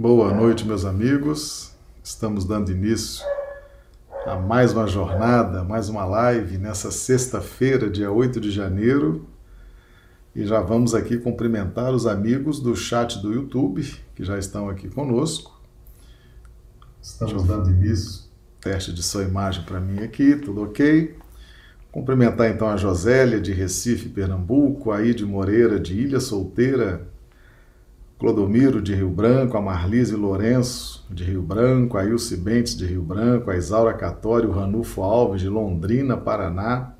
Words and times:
Boa 0.00 0.32
noite, 0.32 0.64
meus 0.64 0.84
amigos. 0.84 1.72
Estamos 2.04 2.44
dando 2.44 2.70
início 2.70 3.26
a 4.24 4.36
mais 4.36 4.72
uma 4.72 4.86
jornada, 4.86 5.64
mais 5.64 5.88
uma 5.88 6.04
live 6.04 6.56
nessa 6.56 6.92
sexta-feira, 6.92 7.90
dia 7.90 8.08
8 8.08 8.40
de 8.40 8.48
janeiro. 8.52 9.26
E 10.36 10.46
já 10.46 10.60
vamos 10.60 10.94
aqui 10.94 11.18
cumprimentar 11.18 11.92
os 11.92 12.06
amigos 12.06 12.60
do 12.60 12.76
chat 12.76 13.18
do 13.18 13.32
YouTube 13.32 13.92
que 14.14 14.22
já 14.22 14.38
estão 14.38 14.70
aqui 14.70 14.88
conosco. 14.88 15.60
Estamos 17.02 17.42
dando 17.42 17.68
início. 17.68 18.22
Teste 18.60 18.92
de 18.92 19.02
sua 19.02 19.24
imagem 19.24 19.64
para 19.64 19.80
mim 19.80 20.04
aqui, 20.04 20.36
tudo 20.36 20.62
ok? 20.62 21.16
Cumprimentar 21.90 22.48
então 22.48 22.68
a 22.68 22.76
Josélia 22.76 23.40
de 23.40 23.52
Recife, 23.52 24.08
Pernambuco, 24.08 24.92
a 24.92 25.02
Ide 25.02 25.26
Moreira 25.26 25.80
de 25.80 26.00
Ilha 26.00 26.20
Solteira, 26.20 27.17
Clodomiro 28.18 28.82
de 28.82 28.92
Rio 28.96 29.10
Branco, 29.10 29.56
a 29.56 29.62
Marlise 29.62 30.16
Lourenço 30.16 31.06
de 31.08 31.22
Rio 31.22 31.40
Branco, 31.40 31.96
a 31.96 32.04
Ilse 32.04 32.36
Bentes 32.36 32.76
de 32.76 32.84
Rio 32.84 33.00
Branco, 33.00 33.48
a 33.48 33.56
Isaura 33.56 33.94
Catório, 33.94 34.50
Ranulfo 34.50 35.02
Alves 35.02 35.40
de 35.40 35.48
Londrina, 35.48 36.16
Paraná. 36.16 36.94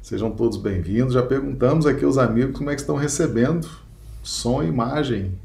Sejam 0.00 0.30
todos 0.30 0.56
bem-vindos. 0.56 1.14
Já 1.14 1.22
perguntamos 1.22 1.84
aqui 1.84 2.04
aos 2.04 2.16
amigos 2.16 2.56
como 2.56 2.70
é 2.70 2.76
que 2.76 2.80
estão 2.80 2.94
recebendo 2.94 3.68
som 4.22 4.62
e 4.62 4.68
imagem. 4.68 5.36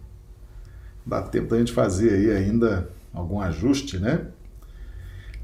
Dá 1.03 1.19
tempo 1.23 1.49
da 1.49 1.57
gente 1.57 1.73
fazer 1.73 2.13
aí 2.13 2.29
ainda 2.31 2.87
algum 3.11 3.41
ajuste, 3.41 3.97
né? 3.97 4.27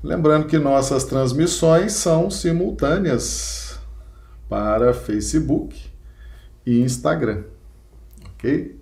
Lembrando 0.03 0.45
que 0.45 0.59
nossas 0.59 1.03
transmissões 1.03 1.94
são 1.94 2.30
simultâneas 2.30 3.80
para 4.48 4.94
Facebook 4.94 5.81
e 6.64 6.80
Instagram, 6.81 7.44
ok? 8.36 8.81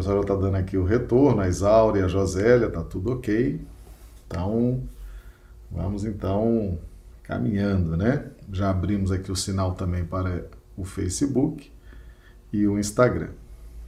Pessoal 0.00 0.16
já 0.16 0.22
está 0.22 0.34
dando 0.34 0.54
aqui 0.54 0.78
o 0.78 0.84
retorno, 0.84 1.42
a 1.42 1.48
Isaura 1.48 1.98
e 1.98 2.02
a 2.02 2.08
Josélia, 2.08 2.68
está 2.68 2.82
tudo 2.82 3.12
ok. 3.12 3.60
Então, 4.26 4.82
vamos 5.70 6.06
então 6.06 6.78
caminhando, 7.22 7.98
né? 7.98 8.24
Já 8.50 8.70
abrimos 8.70 9.12
aqui 9.12 9.30
o 9.30 9.36
sinal 9.36 9.74
também 9.74 10.02
para 10.06 10.46
o 10.74 10.86
Facebook 10.86 11.70
e 12.50 12.66
o 12.66 12.78
Instagram. 12.78 13.28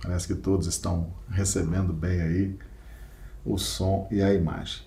Parece 0.02 0.26
que 0.26 0.34
todos 0.34 0.66
estão 0.66 1.06
recebendo 1.30 1.94
bem 1.94 2.20
aí 2.20 2.58
o 3.42 3.56
som 3.56 4.06
e 4.10 4.22
a 4.22 4.34
imagem. 4.34 4.82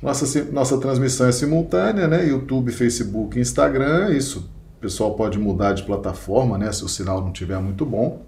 Nossa, 0.00 0.44
nossa 0.52 0.78
transmissão 0.78 1.26
é 1.26 1.32
simultânea, 1.32 2.06
né? 2.06 2.24
YouTube, 2.24 2.70
Facebook, 2.70 3.36
Instagram. 3.36 4.10
Isso 4.12 4.48
o 4.78 4.80
pessoal 4.80 5.16
pode 5.16 5.40
mudar 5.40 5.72
de 5.72 5.82
plataforma, 5.82 6.56
né? 6.56 6.70
Se 6.70 6.84
o 6.84 6.88
sinal 6.88 7.20
não 7.20 7.32
estiver 7.32 7.58
muito 7.58 7.84
bom 7.84 8.24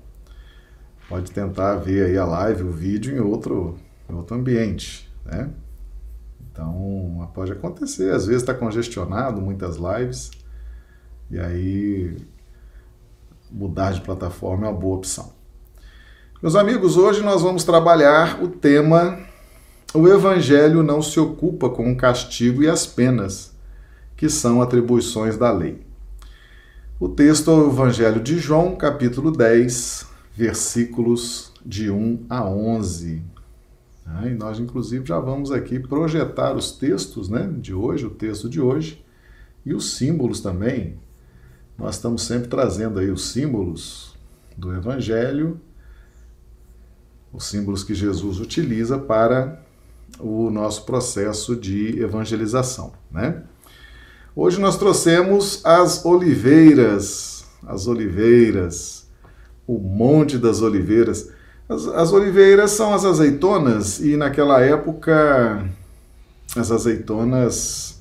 pode 1.08 1.30
tentar 1.30 1.76
ver 1.76 2.06
aí 2.06 2.18
a 2.18 2.24
live, 2.24 2.64
o 2.64 2.70
vídeo 2.70 3.16
em 3.16 3.20
outro, 3.20 3.76
em 4.08 4.14
outro 4.14 4.36
ambiente, 4.36 5.10
né? 5.24 5.50
Então, 6.52 7.30
pode 7.34 7.52
acontecer, 7.52 8.12
às 8.12 8.26
vezes 8.26 8.42
está 8.42 8.52
congestionado, 8.52 9.40
muitas 9.40 9.76
lives, 9.76 10.30
e 11.30 11.38
aí 11.38 12.16
mudar 13.50 13.92
de 13.92 14.00
plataforma 14.00 14.66
é 14.66 14.70
uma 14.70 14.78
boa 14.78 14.96
opção. 14.96 15.32
Meus 16.42 16.54
amigos, 16.54 16.96
hoje 16.96 17.22
nós 17.22 17.42
vamos 17.42 17.64
trabalhar 17.64 18.42
o 18.42 18.48
tema 18.48 19.18
O 19.94 20.06
Evangelho 20.06 20.82
não 20.82 21.00
se 21.00 21.18
ocupa 21.18 21.70
com 21.70 21.90
o 21.90 21.96
castigo 21.96 22.62
e 22.62 22.68
as 22.68 22.86
penas, 22.86 23.56
que 24.16 24.28
são 24.28 24.60
atribuições 24.60 25.36
da 25.38 25.50
lei. 25.50 25.80
O 27.00 27.08
texto 27.08 27.50
é 27.50 27.54
o 27.54 27.70
Evangelho 27.70 28.20
de 28.20 28.38
João, 28.38 28.76
capítulo 28.76 29.30
10, 29.30 30.07
versículos 30.38 31.52
de 31.66 31.90
1 31.90 32.26
a 32.30 32.48
11. 32.48 33.20
Ah, 34.06 34.28
e 34.28 34.34
nós, 34.34 34.60
inclusive, 34.60 35.04
já 35.04 35.18
vamos 35.18 35.50
aqui 35.50 35.80
projetar 35.80 36.54
os 36.54 36.70
textos 36.70 37.28
né, 37.28 37.52
de 37.60 37.74
hoje, 37.74 38.06
o 38.06 38.10
texto 38.10 38.48
de 38.48 38.60
hoje, 38.60 39.04
e 39.66 39.74
os 39.74 39.96
símbolos 39.96 40.40
também. 40.40 40.96
Nós 41.76 41.96
estamos 41.96 42.22
sempre 42.22 42.46
trazendo 42.46 43.00
aí 43.00 43.10
os 43.10 43.32
símbolos 43.32 44.16
do 44.56 44.72
Evangelho, 44.72 45.60
os 47.32 47.44
símbolos 47.44 47.82
que 47.82 47.92
Jesus 47.92 48.38
utiliza 48.38 48.96
para 48.96 49.60
o 50.20 50.50
nosso 50.50 50.84
processo 50.84 51.56
de 51.56 52.00
evangelização, 52.00 52.92
né? 53.10 53.42
Hoje 54.36 54.60
nós 54.60 54.78
trouxemos 54.78 55.64
as 55.64 56.04
oliveiras, 56.04 57.44
as 57.66 57.88
oliveiras, 57.88 58.97
o 59.68 59.78
Monte 59.78 60.38
das 60.38 60.62
Oliveiras. 60.62 61.30
As, 61.68 61.86
as, 61.86 62.12
oliveiras 62.12 62.70
são 62.70 62.94
as 62.94 63.04
azeitonas, 63.04 64.00
e 64.00 64.16
naquela 64.16 64.62
época 64.62 65.68
as 66.56 66.72
azeitonas 66.72 68.00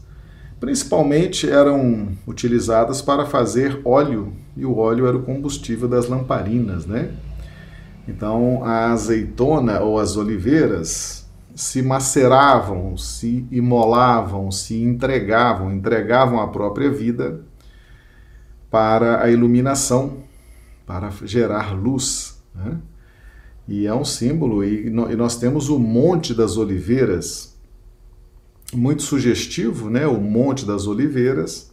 principalmente 0.58 1.48
eram 1.48 2.08
utilizadas 2.26 3.02
para 3.02 3.26
fazer 3.26 3.82
óleo, 3.84 4.34
e 4.56 4.66
o 4.66 4.78
óleo 4.78 5.06
era 5.06 5.18
o 5.18 5.24
combustível 5.24 5.88
das 5.88 6.08
lamparinas, 6.08 6.86
né? 6.86 7.12
Então 8.08 8.64
a 8.64 8.92
azeitona 8.92 9.82
ou 9.82 10.00
as 10.00 10.16
oliveiras 10.16 11.28
se 11.54 11.82
maceravam, 11.82 12.96
se 12.96 13.46
imolavam, 13.52 14.50
se 14.50 14.82
entregavam, 14.82 15.74
entregavam 15.74 16.40
a 16.40 16.48
própria 16.48 16.90
vida 16.90 17.42
para 18.72 19.22
a 19.22 19.30
iluminação 19.30 20.27
para 20.88 21.12
gerar 21.26 21.74
luz. 21.74 22.42
Né? 22.56 22.80
E 23.68 23.86
é 23.86 23.94
um 23.94 24.06
símbolo, 24.06 24.64
e 24.64 24.90
nós 24.90 25.38
temos 25.38 25.70
o 25.70 25.78
Monte 25.78 26.34
das 26.34 26.56
Oliveiras, 26.56 27.56
muito 28.74 29.04
sugestivo, 29.04 29.90
né? 29.90 30.08
o 30.08 30.20
Monte 30.20 30.66
das 30.66 30.88
Oliveiras, 30.88 31.70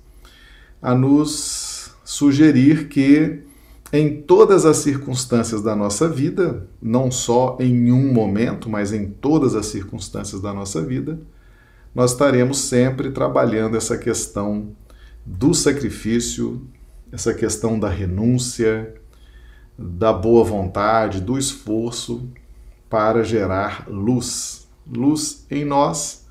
a 0.83 0.95
nos 0.95 1.93
sugerir 2.05 2.89
que 2.89 3.45
em 3.93 4.23
todas 4.23 4.67
as 4.67 4.79
circunstâncias 4.79 5.63
da 5.63 5.77
nossa 5.77 6.09
vida, 6.09 6.67
não 6.83 7.13
só 7.13 7.57
em 7.61 7.93
um 7.93 8.13
momento, 8.13 8.69
mas 8.69 8.93
em 8.93 9.07
todas 9.07 9.55
as 9.55 9.67
circunstâncias 9.67 10.43
da 10.43 10.53
nossa 10.53 10.83
vida, 10.83 11.21
nós 11.95 12.11
estaremos 12.11 12.59
sempre 12.59 13.13
trabalhando 13.13 13.77
essa 13.77 13.97
questão 13.97 14.75
do 15.25 15.55
sacrifício, 15.55 16.67
essa 17.13 17.33
questão 17.33 17.79
da 17.79 17.89
renúncia, 17.89 18.95
da 19.77 20.13
boa 20.13 20.45
vontade, 20.45 21.21
do 21.21 21.39
esforço 21.39 22.29
para 22.89 23.25
gerar 23.25 23.89
luz, 23.89 24.69
luz 24.87 25.47
em 25.51 25.65
nós 25.65 26.27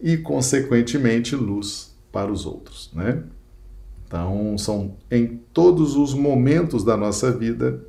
e, 0.00 0.16
consequentemente, 0.16 1.36
luz 1.36 1.94
para 2.10 2.30
os 2.30 2.44
outros, 2.44 2.90
né? 2.92 3.22
Então, 4.06 4.58
são 4.58 4.96
em 5.10 5.40
todos 5.54 5.96
os 5.96 6.12
momentos 6.12 6.84
da 6.84 6.96
nossa 6.96 7.30
vida 7.32 7.82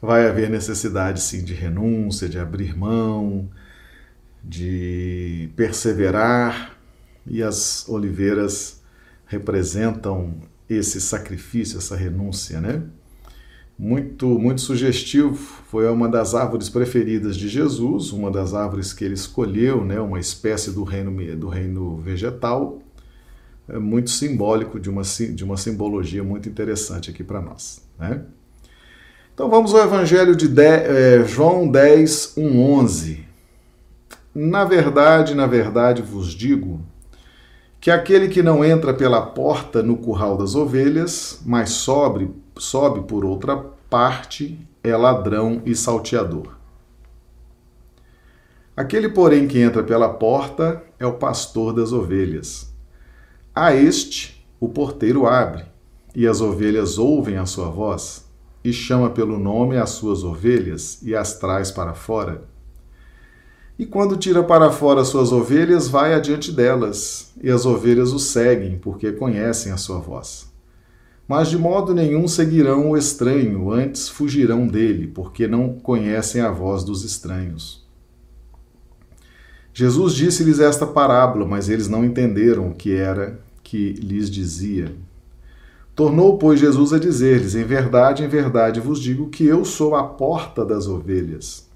vai 0.00 0.28
haver 0.28 0.50
necessidade 0.50 1.20
sim 1.20 1.42
de 1.42 1.54
renúncia, 1.54 2.28
de 2.28 2.38
abrir 2.38 2.76
mão, 2.76 3.48
de 4.44 5.50
perseverar, 5.56 6.76
e 7.26 7.42
as 7.42 7.88
oliveiras 7.88 8.80
representam 9.26 10.34
esse 10.68 11.00
sacrifício, 11.00 11.78
essa 11.78 11.96
renúncia, 11.96 12.60
né? 12.60 12.82
Muito, 13.78 14.26
muito 14.26 14.62
sugestivo. 14.62 15.34
Foi 15.34 15.86
uma 15.90 16.08
das 16.08 16.34
árvores 16.34 16.68
preferidas 16.68 17.36
de 17.36 17.48
Jesus, 17.48 18.10
uma 18.10 18.30
das 18.30 18.54
árvores 18.54 18.92
que 18.92 19.04
ele 19.04 19.14
escolheu, 19.14 19.84
né? 19.84 20.00
Uma 20.00 20.18
espécie 20.18 20.70
do 20.70 20.82
reino 20.82 21.36
do 21.36 21.48
reino 21.48 21.98
vegetal, 21.98 22.80
é 23.68 23.78
muito 23.78 24.10
simbólico 24.10 24.78
de 24.78 24.88
uma 24.88 25.02
de 25.02 25.44
uma 25.44 25.56
simbologia 25.56 26.22
muito 26.22 26.48
interessante 26.48 27.10
aqui 27.10 27.24
para 27.24 27.40
nós, 27.40 27.82
né? 27.98 28.22
Então 29.34 29.50
vamos 29.50 29.74
ao 29.74 29.84
Evangelho 29.84 30.34
de, 30.34 30.48
de 30.48 30.62
é, 30.62 31.24
João 31.24 31.68
10, 31.68 32.34
1, 32.38 32.62
11. 32.62 33.24
Na 34.34 34.64
verdade, 34.64 35.34
na 35.34 35.46
verdade 35.46 36.00
vos 36.00 36.32
digo 36.32 36.80
que 37.80 37.90
aquele 37.90 38.28
que 38.28 38.42
não 38.42 38.64
entra 38.64 38.94
pela 38.94 39.20
porta 39.20 39.82
no 39.82 39.96
curral 39.96 40.38
das 40.38 40.54
ovelhas, 40.54 41.40
mas 41.44 41.70
sobe, 41.70 42.30
sobe 42.58 43.06
por 43.06 43.24
outra 43.24 43.56
parte, 43.88 44.58
é 44.82 44.96
ladrão 44.96 45.62
e 45.64 45.74
salteador. 45.74 46.56
Aquele, 48.76 49.08
porém, 49.08 49.48
que 49.48 49.58
entra 49.58 49.82
pela 49.82 50.08
porta 50.08 50.82
é 50.98 51.06
o 51.06 51.14
pastor 51.14 51.72
das 51.72 51.92
ovelhas. 51.92 52.72
A 53.54 53.74
este 53.74 54.46
o 54.60 54.68
porteiro 54.68 55.26
abre, 55.26 55.64
e 56.14 56.26
as 56.26 56.40
ovelhas 56.40 56.98
ouvem 56.98 57.36
a 57.36 57.46
sua 57.46 57.68
voz, 57.68 58.26
e 58.64 58.72
chama 58.72 59.10
pelo 59.10 59.38
nome 59.38 59.76
as 59.76 59.90
suas 59.90 60.24
ovelhas 60.24 61.00
e 61.02 61.14
as 61.14 61.38
traz 61.38 61.70
para 61.70 61.94
fora. 61.94 62.44
E 63.78 63.84
quando 63.84 64.16
tira 64.16 64.42
para 64.42 64.70
fora 64.70 65.04
suas 65.04 65.32
ovelhas, 65.32 65.88
vai 65.88 66.14
adiante 66.14 66.50
delas, 66.50 67.32
e 67.42 67.50
as 67.50 67.66
ovelhas 67.66 68.12
o 68.12 68.18
seguem, 68.18 68.78
porque 68.78 69.12
conhecem 69.12 69.70
a 69.72 69.76
sua 69.76 69.98
voz. 69.98 70.55
Mas 71.28 71.48
de 71.48 71.58
modo 71.58 71.92
nenhum 71.92 72.28
seguirão 72.28 72.90
o 72.90 72.96
estranho, 72.96 73.72
antes 73.72 74.08
fugirão 74.08 74.66
dele, 74.66 75.08
porque 75.08 75.48
não 75.48 75.74
conhecem 75.74 76.40
a 76.40 76.50
voz 76.50 76.84
dos 76.84 77.04
estranhos. 77.04 77.84
Jesus 79.74 80.14
disse-lhes 80.14 80.60
esta 80.60 80.86
parábola, 80.86 81.44
mas 81.44 81.68
eles 81.68 81.88
não 81.88 82.04
entenderam 82.04 82.68
o 82.68 82.74
que 82.74 82.94
era 82.94 83.40
que 83.62 83.92
lhes 83.94 84.30
dizia. 84.30 84.94
Tornou, 85.94 86.38
pois, 86.38 86.60
Jesus 86.60 86.92
a 86.92 86.98
dizer-lhes: 86.98 87.54
Em 87.54 87.64
verdade, 87.64 88.22
em 88.22 88.28
verdade 88.28 88.80
vos 88.80 89.00
digo 89.00 89.28
que 89.28 89.44
eu 89.44 89.64
sou 89.64 89.96
a 89.96 90.04
porta 90.04 90.64
das 90.64 90.86
ovelhas. 90.86 91.66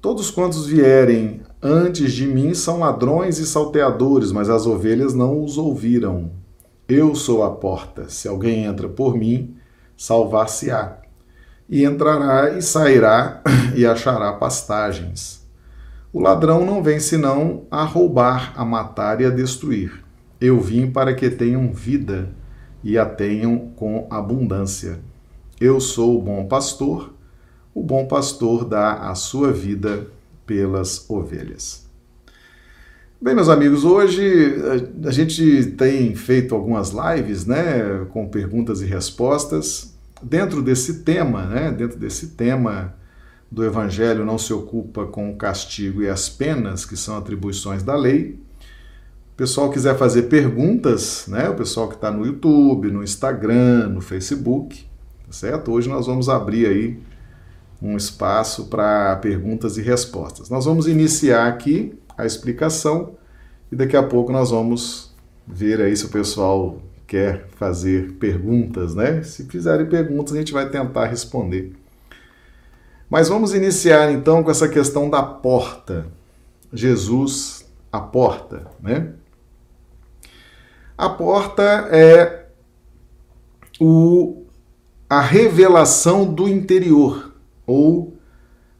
Todos 0.00 0.30
quantos 0.30 0.66
vierem 0.66 1.42
antes 1.62 2.12
de 2.12 2.26
mim 2.26 2.54
são 2.54 2.78
ladrões 2.78 3.38
e 3.38 3.46
salteadores, 3.46 4.32
mas 4.32 4.48
as 4.48 4.66
ovelhas 4.66 5.12
não 5.12 5.44
os 5.44 5.58
ouviram. 5.58 6.30
Eu 6.92 7.14
sou 7.14 7.44
a 7.44 7.52
porta. 7.52 8.08
Se 8.08 8.26
alguém 8.26 8.64
entra 8.64 8.88
por 8.88 9.16
mim, 9.16 9.54
salvar-se-á. 9.96 10.98
E 11.68 11.84
entrará 11.84 12.50
e 12.58 12.60
sairá 12.60 13.40
e 13.76 13.86
achará 13.86 14.32
pastagens. 14.32 15.48
O 16.12 16.18
ladrão 16.18 16.66
não 16.66 16.82
vem 16.82 16.98
senão 16.98 17.64
a 17.70 17.84
roubar, 17.84 18.52
a 18.56 18.64
matar 18.64 19.20
e 19.20 19.24
a 19.24 19.30
destruir. 19.30 20.02
Eu 20.40 20.58
vim 20.58 20.90
para 20.90 21.14
que 21.14 21.30
tenham 21.30 21.72
vida 21.72 22.34
e 22.82 22.98
a 22.98 23.06
tenham 23.06 23.70
com 23.76 24.08
abundância. 24.10 24.98
Eu 25.60 25.78
sou 25.78 26.18
o 26.18 26.22
bom 26.22 26.46
pastor. 26.46 27.14
O 27.72 27.84
bom 27.84 28.06
pastor 28.06 28.64
dá 28.64 29.08
a 29.08 29.14
sua 29.14 29.52
vida 29.52 30.08
pelas 30.44 31.08
ovelhas. 31.08 31.79
Bem, 33.22 33.34
meus 33.34 33.50
amigos, 33.50 33.84
hoje 33.84 34.54
a 35.04 35.10
gente 35.10 35.74
tem 35.76 36.14
feito 36.14 36.54
algumas 36.54 36.90
lives, 36.90 37.44
né, 37.44 38.06
com 38.08 38.26
perguntas 38.26 38.80
e 38.80 38.86
respostas 38.86 39.94
dentro 40.22 40.62
desse 40.62 41.02
tema, 41.02 41.44
né, 41.44 41.70
dentro 41.70 41.98
desse 41.98 42.28
tema 42.28 42.94
do 43.52 43.62
Evangelho 43.62 44.24
não 44.24 44.38
se 44.38 44.54
ocupa 44.54 45.04
com 45.04 45.30
o 45.30 45.36
castigo 45.36 46.02
e 46.02 46.08
as 46.08 46.30
penas, 46.30 46.86
que 46.86 46.96
são 46.96 47.14
atribuições 47.18 47.82
da 47.82 47.94
lei. 47.94 48.38
O 49.34 49.36
pessoal 49.36 49.68
quiser 49.68 49.98
fazer 49.98 50.22
perguntas, 50.22 51.26
né, 51.28 51.46
o 51.50 51.54
pessoal 51.54 51.90
que 51.90 51.96
está 51.96 52.10
no 52.10 52.24
YouTube, 52.24 52.90
no 52.90 53.04
Instagram, 53.04 53.88
no 53.88 54.00
Facebook, 54.00 54.86
tá 55.26 55.32
certo? 55.32 55.72
Hoje 55.72 55.90
nós 55.90 56.06
vamos 56.06 56.30
abrir 56.30 56.64
aí 56.64 56.98
um 57.82 57.98
espaço 57.98 58.68
para 58.68 59.14
perguntas 59.16 59.76
e 59.76 59.82
respostas. 59.82 60.48
Nós 60.48 60.64
vamos 60.64 60.86
iniciar 60.86 61.48
aqui 61.48 62.00
a 62.20 62.26
explicação 62.26 63.14
e 63.70 63.76
daqui 63.76 63.96
a 63.96 64.02
pouco 64.02 64.32
nós 64.32 64.50
vamos 64.50 65.14
ver 65.46 65.80
aí 65.80 65.96
se 65.96 66.04
o 66.04 66.08
pessoal 66.08 66.80
quer 67.06 67.46
fazer 67.56 68.12
perguntas, 68.14 68.94
né? 68.94 69.22
Se 69.22 69.44
fizerem 69.46 69.86
perguntas, 69.86 70.32
a 70.32 70.38
gente 70.38 70.52
vai 70.52 70.68
tentar 70.68 71.06
responder. 71.06 71.72
Mas 73.08 73.28
vamos 73.28 73.52
iniciar 73.52 74.12
então 74.12 74.44
com 74.44 74.50
essa 74.50 74.68
questão 74.68 75.10
da 75.10 75.22
porta. 75.22 76.06
Jesus, 76.72 77.68
a 77.90 78.00
porta, 78.00 78.66
né? 78.80 79.12
A 80.96 81.08
porta 81.08 81.62
é 81.90 82.46
o, 83.80 84.44
a 85.08 85.20
revelação 85.20 86.32
do 86.32 86.48
interior, 86.48 87.32
ou 87.66 88.14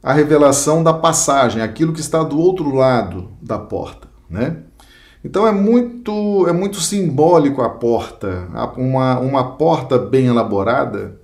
a 0.01 0.13
revelação 0.13 0.83
da 0.83 0.93
passagem, 0.93 1.61
aquilo 1.61 1.93
que 1.93 1.99
está 1.99 2.23
do 2.23 2.39
outro 2.39 2.73
lado 2.73 3.31
da 3.41 3.59
porta, 3.59 4.07
né? 4.29 4.57
Então 5.23 5.45
é 5.45 5.51
muito, 5.51 6.47
é 6.47 6.51
muito 6.51 6.79
simbólico 6.79 7.61
a 7.61 7.69
porta. 7.69 8.47
Uma, 8.75 9.19
uma 9.19 9.51
porta 9.55 9.99
bem 9.99 10.25
elaborada, 10.25 11.19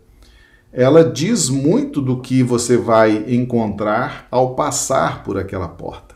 ela 0.72 1.04
diz 1.04 1.50
muito 1.50 2.00
do 2.02 2.22
que 2.22 2.44
você 2.44 2.78
vai 2.78 3.26
encontrar 3.28 4.28
ao 4.30 4.54
passar 4.54 5.24
por 5.24 5.38
aquela 5.38 5.68
porta. 5.68 6.16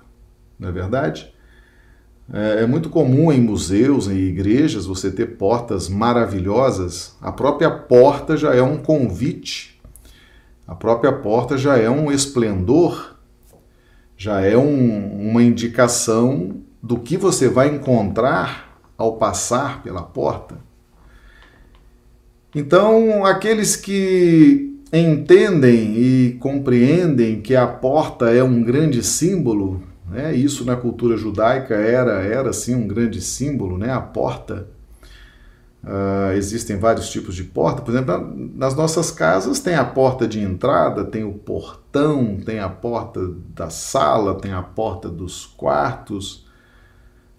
Não 0.59 0.69
é 0.69 0.71
verdade? 0.71 1.33
É, 2.31 2.61
é 2.61 2.67
muito 2.67 2.89
comum 2.89 3.31
em 3.31 3.41
museus, 3.41 4.07
em 4.07 4.15
igrejas, 4.15 4.85
você 4.85 5.11
ter 5.11 5.37
portas 5.37 5.89
maravilhosas. 5.89 7.15
A 7.19 7.31
própria 7.31 7.71
porta 7.71 8.37
já 8.37 8.53
é 8.53 8.61
um 8.61 8.77
convite, 8.77 9.70
a 10.67 10.75
própria 10.75 11.11
porta 11.11 11.57
já 11.57 11.77
é 11.77 11.89
um 11.89 12.11
esplendor, 12.11 13.15
já 14.15 14.41
é 14.41 14.55
um, 14.55 15.29
uma 15.29 15.43
indicação 15.43 16.61
do 16.81 16.97
que 16.99 17.17
você 17.17 17.49
vai 17.49 17.73
encontrar 17.73 18.81
ao 18.97 19.17
passar 19.17 19.81
pela 19.83 20.01
porta. 20.01 20.57
Então, 22.53 23.25
aqueles 23.25 23.75
que 23.75 24.79
entendem 24.91 25.97
e 25.97 26.37
compreendem 26.39 27.41
que 27.41 27.55
a 27.55 27.65
porta 27.65 28.29
é 28.29 28.43
um 28.43 28.61
grande 28.61 29.01
símbolo, 29.01 29.81
né? 30.09 30.35
isso 30.35 30.65
na 30.65 30.75
cultura 30.75 31.15
judaica 31.15 31.75
era, 31.75 32.21
era 32.21 32.51
sim 32.51 32.75
um 32.75 32.87
grande 32.87 33.21
símbolo, 33.21 33.77
né? 33.77 33.91
a 33.91 34.01
porta. 34.01 34.67
Uh, 35.83 36.33
existem 36.33 36.77
vários 36.77 37.09
tipos 37.09 37.33
de 37.33 37.43
porta, 37.43 37.81
por 37.81 37.89
exemplo, 37.91 38.31
nas 38.55 38.75
nossas 38.75 39.09
casas 39.09 39.59
tem 39.59 39.73
a 39.73 39.83
porta 39.83 40.27
de 40.27 40.39
entrada, 40.39 41.03
tem 41.03 41.23
o 41.23 41.33
portão, 41.33 42.37
tem 42.37 42.59
a 42.59 42.69
porta 42.69 43.19
da 43.55 43.71
sala, 43.71 44.35
tem 44.35 44.53
a 44.53 44.61
porta 44.61 45.09
dos 45.09 45.47
quartos, 45.47 46.45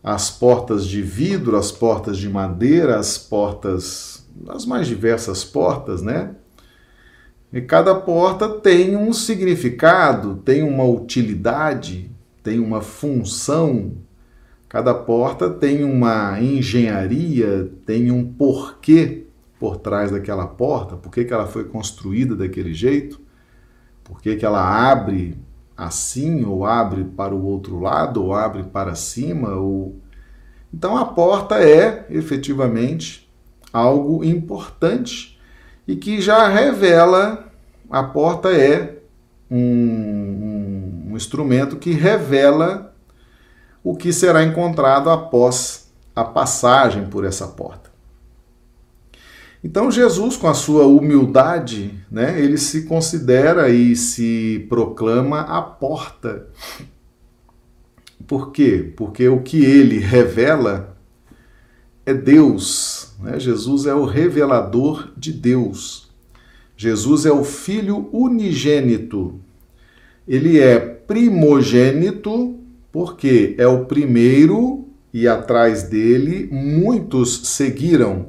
as 0.02 0.28
portas 0.28 0.84
de 0.86 1.00
vidro, 1.00 1.56
as 1.56 1.70
portas 1.70 2.18
de 2.18 2.28
madeira, 2.28 2.98
as 2.98 3.16
portas, 3.16 4.26
as 4.48 4.66
mais 4.66 4.88
diversas 4.88 5.44
portas, 5.44 6.02
né? 6.02 6.34
E 7.52 7.60
cada 7.60 7.94
porta 7.94 8.48
tem 8.48 8.96
um 8.96 9.12
significado, 9.12 10.36
tem 10.36 10.62
uma 10.62 10.84
utilidade, 10.84 12.10
tem 12.42 12.58
uma 12.58 12.80
função. 12.80 13.92
Cada 14.72 14.94
porta 14.94 15.50
tem 15.50 15.84
uma 15.84 16.40
engenharia, 16.40 17.70
tem 17.84 18.10
um 18.10 18.24
porquê 18.24 19.26
por 19.60 19.76
trás 19.76 20.10
daquela 20.10 20.46
porta, 20.46 20.96
por 20.96 21.12
que, 21.12 21.30
ela 21.30 21.46
foi 21.46 21.64
construída 21.64 22.34
daquele 22.34 22.72
jeito, 22.72 23.20
por 24.02 24.22
que, 24.22 24.34
que 24.34 24.46
ela 24.46 24.90
abre 24.90 25.36
assim, 25.76 26.42
ou 26.46 26.64
abre 26.64 27.04
para 27.04 27.34
o 27.34 27.44
outro 27.44 27.80
lado, 27.80 28.24
ou 28.24 28.32
abre 28.32 28.62
para 28.62 28.94
cima, 28.94 29.50
ou 29.56 30.00
então 30.72 30.96
a 30.96 31.04
porta 31.04 31.56
é 31.62 32.06
efetivamente 32.08 33.30
algo 33.70 34.24
importante 34.24 35.38
e 35.86 35.96
que 35.96 36.18
já 36.18 36.48
revela 36.48 37.46
a 37.90 38.02
porta 38.02 38.50
é 38.50 39.02
um, 39.50 39.58
um, 39.58 41.10
um 41.10 41.16
instrumento 41.16 41.76
que 41.76 41.90
revela 41.90 42.91
o 43.82 43.96
que 43.96 44.12
será 44.12 44.42
encontrado 44.42 45.10
após 45.10 45.92
a 46.14 46.24
passagem 46.24 47.06
por 47.06 47.24
essa 47.24 47.48
porta. 47.48 47.90
Então 49.64 49.90
Jesus, 49.90 50.36
com 50.36 50.48
a 50.48 50.54
sua 50.54 50.86
humildade, 50.86 51.94
né, 52.10 52.40
ele 52.40 52.58
se 52.58 52.82
considera 52.84 53.68
e 53.70 53.94
se 53.94 54.66
proclama 54.68 55.40
a 55.40 55.62
porta. 55.62 56.48
Por 58.26 58.50
quê? 58.50 58.92
Porque 58.96 59.28
o 59.28 59.40
que 59.40 59.64
ele 59.64 59.98
revela 59.98 60.96
é 62.04 62.12
Deus. 62.12 63.14
Né? 63.20 63.38
Jesus 63.38 63.86
é 63.86 63.94
o 63.94 64.04
revelador 64.04 65.12
de 65.16 65.32
Deus. 65.32 66.10
Jesus 66.76 67.24
é 67.24 67.30
o 67.30 67.44
Filho 67.44 68.08
unigênito. 68.12 69.40
Ele 70.26 70.58
é 70.58 70.78
primogênito 70.78 72.58
porque 72.92 73.54
é 73.58 73.66
o 73.66 73.86
primeiro 73.86 74.86
e 75.12 75.26
atrás 75.26 75.84
dele 75.84 76.48
muitos 76.52 77.48
seguiram. 77.48 78.26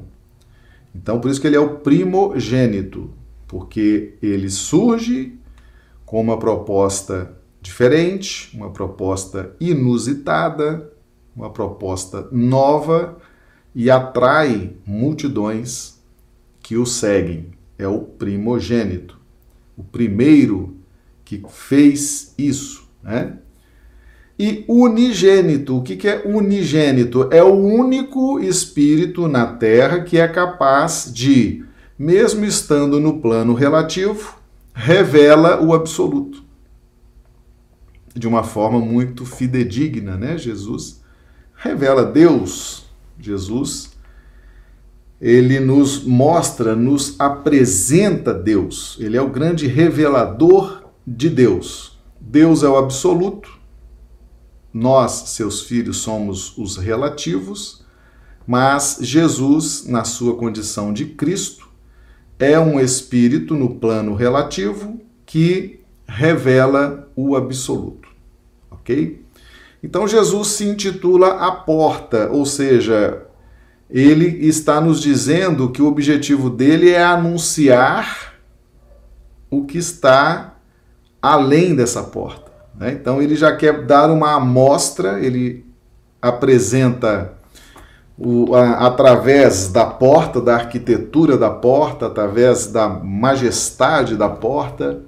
Então, 0.94 1.20
por 1.20 1.30
isso 1.30 1.40
que 1.40 1.46
ele 1.46 1.56
é 1.56 1.60
o 1.60 1.76
primogênito, 1.78 3.10
porque 3.46 4.14
ele 4.22 4.48
surge 4.48 5.34
com 6.06 6.20
uma 6.20 6.38
proposta 6.38 7.36
diferente, 7.60 8.50
uma 8.56 8.70
proposta 8.70 9.54
inusitada, 9.60 10.90
uma 11.36 11.50
proposta 11.50 12.28
nova 12.30 13.18
e 13.74 13.90
atrai 13.90 14.72
multidões 14.86 15.98
que 16.62 16.76
o 16.76 16.86
seguem. 16.86 17.52
É 17.76 17.88
o 17.88 18.00
primogênito, 18.00 19.18
o 19.76 19.82
primeiro 19.82 20.76
que 21.24 21.42
fez 21.48 22.34
isso, 22.38 22.88
né? 23.02 23.38
E 24.38 24.64
unigênito, 24.66 25.78
o 25.78 25.82
que 25.82 26.08
é 26.08 26.22
unigênito? 26.24 27.28
É 27.30 27.42
o 27.42 27.54
único 27.54 28.40
espírito 28.40 29.28
na 29.28 29.46
Terra 29.46 30.00
que 30.00 30.18
é 30.18 30.26
capaz 30.26 31.10
de, 31.12 31.64
mesmo 31.96 32.44
estando 32.44 32.98
no 32.98 33.20
plano 33.20 33.54
relativo, 33.54 34.36
revela 34.74 35.62
o 35.62 35.72
absoluto. 35.72 36.42
De 38.14 38.26
uma 38.26 38.42
forma 38.42 38.80
muito 38.80 39.24
fidedigna, 39.24 40.16
né? 40.16 40.36
Jesus 40.36 41.00
revela 41.56 42.04
Deus. 42.04 42.86
Jesus 43.18 43.94
ele 45.20 45.58
nos 45.58 46.04
mostra, 46.04 46.76
nos 46.76 47.18
apresenta 47.18 48.34
Deus. 48.34 48.98
Ele 49.00 49.16
é 49.16 49.22
o 49.22 49.30
grande 49.30 49.66
revelador 49.66 50.82
de 51.06 51.30
Deus. 51.30 51.98
Deus 52.20 52.62
é 52.62 52.68
o 52.68 52.76
absoluto, 52.76 53.53
nós, 54.74 55.12
seus 55.28 55.62
filhos, 55.62 55.98
somos 55.98 56.58
os 56.58 56.76
relativos, 56.76 57.84
mas 58.44 58.98
Jesus, 59.00 59.86
na 59.86 60.02
sua 60.02 60.36
condição 60.36 60.92
de 60.92 61.06
Cristo, 61.06 61.68
é 62.40 62.58
um 62.58 62.80
espírito 62.80 63.54
no 63.54 63.76
plano 63.76 64.16
relativo 64.16 65.00
que 65.24 65.80
revela 66.06 67.08
o 67.14 67.36
absoluto. 67.36 68.08
Ok? 68.68 69.24
Então 69.80 70.08
Jesus 70.08 70.48
se 70.48 70.64
intitula 70.64 71.46
a 71.46 71.52
porta, 71.52 72.28
ou 72.30 72.44
seja, 72.44 73.22
ele 73.88 74.44
está 74.44 74.80
nos 74.80 75.00
dizendo 75.00 75.70
que 75.70 75.80
o 75.80 75.86
objetivo 75.86 76.50
dele 76.50 76.90
é 76.90 77.04
anunciar 77.04 78.34
o 79.48 79.64
que 79.64 79.78
está 79.78 80.56
além 81.22 81.76
dessa 81.76 82.02
porta. 82.02 82.53
Né? 82.78 82.92
Então 82.92 83.22
ele 83.22 83.36
já 83.36 83.54
quer 83.56 83.84
dar 83.84 84.10
uma 84.10 84.34
amostra, 84.34 85.20
ele 85.20 85.64
apresenta 86.20 87.32
o, 88.18 88.54
a, 88.54 88.86
através 88.86 89.68
da 89.68 89.84
porta, 89.84 90.40
da 90.40 90.54
arquitetura 90.54 91.36
da 91.36 91.50
porta, 91.50 92.06
através 92.06 92.66
da 92.66 92.88
majestade 92.88 94.16
da 94.16 94.28
porta, 94.28 95.00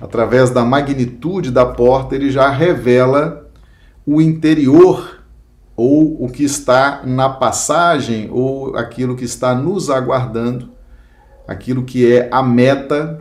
através 0.00 0.50
da 0.50 0.64
magnitude 0.64 1.50
da 1.50 1.64
porta, 1.64 2.14
ele 2.14 2.30
já 2.30 2.50
revela 2.50 3.48
o 4.06 4.20
interior 4.20 5.22
ou 5.76 6.22
o 6.22 6.28
que 6.28 6.44
está 6.44 7.02
na 7.04 7.28
passagem 7.28 8.28
ou 8.30 8.76
aquilo 8.76 9.16
que 9.16 9.24
está 9.24 9.54
nos 9.54 9.90
aguardando, 9.90 10.70
aquilo 11.48 11.84
que 11.84 12.12
é 12.12 12.28
a 12.30 12.42
meta 12.42 13.20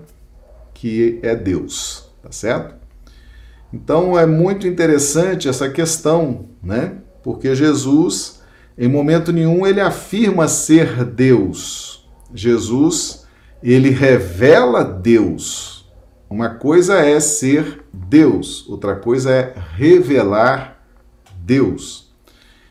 que 0.74 1.20
é 1.24 1.36
Deus, 1.36 2.10
tá 2.22 2.32
certo? 2.32 2.83
Então 3.74 4.18
é 4.18 4.25
muito 4.27 4.68
interessante 4.68 5.50
essa 5.50 5.68
questão, 5.68 6.46
né? 6.62 6.98
Porque 7.24 7.56
Jesus, 7.56 8.42
em 8.77 8.88
momento 8.88 9.34
nenhum, 9.34 9.65
ele 9.65 9.82
afirma 9.82 10.48
ser 10.48 11.03
Deus. 11.03 12.08
Jesus, 12.34 13.25
ele 13.63 13.89
revela 13.89 14.84
Deus. 14.84 15.92
Uma 16.30 16.50
coisa 16.50 17.00
é 17.00 17.20
ser 17.20 17.84
Deus, 17.92 18.68
outra 18.70 18.96
coisa 18.96 19.32
é 19.32 19.53
revelar 19.75 20.84
Deus. 21.38 22.13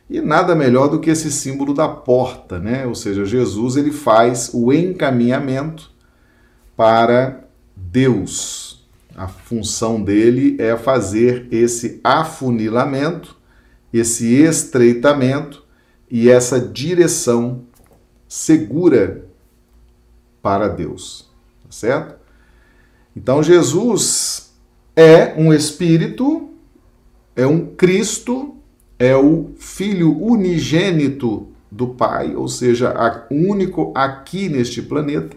E 0.09 0.21
nada 0.21 0.54
melhor 0.54 0.88
do 0.88 1.00
que 1.00 1.11
esse 1.11 1.32
símbolo 1.32 1.73
da 1.73 1.88
porta, 1.88 2.59
né? 2.59 2.87
Ou 2.87 2.94
seja, 2.94 3.25
Jesus 3.25 3.76
ele 3.76 3.90
faz 3.90 4.50
o 4.52 4.73
encaminhamento 4.73 5.90
para 6.76 7.44
Deus. 7.75 8.62
A 9.14 9.28
função 9.28 10.02
dele 10.02 10.57
é 10.59 10.76
fazer 10.76 11.47
esse 11.50 12.00
afunilamento, 12.02 13.37
esse 13.92 14.26
estreitamento 14.42 15.64
e 16.11 16.31
essa 16.31 16.59
direção 16.59 17.64
segura 18.26 19.26
para 20.40 20.69
Deus, 20.69 21.31
tá 21.62 21.71
certo? 21.71 22.14
Então 23.14 23.42
Jesus 23.42 24.52
é 24.97 25.35
um 25.37 25.52
espírito, 25.52 26.50
é 27.37 27.47
um 27.47 27.66
Cristo, 27.75 28.57
é 28.99 29.14
o 29.14 29.50
filho 29.57 30.19
unigênito 30.23 31.49
do 31.71 31.88
Pai, 31.88 32.35
ou 32.35 32.49
seja, 32.49 32.95
o 33.31 33.35
único 33.35 33.92
aqui 33.95 34.49
neste 34.49 34.81
planeta 34.81 35.37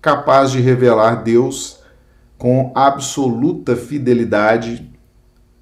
capaz 0.00 0.50
de 0.50 0.60
revelar 0.60 1.22
Deus 1.22 1.83
com 2.44 2.70
absoluta 2.74 3.74
fidelidade, 3.74 4.86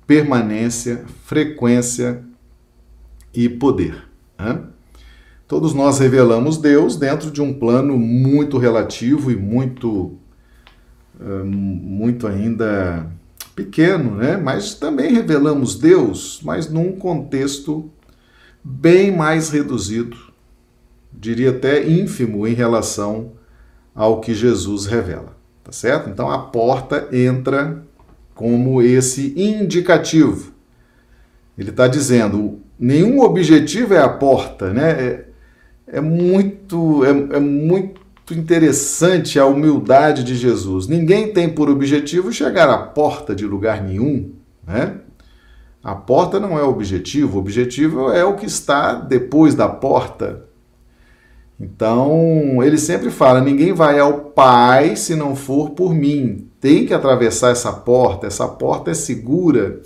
permanência, 0.05 1.05
frequência 1.27 2.25
e 3.33 3.49
poder. 3.49 4.09
Né? 4.37 4.65
Todos 5.47 5.75
nós 5.75 6.01
revelamos 6.01 6.57
Deus 6.57 6.97
dentro 6.97 7.31
de 7.31 7.41
um 7.41 7.55
plano 7.55 7.97
muito 7.97 8.59
relativo 8.59 9.31
e 9.31 9.37
muito, 9.37 10.19
eh, 11.21 11.45
muito 11.45 12.27
ainda 12.27 13.09
pequeno, 13.55 14.17
né? 14.17 14.37
Mas 14.37 14.75
também 14.75 15.13
revelamos 15.13 15.77
Deus, 15.77 16.41
mas 16.43 16.69
num 16.69 16.97
contexto 16.97 17.93
bem 18.65 19.17
mais 19.17 19.51
reduzido, 19.51 20.17
diria 21.13 21.51
até 21.51 21.89
ínfimo 21.89 22.45
em 22.45 22.55
relação 22.55 23.35
ao 23.95 24.21
que 24.21 24.35
Jesus 24.35 24.87
revela 24.87 25.41
tá 25.63 25.73
certo? 25.73 26.11
Então 26.11 26.31
a 26.31 26.39
porta 26.39 27.09
entra 27.13 27.83
como 28.35 28.83
esse 28.83 29.35
indicativo. 29.37 30.53
Ele 31.57 31.71
está 31.71 31.87
dizendo, 31.87 32.61
nenhum 32.79 33.21
objetivo 33.21 33.95
é 33.95 33.99
a 33.99 34.09
porta, 34.09 34.73
né? 34.73 34.91
É, 34.91 35.25
é 35.87 36.01
muito, 36.01 37.05
é, 37.05 37.37
é 37.37 37.41
muito 37.41 38.01
interessante 38.31 39.39
a 39.39 39.47
humildade 39.47 40.25
de 40.25 40.35
Jesus. 40.35 40.87
Ninguém 40.87 41.33
tem 41.33 41.49
por 41.49 41.69
objetivo 41.69 42.33
chegar 42.33 42.69
à 42.69 42.79
porta 42.79 43.35
de 43.35 43.47
lugar 43.47 43.83
nenhum, 43.83 44.33
né? 44.67 44.97
A 45.83 45.97
porta 45.97 46.39
não 46.39 46.57
é 46.57 46.63
o 46.63 46.71
objetivo, 46.71 47.37
o 47.37 47.41
objetivo 47.41 48.13
é 48.13 48.25
o 48.25 48.37
que 48.37 48.47
está 48.47 48.95
depois 48.95 49.55
da 49.55 49.69
porta, 49.69 50.45
então, 51.61 52.63
ele 52.63 52.77
sempre 52.77 53.11
fala: 53.11 53.41
ninguém 53.41 53.73
vai 53.73 53.99
ao 53.99 54.19
Pai 54.33 54.97
se 54.97 55.15
não 55.15 55.37
for 55.37 55.71
por 55.71 55.95
mim. 55.95 56.49
Tem 56.61 56.85
que 56.87 56.95
atravessar 56.95 57.51
essa 57.51 57.73
porta, 57.73 58.27
essa 58.27 58.49
porta 58.49 58.91
é 58.91 58.95
segura. 58.95 59.81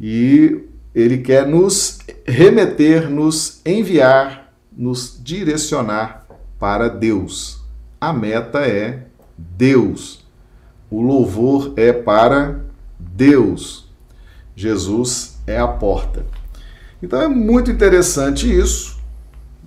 E 0.00 0.62
ele 0.94 1.18
quer 1.18 1.46
nos 1.46 1.98
remeter, 2.26 3.10
nos 3.10 3.60
enviar, 3.64 4.52
nos 4.74 5.20
direcionar 5.22 6.26
para 6.58 6.88
Deus. 6.88 7.62
A 8.00 8.12
meta 8.12 8.60
é 8.60 9.06
Deus. 9.36 10.24
O 10.90 11.02
louvor 11.02 11.72
é 11.76 11.92
para 11.92 12.60
Deus. 12.98 13.90
Jesus 14.54 15.38
é 15.46 15.58
a 15.58 15.68
porta. 15.68 16.24
Então 17.02 17.20
é 17.20 17.28
muito 17.28 17.70
interessante 17.70 18.50
isso 18.50 18.95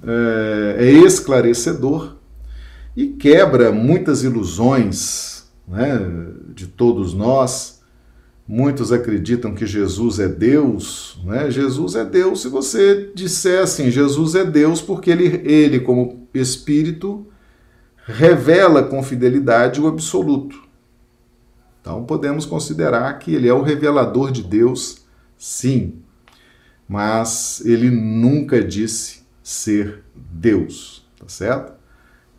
é, 0.03 0.75
é 0.85 0.91
esclarecedor 0.91 2.15
e 2.95 3.07
quebra 3.07 3.71
muitas 3.71 4.23
ilusões 4.23 5.49
né, 5.67 5.99
de 6.53 6.67
todos 6.67 7.13
nós. 7.13 7.79
Muitos 8.47 8.91
acreditam 8.91 9.53
que 9.53 9.65
Jesus 9.65 10.19
é 10.19 10.27
Deus, 10.27 11.19
né? 11.23 11.51
Jesus 11.51 11.93
é 11.93 12.03
Deus 12.03 12.41
se 12.41 12.49
você 12.49 13.11
disser 13.13 13.61
assim, 13.61 13.91
Jesus 13.91 14.33
é 14.33 14.43
Deus 14.43 14.81
porque 14.81 15.11
ele, 15.11 15.41
ele 15.45 15.79
como 15.79 16.27
Espírito, 16.33 17.27
revela 18.05 18.81
com 18.81 19.03
fidelidade 19.03 19.79
o 19.79 19.87
absoluto. 19.87 20.59
Então 21.79 22.03
podemos 22.05 22.43
considerar 22.43 23.19
que 23.19 23.35
ele 23.35 23.47
é 23.47 23.53
o 23.53 23.61
revelador 23.61 24.31
de 24.31 24.41
Deus, 24.41 25.05
sim, 25.37 25.99
mas 26.87 27.63
ele 27.63 27.91
nunca 27.91 28.63
disse 28.63 29.18
ser 29.49 30.03
Deus, 30.15 31.03
tá 31.17 31.27
certo? 31.27 31.73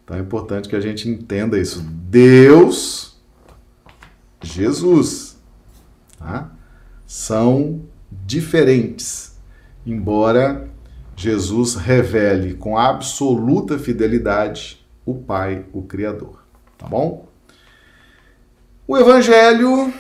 Então 0.05 0.17
é 0.17 0.21
importante 0.21 0.69
que 0.69 0.77
a 0.77 0.81
gente 0.81 1.09
entenda 1.09 1.59
isso. 1.59 1.83
Deus, 1.83 3.21
Jesus, 4.41 5.37
tá? 6.17 6.53
são 7.05 7.83
diferentes, 8.11 9.37
embora 9.85 10.71
Jesus 11.17 11.75
revele 11.75 12.55
com 12.55 12.79
absoluta 12.79 13.77
fidelidade 13.77 14.87
o 15.05 15.15
Pai, 15.15 15.65
o 15.73 15.83
Criador, 15.83 16.45
tá 16.79 16.87
bom? 16.87 17.29
O 18.87 18.97
Evangelho 18.97 19.93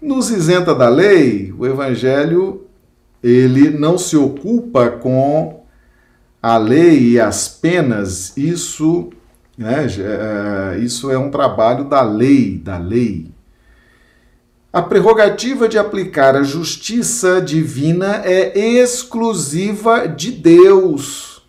nos 0.00 0.30
isenta 0.30 0.74
da 0.74 0.88
lei. 0.88 1.52
O 1.52 1.66
Evangelho 1.66 2.66
ele 3.22 3.68
não 3.68 3.98
se 3.98 4.16
ocupa 4.16 4.90
com 4.90 5.57
a 6.48 6.56
lei 6.56 7.10
e 7.10 7.20
as 7.20 7.46
penas, 7.46 8.34
isso, 8.34 9.10
né, 9.56 9.86
é, 9.86 10.78
isso 10.78 11.10
é 11.10 11.18
um 11.18 11.30
trabalho 11.30 11.84
da 11.84 12.00
lei, 12.00 12.56
da 12.56 12.78
lei. 12.78 13.30
A 14.72 14.80
prerrogativa 14.80 15.68
de 15.68 15.76
aplicar 15.76 16.34
a 16.34 16.42
justiça 16.42 17.38
divina 17.42 18.22
é 18.24 18.58
exclusiva 18.58 20.06
de 20.08 20.32
Deus. 20.32 21.42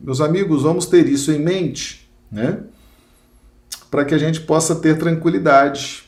Meus 0.00 0.20
amigos, 0.20 0.62
vamos 0.62 0.86
ter 0.86 1.08
isso 1.08 1.32
em 1.32 1.40
mente, 1.40 2.08
né? 2.30 2.60
Para 3.90 4.04
que 4.04 4.14
a 4.14 4.18
gente 4.18 4.40
possa 4.40 4.76
ter 4.76 4.98
tranquilidade. 4.98 6.04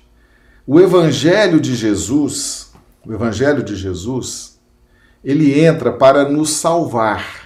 O 0.64 0.78
evangelho 0.78 1.58
de 1.58 1.74
Jesus, 1.74 2.72
o 3.04 3.12
evangelho 3.12 3.64
de 3.64 3.74
Jesus, 3.74 4.60
ele 5.24 5.58
entra 5.58 5.90
para 5.90 6.28
nos 6.28 6.50
salvar 6.50 7.45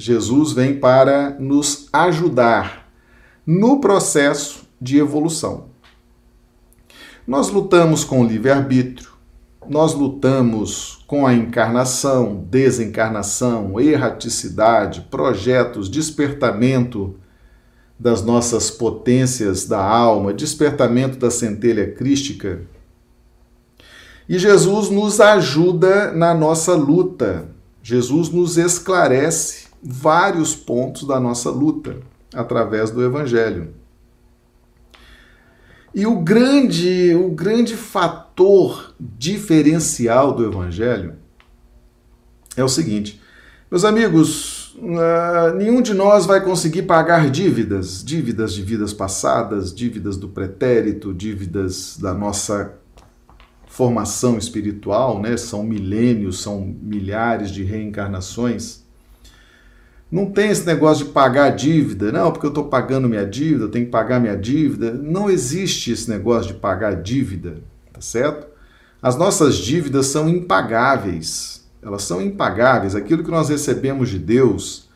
Jesus 0.00 0.52
vem 0.52 0.80
para 0.80 1.36
nos 1.38 1.86
ajudar 1.92 2.90
no 3.46 3.80
processo 3.80 4.62
de 4.80 4.96
evolução. 4.96 5.66
Nós 7.26 7.50
lutamos 7.50 8.02
com 8.02 8.22
o 8.22 8.26
livre-arbítrio, 8.26 9.10
nós 9.68 9.92
lutamos 9.92 11.04
com 11.06 11.26
a 11.26 11.34
encarnação, 11.34 12.46
desencarnação, 12.48 13.78
erraticidade, 13.78 15.02
projetos, 15.10 15.90
despertamento 15.90 17.16
das 17.98 18.22
nossas 18.22 18.70
potências 18.70 19.66
da 19.66 19.84
alma, 19.84 20.32
despertamento 20.32 21.18
da 21.18 21.30
centelha 21.30 21.92
crística. 21.92 22.62
E 24.26 24.38
Jesus 24.38 24.88
nos 24.88 25.20
ajuda 25.20 26.10
na 26.10 26.32
nossa 26.32 26.74
luta. 26.74 27.48
Jesus 27.82 28.30
nos 28.30 28.56
esclarece 28.56 29.68
vários 29.82 30.54
pontos 30.54 31.06
da 31.06 31.18
nossa 31.18 31.50
luta 31.50 31.98
através 32.34 32.90
do 32.90 33.04
evangelho. 33.04 33.74
E 35.94 36.06
o 36.06 36.20
grande, 36.20 37.14
o 37.14 37.30
grande 37.30 37.76
fator 37.76 38.94
diferencial 39.00 40.32
do 40.32 40.44
evangelho 40.44 41.14
é 42.56 42.62
o 42.62 42.68
seguinte: 42.68 43.20
meus 43.70 43.84
amigos, 43.84 44.74
uh, 44.76 45.56
nenhum 45.56 45.82
de 45.82 45.92
nós 45.94 46.26
vai 46.26 46.44
conseguir 46.44 46.82
pagar 46.82 47.28
dívidas, 47.30 48.04
dívidas 48.04 48.52
de 48.52 48.62
vidas 48.62 48.92
passadas, 48.92 49.74
dívidas 49.74 50.16
do 50.16 50.28
pretérito, 50.28 51.12
dívidas 51.12 51.96
da 51.98 52.14
nossa 52.14 52.74
formação 53.66 54.36
espiritual, 54.36 55.20
né? 55.20 55.36
São 55.36 55.62
milênios, 55.62 56.42
são 56.42 56.60
milhares 56.82 57.50
de 57.50 57.62
reencarnações. 57.62 58.79
Não 60.10 60.26
tem 60.26 60.50
esse 60.50 60.66
negócio 60.66 61.06
de 61.06 61.12
pagar 61.12 61.50
dívida, 61.50 62.10
não, 62.10 62.32
porque 62.32 62.44
eu 62.44 62.50
estou 62.50 62.64
pagando 62.64 63.08
minha 63.08 63.24
dívida, 63.24 63.64
eu 63.64 63.70
tenho 63.70 63.84
que 63.84 63.92
pagar 63.92 64.18
minha 64.18 64.36
dívida. 64.36 64.90
Não 64.92 65.30
existe 65.30 65.92
esse 65.92 66.10
negócio 66.10 66.52
de 66.52 66.58
pagar 66.58 67.00
dívida, 67.00 67.58
tá 67.92 68.00
certo? 68.00 68.48
As 69.00 69.16
nossas 69.16 69.56
dívidas 69.56 70.06
são 70.06 70.28
impagáveis. 70.28 71.64
Elas 71.80 72.02
são 72.02 72.20
impagáveis. 72.20 72.96
Aquilo 72.96 73.22
que 73.22 73.30
nós 73.30 73.48
recebemos 73.48 74.08
de 74.08 74.18
Deus, 74.18 74.88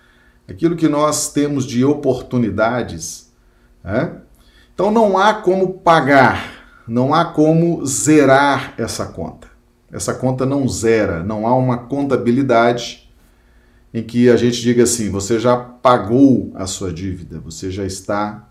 aquilo 0.49 0.77
que 0.77 0.89
nós 0.89 1.33
temos 1.33 1.65
de 1.65 1.85
oportunidades. 1.85 3.33
Né? 3.83 4.17
Então 4.75 4.91
não 4.91 5.17
há 5.17 5.33
como 5.35 5.75
pagar, 5.75 6.83
não 6.89 7.15
há 7.15 7.25
como 7.25 7.87
zerar 7.87 8.75
essa 8.77 9.07
conta. 9.07 9.47
Essa 9.93 10.13
conta 10.13 10.45
não 10.45 10.69
zera, 10.69 11.23
não 11.23 11.47
há 11.47 11.55
uma 11.55 11.79
contabilidade 11.79 13.04
em 13.95 14.03
que 14.03 14.29
a 14.29 14.37
gente 14.37 14.61
diga 14.61 14.83
assim: 14.83 15.09
você 15.09 15.39
já 15.39 15.57
pagou 15.57 16.51
a 16.57 16.67
sua 16.67 16.93
dívida, 16.93 17.39
você 17.39 17.71
já 17.71 17.87
está 17.87 18.51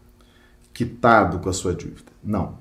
quitado 0.73 1.39
com 1.39 1.49
a 1.49 1.53
sua 1.53 1.75
dívida. 1.75 2.13
Não. 2.23 2.57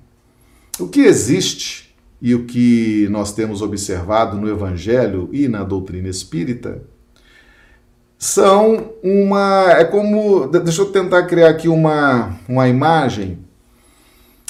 O 0.81 0.89
que 0.89 1.01
existe 1.01 1.95
e 2.21 2.35
o 2.35 2.45
que 2.45 3.07
nós 3.09 3.33
temos 3.33 3.63
observado 3.63 4.37
no 4.37 4.49
Evangelho 4.49 5.29
e 5.33 5.47
na 5.47 5.63
doutrina 5.63 6.09
espírita 6.09 6.83
são 8.19 8.93
uma. 9.03 9.73
É 9.73 9.85
como. 9.85 10.49
Deixa 10.49 10.83
eu 10.83 10.87
tentar 10.87 11.25
criar 11.27 11.51
aqui 11.51 11.69
uma, 11.69 12.37
uma 12.49 12.69
imagem. 12.69 13.39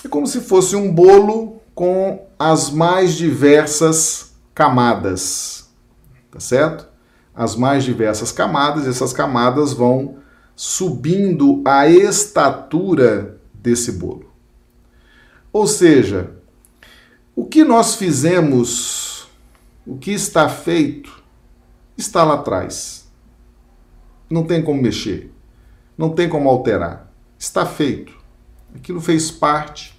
É 0.02 0.08
como 0.08 0.26
se 0.26 0.40
fosse 0.40 0.74
um 0.74 0.90
bolo 0.90 1.61
com 1.74 2.26
as 2.38 2.70
mais 2.70 3.14
diversas 3.14 4.33
camadas. 4.54 5.70
Tá 6.30 6.40
certo? 6.40 6.91
As 7.35 7.57
mais 7.57 7.85
diversas 7.85 8.31
camadas, 8.31 8.87
e 8.87 8.90
essas 8.90 9.12
camadas 9.12 9.73
vão 9.73 10.18
subindo 10.55 11.62
a 11.64 11.88
estatura 11.88 13.40
desse 13.55 13.92
bolo. 13.92 14.31
Ou 15.53 15.66
seja, 15.66 16.31
o 17.35 17.47
que 17.47 17.64
nós 17.64 17.95
fizemos, 17.95 19.29
o 19.87 19.97
que 19.97 20.12
está 20.12 20.49
feito, 20.49 21.23
está 21.97 22.25
lá 22.25 22.35
atrás. 22.35 23.11
Não 24.29 24.45
tem 24.45 24.62
como 24.62 24.81
mexer, 24.81 25.33
não 25.97 26.11
tem 26.11 26.29
como 26.29 26.49
alterar. 26.49 27.11
Está 27.38 27.66
feito. 27.66 28.12
Aquilo 28.75 29.01
fez 29.01 29.31
parte 29.31 29.99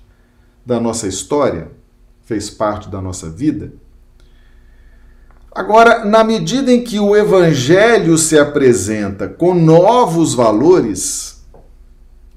da 0.66 0.80
nossa 0.80 1.08
história, 1.08 1.72
fez 2.24 2.50
parte 2.50 2.90
da 2.90 3.02
nossa 3.02 3.30
vida 3.30 3.74
Agora, 5.56 6.04
na 6.04 6.24
medida 6.24 6.72
em 6.72 6.84
que 6.84 7.00
o 7.00 7.16
evangelho 7.16 8.18
se 8.18 8.40
apresenta 8.40 9.28
com 9.28 9.54
novos 9.54 10.34
valores, 10.34 11.46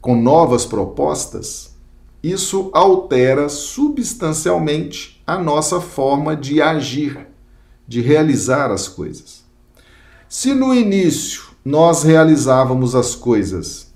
com 0.02 0.14
novas 0.14 0.66
propostas, 0.66 1.74
isso 2.22 2.70
altera 2.74 3.48
substancialmente 3.48 5.22
a 5.26 5.38
nossa 5.38 5.80
forma 5.80 6.36
de 6.36 6.60
agir, 6.60 7.26
de 7.88 8.02
realizar 8.02 8.70
as 8.70 8.86
coisas. 8.86 9.44
Se 10.28 10.52
no 10.52 10.74
início 10.74 11.44
nós 11.64 12.02
realizávamos 12.02 12.94
as 12.94 13.14
coisas 13.14 13.94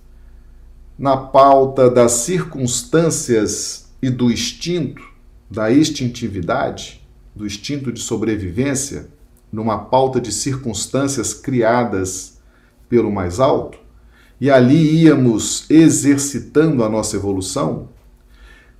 na 0.98 1.16
pauta 1.16 1.90
das 1.90 2.12
circunstâncias 2.12 3.90
e 4.00 4.08
do 4.08 4.30
instinto, 4.30 5.02
da 5.50 5.70
instintividade, 5.70 6.99
do 7.40 7.46
instinto 7.46 7.90
de 7.90 8.00
sobrevivência, 8.00 9.08
numa 9.50 9.78
pauta 9.78 10.20
de 10.20 10.30
circunstâncias 10.30 11.32
criadas 11.32 12.38
pelo 12.86 13.10
mais 13.10 13.40
alto, 13.40 13.78
e 14.38 14.50
ali 14.50 15.04
íamos 15.04 15.64
exercitando 15.70 16.84
a 16.84 16.88
nossa 16.88 17.16
evolução, 17.16 17.88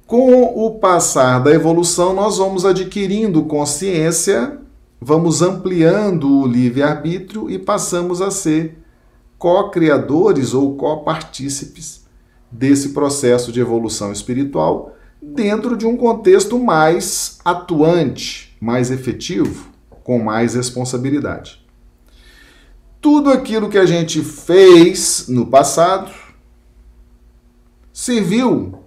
com 0.06 0.42
o 0.42 0.78
passar 0.78 1.38
da 1.38 1.52
evolução, 1.52 2.12
nós 2.12 2.36
vamos 2.36 2.66
adquirindo 2.66 3.44
consciência, 3.44 4.58
vamos 5.00 5.40
ampliando 5.40 6.28
o 6.28 6.46
livre-arbítrio 6.46 7.48
e 7.48 7.58
passamos 7.58 8.20
a 8.20 8.30
ser 8.30 8.76
co-criadores 9.38 10.52
ou 10.52 10.76
co-partícipes 10.76 12.04
desse 12.50 12.90
processo 12.90 13.50
de 13.50 13.60
evolução 13.60 14.12
espiritual 14.12 14.96
dentro 15.22 15.76
de 15.76 15.86
um 15.86 15.96
contexto 15.96 16.58
mais 16.58 17.38
atuante, 17.44 18.49
mais 18.60 18.90
efetivo, 18.90 19.70
com 20.04 20.18
mais 20.18 20.54
responsabilidade. 20.54 21.64
Tudo 23.00 23.30
aquilo 23.30 23.70
que 23.70 23.78
a 23.78 23.86
gente 23.86 24.22
fez 24.22 25.26
no 25.28 25.46
passado 25.46 26.12
serviu, 27.92 28.80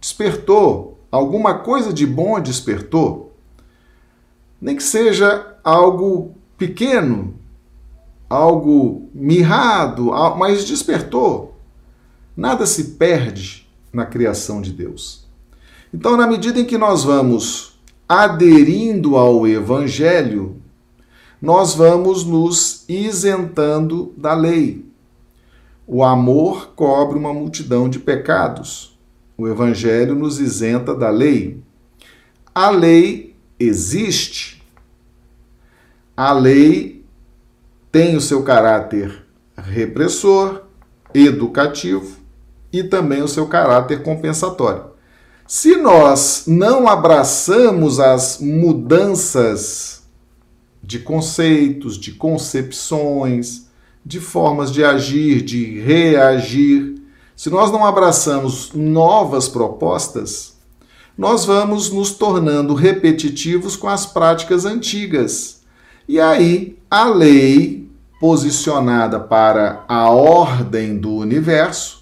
despertou, 0.00 1.00
alguma 1.10 1.58
coisa 1.58 1.92
de 1.92 2.06
bom 2.06 2.40
despertou, 2.40 3.36
nem 4.60 4.76
que 4.76 4.82
seja 4.82 5.56
algo 5.62 6.34
pequeno, 6.56 7.34
algo 8.28 9.08
mirrado, 9.14 10.10
mas 10.36 10.64
despertou. 10.64 11.56
Nada 12.36 12.64
se 12.66 12.92
perde 12.92 13.68
na 13.92 14.06
criação 14.06 14.62
de 14.62 14.72
Deus. 14.72 15.26
Então, 15.92 16.16
na 16.16 16.26
medida 16.26 16.58
em 16.58 16.64
que 16.64 16.78
nós 16.78 17.04
vamos 17.04 17.71
aderindo 18.08 19.16
ao 19.16 19.46
Evangelho, 19.46 20.60
nós 21.40 21.74
vamos 21.74 22.24
nos 22.24 22.84
isentando 22.88 24.14
da 24.16 24.34
lei. 24.34 24.84
O 25.86 26.04
amor 26.04 26.72
cobre 26.76 27.18
uma 27.18 27.34
multidão 27.34 27.88
de 27.88 27.98
pecados. 27.98 28.96
O 29.36 29.48
Evangelho 29.48 30.14
nos 30.14 30.38
isenta 30.38 30.94
da 30.94 31.10
lei. 31.10 31.60
A 32.54 32.70
lei 32.70 33.34
existe. 33.58 34.62
A 36.16 36.32
lei 36.32 37.04
tem 37.90 38.16
o 38.16 38.20
seu 38.20 38.42
caráter 38.42 39.24
repressor, 39.56 40.62
educativo 41.12 42.18
e 42.72 42.82
também 42.82 43.22
o 43.22 43.28
seu 43.28 43.46
caráter 43.48 44.02
compensatório. 44.02 44.91
Se 45.54 45.76
nós 45.76 46.44
não 46.46 46.88
abraçamos 46.88 48.00
as 48.00 48.38
mudanças 48.40 50.02
de 50.82 50.98
conceitos, 50.98 51.98
de 51.98 52.12
concepções, 52.12 53.66
de 54.02 54.18
formas 54.18 54.72
de 54.72 54.82
agir, 54.82 55.42
de 55.42 55.78
reagir, 55.78 56.94
se 57.36 57.50
nós 57.50 57.70
não 57.70 57.84
abraçamos 57.84 58.72
novas 58.72 59.46
propostas, 59.46 60.54
nós 61.18 61.44
vamos 61.44 61.90
nos 61.90 62.12
tornando 62.12 62.72
repetitivos 62.72 63.76
com 63.76 63.90
as 63.90 64.06
práticas 64.06 64.64
antigas. 64.64 65.60
E 66.08 66.18
aí 66.18 66.78
a 66.90 67.04
lei 67.04 67.90
posicionada 68.18 69.20
para 69.20 69.84
a 69.86 70.08
ordem 70.08 70.96
do 70.96 71.14
universo 71.14 72.01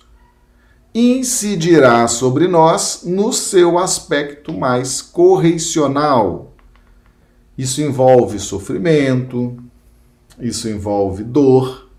incidirá 0.95 2.07
sobre 2.09 2.49
nós 2.49 3.03
no 3.05 3.33
seu 3.33 3.79
aspecto 3.79 4.53
mais 4.53 5.01
correcional. 5.01 6.53
Isso 7.57 7.81
envolve 7.81 8.39
sofrimento, 8.39 9.57
isso 10.41 10.69
envolve 10.69 11.23
dor, 11.23 11.91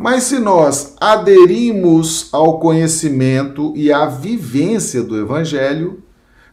Mas 0.00 0.22
se 0.22 0.38
nós 0.38 0.94
aderimos 1.00 2.28
ao 2.32 2.60
conhecimento 2.60 3.72
e 3.74 3.92
à 3.92 4.06
vivência 4.06 5.02
do 5.02 5.18
Evangelho, 5.18 6.04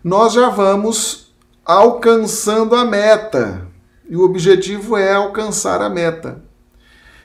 nós 0.03 0.33
já 0.33 0.49
vamos 0.49 1.31
alcançando 1.63 2.75
a 2.75 2.83
meta. 2.83 3.67
E 4.09 4.15
o 4.15 4.23
objetivo 4.23 4.97
é 4.97 5.13
alcançar 5.13 5.79
a 5.79 5.89
meta. 5.89 6.43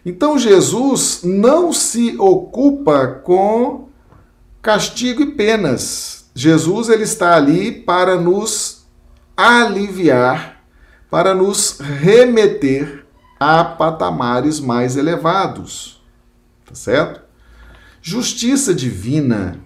Então 0.04 0.36
Jesus 0.38 1.20
não 1.22 1.72
se 1.72 2.16
ocupa 2.18 3.06
com 3.06 3.88
castigo 4.62 5.22
e 5.22 5.30
penas. 5.32 6.30
Jesus 6.34 6.88
ele 6.88 7.04
está 7.04 7.36
ali 7.36 7.70
para 7.70 8.18
nos 8.18 8.86
aliviar, 9.36 10.64
para 11.10 11.34
nos 11.34 11.78
remeter 11.80 13.06
a 13.38 13.62
patamares 13.64 14.58
mais 14.60 14.96
elevados. 14.96 16.02
Tá 16.64 16.74
certo? 16.74 17.20
Justiça 18.00 18.74
divina 18.74 19.60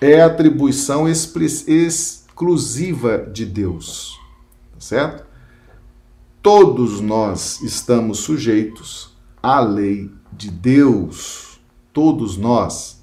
é 0.00 0.20
atribuição 0.20 1.08
exclusiva 1.08 3.18
de 3.18 3.46
Deus. 3.46 4.18
Tá 4.72 4.80
certo? 4.80 5.24
Todos 6.42 7.00
nós 7.00 7.60
estamos 7.62 8.18
sujeitos 8.20 9.15
à 9.42 9.60
lei 9.60 10.10
de 10.32 10.50
Deus. 10.50 11.58
Todos 11.92 12.36
nós. 12.36 13.02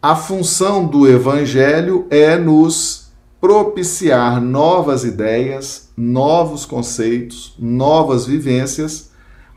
A 0.00 0.14
função 0.14 0.86
do 0.86 1.08
evangelho 1.08 2.06
é 2.10 2.38
nos 2.38 3.10
propiciar 3.40 4.40
novas 4.40 5.04
ideias, 5.04 5.90
novos 5.96 6.64
conceitos, 6.64 7.54
novas 7.58 8.26
vivências, 8.26 9.10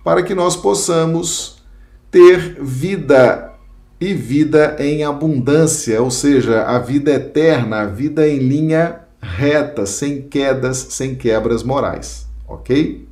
para 0.03 0.23
que 0.23 0.33
nós 0.33 0.55
possamos 0.55 1.61
ter 2.09 2.57
vida 2.61 3.53
e 3.99 4.13
vida 4.13 4.75
em 4.79 5.03
abundância, 5.03 6.01
ou 6.01 6.09
seja, 6.09 6.63
a 6.63 6.79
vida 6.79 7.11
eterna, 7.11 7.81
a 7.81 7.85
vida 7.85 8.27
em 8.27 8.39
linha 8.39 9.01
reta, 9.21 9.85
sem 9.85 10.23
quedas, 10.23 10.77
sem 10.77 11.13
quebras 11.13 11.61
morais, 11.61 12.27
ok? 12.47 13.07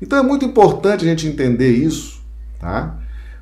Então 0.00 0.18
é 0.18 0.22
muito 0.22 0.44
importante 0.44 1.04
a 1.04 1.08
gente 1.08 1.26
entender 1.26 1.70
isso, 1.72 2.20
tá? 2.58 2.98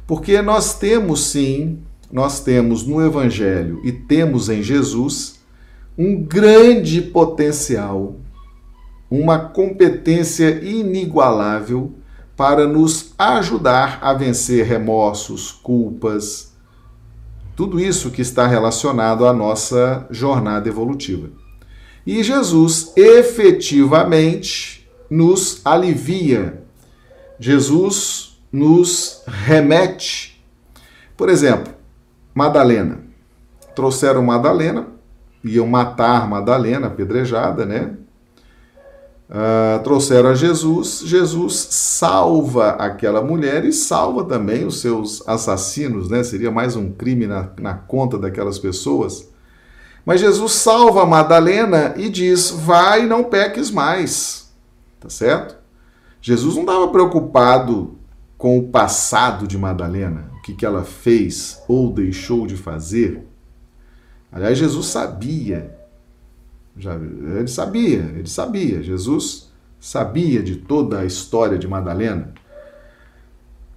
Porque 0.06 0.40
nós 0.42 0.78
temos 0.78 1.26
sim, 1.26 1.80
nós 2.12 2.40
temos 2.40 2.86
no 2.86 3.04
Evangelho 3.04 3.80
e 3.84 3.90
temos 3.90 4.48
em 4.48 4.62
Jesus 4.62 5.40
um 5.96 6.22
grande 6.22 7.00
potencial, 7.00 8.16
uma 9.10 9.38
competência 9.38 10.60
inigualável 10.64 11.94
para 12.36 12.66
nos 12.66 13.14
ajudar 13.16 13.98
a 14.02 14.12
vencer 14.12 14.66
remorsos, 14.66 15.52
culpas, 15.52 16.52
tudo 17.56 17.78
isso 17.78 18.10
que 18.10 18.20
está 18.20 18.46
relacionado 18.46 19.26
à 19.26 19.32
nossa 19.32 20.06
jornada 20.10 20.68
evolutiva. 20.68 21.30
E 22.04 22.22
Jesus 22.22 22.92
efetivamente 22.96 24.83
nos 25.14 25.60
alivia, 25.64 26.64
Jesus 27.38 28.40
nos 28.52 29.22
remete. 29.26 30.44
Por 31.16 31.28
exemplo, 31.28 31.72
Madalena. 32.34 32.98
Trouxeram 33.76 34.22
Madalena, 34.22 34.88
iam 35.44 35.66
matar 35.68 36.28
Madalena, 36.28 36.88
apedrejada, 36.88 37.64
né? 37.64 37.94
Uh, 39.30 39.82
trouxeram 39.82 40.30
a 40.30 40.34
Jesus, 40.34 41.02
Jesus 41.04 41.68
salva 41.70 42.70
aquela 42.70 43.22
mulher 43.22 43.64
e 43.64 43.72
salva 43.72 44.24
também 44.24 44.66
os 44.66 44.80
seus 44.80 45.26
assassinos, 45.28 46.08
né? 46.10 46.22
Seria 46.24 46.50
mais 46.50 46.76
um 46.76 46.90
crime 46.90 47.26
na, 47.26 47.48
na 47.58 47.74
conta 47.74 48.18
daquelas 48.18 48.58
pessoas. 48.58 49.28
Mas 50.04 50.20
Jesus 50.20 50.52
salva 50.52 51.06
Madalena 51.06 51.94
e 51.96 52.08
diz: 52.08 52.50
vai 52.50 53.06
não 53.06 53.24
peques 53.24 53.70
mais. 53.70 54.43
Tá 55.04 55.08
certo? 55.08 55.56
Jesus 56.20 56.56
não 56.56 56.62
estava 56.62 56.88
preocupado 56.88 57.96
com 58.36 58.58
o 58.58 58.68
passado 58.68 59.46
de 59.46 59.56
Madalena, 59.56 60.32
o 60.36 60.42
que, 60.42 60.52
que 60.52 60.66
ela 60.66 60.82
fez 60.82 61.62
ou 61.68 61.92
deixou 61.92 62.44
de 62.46 62.56
fazer. 62.56 63.24
Aliás, 64.32 64.58
Jesus 64.58 64.86
sabia 64.86 65.84
já, 66.76 66.94
ele 66.94 67.46
sabia, 67.46 68.12
ele 68.16 68.28
sabia. 68.28 68.82
Jesus 68.82 69.48
sabia 69.78 70.42
de 70.42 70.56
toda 70.56 71.00
a 71.00 71.04
história 71.04 71.56
de 71.56 71.68
Madalena. 71.68 72.32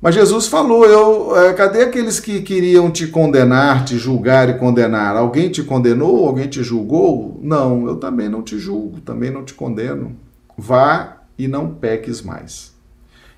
Mas 0.02 0.16
Jesus 0.16 0.48
falou: 0.48 0.86
eu, 0.86 1.36
é, 1.38 1.54
cadê 1.54 1.84
aqueles 1.84 2.20
que 2.20 2.42
queriam 2.42 2.90
te 2.90 3.08
condenar, 3.08 3.86
te 3.86 3.98
julgar 3.98 4.50
e 4.50 4.58
condenar? 4.58 5.16
Alguém 5.16 5.50
te 5.50 5.64
condenou? 5.64 6.28
Alguém 6.28 6.48
te 6.48 6.64
julgou? 6.64 7.40
Não, 7.42 7.88
eu 7.88 7.98
também 7.98 8.30
não 8.30 8.42
te 8.42 8.58
julgo, 8.58 9.00
também 9.02 9.32
não 9.32 9.44
te 9.44 9.54
condeno. 9.54 10.16
Vá 10.58 11.17
e 11.38 11.48
não 11.48 11.74
peques 11.74 12.22
mais. 12.22 12.74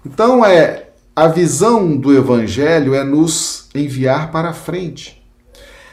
Então 0.06 0.46
é 0.46 0.90
a 1.16 1.28
visão 1.28 1.98
do 1.98 2.16
evangelho 2.16 2.96
é 2.96 3.04
nos 3.04 3.68
enviar 3.76 4.32
para 4.32 4.54
frente. 4.54 5.22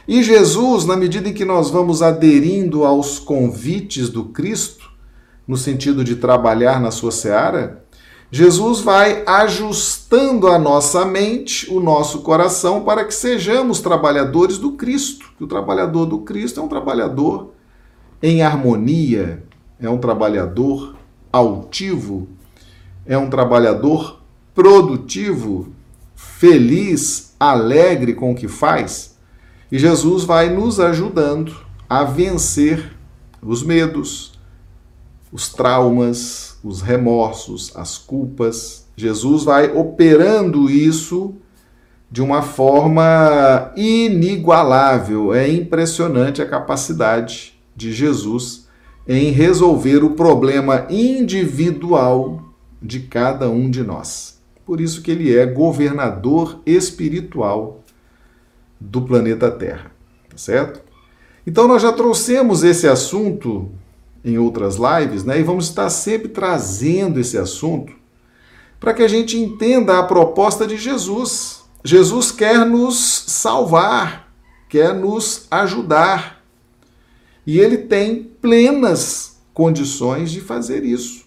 E 0.07 0.23
Jesus, 0.23 0.85
na 0.85 0.97
medida 0.97 1.29
em 1.29 1.33
que 1.33 1.45
nós 1.45 1.69
vamos 1.69 2.01
aderindo 2.01 2.85
aos 2.85 3.19
convites 3.19 4.09
do 4.09 4.27
Cristo, 4.27 4.89
no 5.47 5.57
sentido 5.57 6.05
de 6.05 6.17
trabalhar 6.17 6.81
na 6.81 6.93
sua 6.93 7.11
seara, 7.11 7.85
Jesus 8.31 8.81
vai 8.81 9.23
ajustando 9.27 10.49
a 10.49 10.59
nossa 10.59 11.05
mente, 11.05 11.73
o 11.73 11.81
nosso 11.81 12.21
coração, 12.21 12.83
para 12.83 13.05
que 13.05 13.15
sejamos 13.15 13.81
trabalhadores 13.81 14.59
do 14.59 14.73
Cristo. 14.73 15.33
O 15.41 15.47
trabalhador 15.47 16.07
do 16.07 16.19
Cristo 16.19 16.61
é 16.61 16.63
um 16.63 16.69
trabalhador 16.69 17.53
em 18.23 18.43
harmonia, 18.43 19.45
é 19.81 19.89
um 19.89 19.99
trabalhador 19.99 20.96
altivo, 21.37 22.29
é 23.05 23.17
um 23.17 23.31
trabalhador 23.31 24.21
produtivo, 24.55 25.73
feliz, 26.15 27.35
alegre 27.39 28.15
com 28.15 28.33
o 28.33 28.35
que 28.35 28.49
faz. 28.49 29.17
E 29.71 29.79
Jesus 29.79 30.25
vai 30.25 30.49
nos 30.49 30.81
ajudando 30.81 31.55
a 31.89 32.05
vencer 32.05 32.93
os 33.43 33.63
medos, 33.63 34.33
os 35.31 35.49
traumas, 35.49 36.59
os 36.65 36.81
remorsos, 36.81 37.73
as 37.77 37.99
culpas. 37.99 38.87
Jesus 38.97 39.45
vai 39.45 39.71
operando 39.71 40.71
isso 40.71 41.35
de 42.11 42.23
uma 42.23 42.43
forma 42.43 43.73
inigualável. 43.77 45.35
É 45.35 45.49
impressionante 45.49 46.41
a 46.41 46.49
capacidade 46.49 47.55
de 47.75 47.93
Jesus 47.93 48.66
em 49.07 49.31
resolver 49.31 50.03
o 50.03 50.11
problema 50.11 50.87
individual 50.91 52.43
de 52.83 53.01
cada 53.01 53.49
um 53.49 53.71
de 53.71 53.83
nós. 53.83 54.41
Por 54.65 54.81
isso 54.81 55.03
que 55.03 55.11
ele 55.11 55.37
é 55.37 55.47
governador 55.47 56.61
espiritual 56.67 57.85
do 58.81 59.03
planeta 59.03 59.51
Terra, 59.51 59.93
tá 60.29 60.37
certo? 60.37 60.81
Então 61.47 61.69
nós 61.69 61.83
já 61.83 61.93
trouxemos 61.93 62.65
esse 62.65 62.89
assunto 62.89 63.71
em 64.25 64.39
outras 64.39 64.77
lives, 64.77 65.23
né? 65.23 65.39
E 65.39 65.45
vamos 65.45 65.67
estar 65.67 65.89
sempre 65.89 66.29
trazendo 66.29 67.21
esse 67.21 67.39
assunto 67.39 67.93
para 68.81 68.93
que 68.93 69.03
a 69.03 69.09
gente 69.09 69.39
entenda 69.39 69.99
a 69.99 70.03
proposta 70.03 70.67
de 70.67 70.77
Jesus. 70.77 71.65
Jesus 71.85 72.33
quer 72.33 72.67
nos 72.67 73.25
salvar, 73.29 74.33
quer 74.69 74.93
nos 74.93 75.47
ajudar. 75.51 76.36
E 77.47 77.61
ele 77.61 77.79
tem 77.79 78.23
plenas 78.23 79.39
condições 79.55 80.31
de 80.31 80.41
fazer 80.41 80.85
isso, 80.85 81.25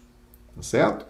tá 0.55 0.62
certo? 0.62 1.05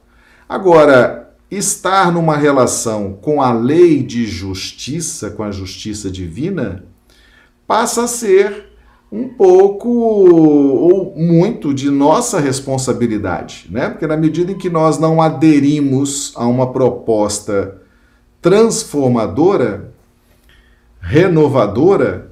Agora, 0.48 1.36
estar 1.50 2.12
numa 2.12 2.38
relação 2.38 3.14
com 3.14 3.42
a 3.42 3.52
lei 3.52 4.04
de 4.04 4.26
justiça, 4.26 5.32
com 5.32 5.44
a 5.44 5.52
justiça 5.52 6.12
divina, 6.12 6.86
passa 7.66 8.04
a 8.04 8.08
ser 8.08 8.70
um 9.12 9.28
pouco 9.28 9.90
ou 9.90 11.16
muito 11.16 11.74
de 11.74 11.90
nossa 11.90 12.40
responsabilidade, 12.40 13.68
né? 13.72 13.90
Porque 13.90 14.06
na 14.06 14.16
medida 14.16 14.52
em 14.52 14.58
que 14.58 14.70
nós 14.70 15.00
não 15.00 15.20
aderimos 15.20 16.32
a 16.36 16.46
uma 16.46 16.72
proposta 16.72 17.82
transformadora, 18.40 19.92
renovadora, 21.00 22.29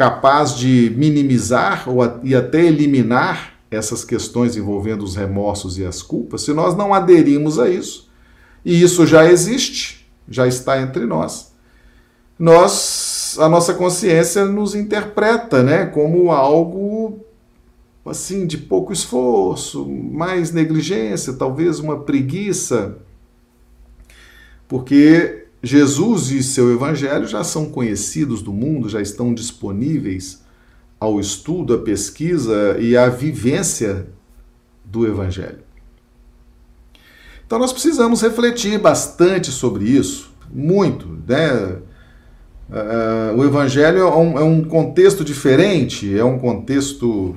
capaz 0.00 0.56
de 0.56 0.94
minimizar 0.96 1.86
ou 1.86 2.00
e 2.22 2.34
até 2.34 2.64
eliminar 2.64 3.52
essas 3.70 4.02
questões 4.02 4.56
envolvendo 4.56 5.04
os 5.04 5.14
remorsos 5.14 5.76
e 5.76 5.84
as 5.84 6.00
culpas, 6.00 6.40
se 6.40 6.54
nós 6.54 6.74
não 6.74 6.94
aderimos 6.94 7.58
a 7.58 7.68
isso, 7.68 8.10
e 8.64 8.80
isso 8.82 9.06
já 9.06 9.30
existe, 9.30 10.10
já 10.26 10.46
está 10.46 10.80
entre 10.80 11.04
nós. 11.04 11.52
Nós, 12.38 13.36
a 13.38 13.46
nossa 13.46 13.74
consciência 13.74 14.46
nos 14.46 14.74
interpreta, 14.74 15.62
né, 15.62 15.84
como 15.84 16.32
algo 16.32 17.20
assim 18.02 18.46
de 18.46 18.56
pouco 18.56 18.94
esforço, 18.94 19.86
mais 19.86 20.50
negligência, 20.50 21.34
talvez 21.34 21.78
uma 21.78 22.00
preguiça, 22.04 22.96
porque 24.66 25.39
Jesus 25.62 26.30
e 26.30 26.42
seu 26.42 26.72
evangelho 26.72 27.26
já 27.26 27.44
são 27.44 27.66
conhecidos 27.66 28.42
do 28.42 28.52
mundo, 28.52 28.88
já 28.88 29.00
estão 29.00 29.34
disponíveis 29.34 30.42
ao 30.98 31.20
estudo, 31.20 31.74
à 31.74 31.78
pesquisa 31.78 32.76
e 32.78 32.96
à 32.96 33.08
vivência 33.08 34.06
do 34.84 35.06
evangelho. 35.06 35.60
Então 37.46 37.58
nós 37.58 37.72
precisamos 37.72 38.22
refletir 38.22 38.78
bastante 38.78 39.50
sobre 39.50 39.84
isso, 39.84 40.30
muito, 40.52 41.18
né? 41.26 41.78
Uh, 42.70 43.36
o 43.36 43.44
evangelho 43.44 43.98
é 43.98 44.16
um, 44.16 44.38
é 44.38 44.44
um 44.44 44.62
contexto 44.62 45.24
diferente, 45.24 46.16
é 46.16 46.24
um 46.24 46.38
contexto 46.38 47.34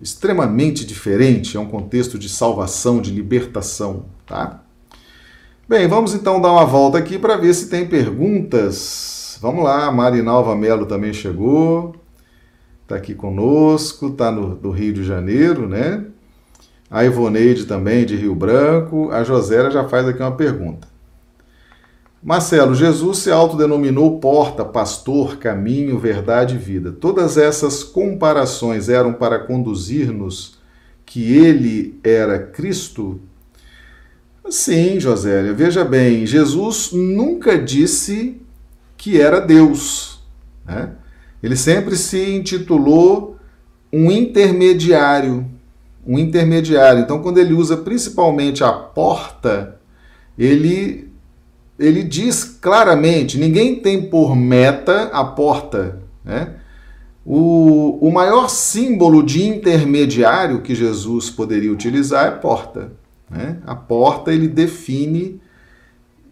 extremamente 0.00 0.86
diferente, 0.86 1.56
é 1.56 1.60
um 1.60 1.66
contexto 1.66 2.18
de 2.18 2.28
salvação, 2.28 3.00
de 3.00 3.10
libertação, 3.10 4.06
tá? 4.24 4.61
Bem, 5.68 5.86
vamos 5.86 6.12
então 6.12 6.40
dar 6.40 6.50
uma 6.50 6.66
volta 6.66 6.98
aqui 6.98 7.16
para 7.18 7.36
ver 7.36 7.54
se 7.54 7.68
tem 7.68 7.86
perguntas. 7.86 9.38
Vamos 9.40 9.62
lá, 9.62 9.86
a 9.86 9.92
Marinalva 9.92 10.56
Melo 10.56 10.86
também 10.86 11.12
chegou, 11.12 11.94
está 12.82 12.96
aqui 12.96 13.14
conosco, 13.14 14.08
está 14.08 14.32
no 14.32 14.56
do 14.56 14.70
Rio 14.70 14.92
de 14.92 15.04
Janeiro, 15.04 15.68
né? 15.68 16.04
A 16.90 17.04
Ivoneide 17.04 17.64
também, 17.64 18.04
de 18.04 18.16
Rio 18.16 18.34
Branco. 18.34 19.10
A 19.12 19.22
Josélia 19.22 19.70
já 19.70 19.88
faz 19.88 20.06
aqui 20.06 20.20
uma 20.20 20.32
pergunta. 20.32 20.88
Marcelo, 22.20 22.74
Jesus 22.74 23.18
se 23.18 23.30
autodenominou 23.30 24.18
porta, 24.18 24.64
pastor, 24.64 25.36
caminho, 25.36 25.96
verdade 25.96 26.56
e 26.56 26.58
vida. 26.58 26.90
Todas 26.90 27.38
essas 27.38 27.84
comparações 27.84 28.88
eram 28.88 29.12
para 29.12 29.38
conduzir-nos 29.38 30.58
que 31.06 31.36
ele 31.36 31.98
era 32.02 32.38
Cristo? 32.38 33.20
Sim, 34.48 34.98
Josélia. 35.00 35.52
Veja 35.52 35.84
bem, 35.84 36.26
Jesus 36.26 36.90
nunca 36.92 37.58
disse 37.58 38.40
que 38.96 39.20
era 39.20 39.40
Deus. 39.40 40.20
Né? 40.66 40.90
Ele 41.42 41.56
sempre 41.56 41.96
se 41.96 42.34
intitulou 42.34 43.36
um 43.92 44.10
intermediário. 44.10 45.46
Um 46.06 46.18
intermediário. 46.18 47.00
Então, 47.00 47.22
quando 47.22 47.38
ele 47.38 47.54
usa 47.54 47.76
principalmente 47.76 48.64
a 48.64 48.72
porta, 48.72 49.80
ele 50.38 51.12
ele 51.78 52.02
diz 52.02 52.44
claramente: 52.44 53.38
ninguém 53.38 53.76
tem 53.76 54.02
por 54.08 54.36
meta 54.36 55.04
a 55.12 55.24
porta. 55.24 56.00
Né? 56.24 56.54
O, 57.24 57.98
o 58.00 58.12
maior 58.12 58.48
símbolo 58.48 59.22
de 59.22 59.42
intermediário 59.42 60.62
que 60.62 60.74
Jesus 60.74 61.30
poderia 61.30 61.72
utilizar 61.72 62.26
é 62.26 62.30
porta. 62.32 62.92
Né? 63.32 63.58
A 63.66 63.74
porta 63.74 64.32
ele 64.32 64.46
define 64.46 65.40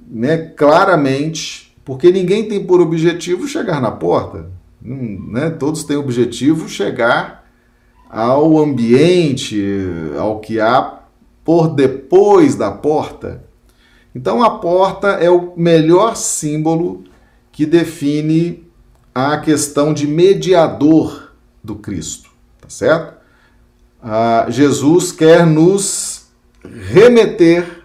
né, 0.07 0.37
claramente, 0.37 1.75
porque 1.85 2.11
ninguém 2.13 2.47
tem 2.47 2.65
por 2.65 2.81
objetivo 2.81 3.49
chegar 3.49 3.81
na 3.81 3.91
porta. 3.91 4.51
Né? 4.83 5.51
Todos 5.51 5.85
têm 5.85 5.97
objetivo 5.97 6.69
chegar 6.69 7.47
ao 8.09 8.59
ambiente, 8.59 9.65
ao 10.19 10.41
que 10.41 10.61
há 10.61 11.01
por 11.45 11.69
depois 11.69 12.55
da 12.55 12.71
porta. 12.71 13.45
Então 14.15 14.43
a 14.43 14.59
porta 14.59 15.09
é 15.09 15.31
o 15.31 15.55
melhor 15.57 16.17
símbolo 16.17 17.05
que 17.53 17.65
define 17.65 18.69
a 19.15 19.39
questão 19.39 19.95
de 19.95 20.07
mediador 20.07 21.33
do 21.63 21.77
Cristo, 21.77 22.31
tá 22.61 22.69
certo? 22.69 23.15
Ah, 24.03 24.47
Jesus 24.49 25.13
quer 25.13 25.47
nos 25.47 26.10
remeter 26.73 27.85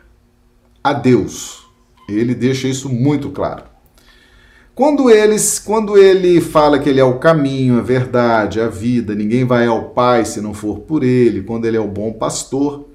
a 0.84 0.94
Deus. 0.94 1.66
Ele 2.08 2.36
deixa 2.36 2.68
isso 2.68 2.90
muito 2.90 3.30
claro. 3.30 3.64
Quando, 4.76 5.10
eles, 5.10 5.58
quando 5.58 5.98
ele 5.98 6.42
fala 6.42 6.78
que 6.78 6.90
ele 6.90 7.00
é 7.00 7.04
o 7.04 7.18
caminho, 7.18 7.80
a 7.80 7.82
verdade, 7.82 8.60
a 8.60 8.68
vida, 8.68 9.16
ninguém 9.16 9.46
vai 9.46 9.66
ao 9.66 9.86
Pai 9.92 10.26
se 10.26 10.42
não 10.42 10.54
for 10.54 10.80
por 10.80 11.02
ele, 11.02 11.44
quando 11.44 11.66
ele 11.66 11.78
é 11.78 11.80
o 11.80 11.88
bom 11.88 12.12
pastor, 12.12 12.86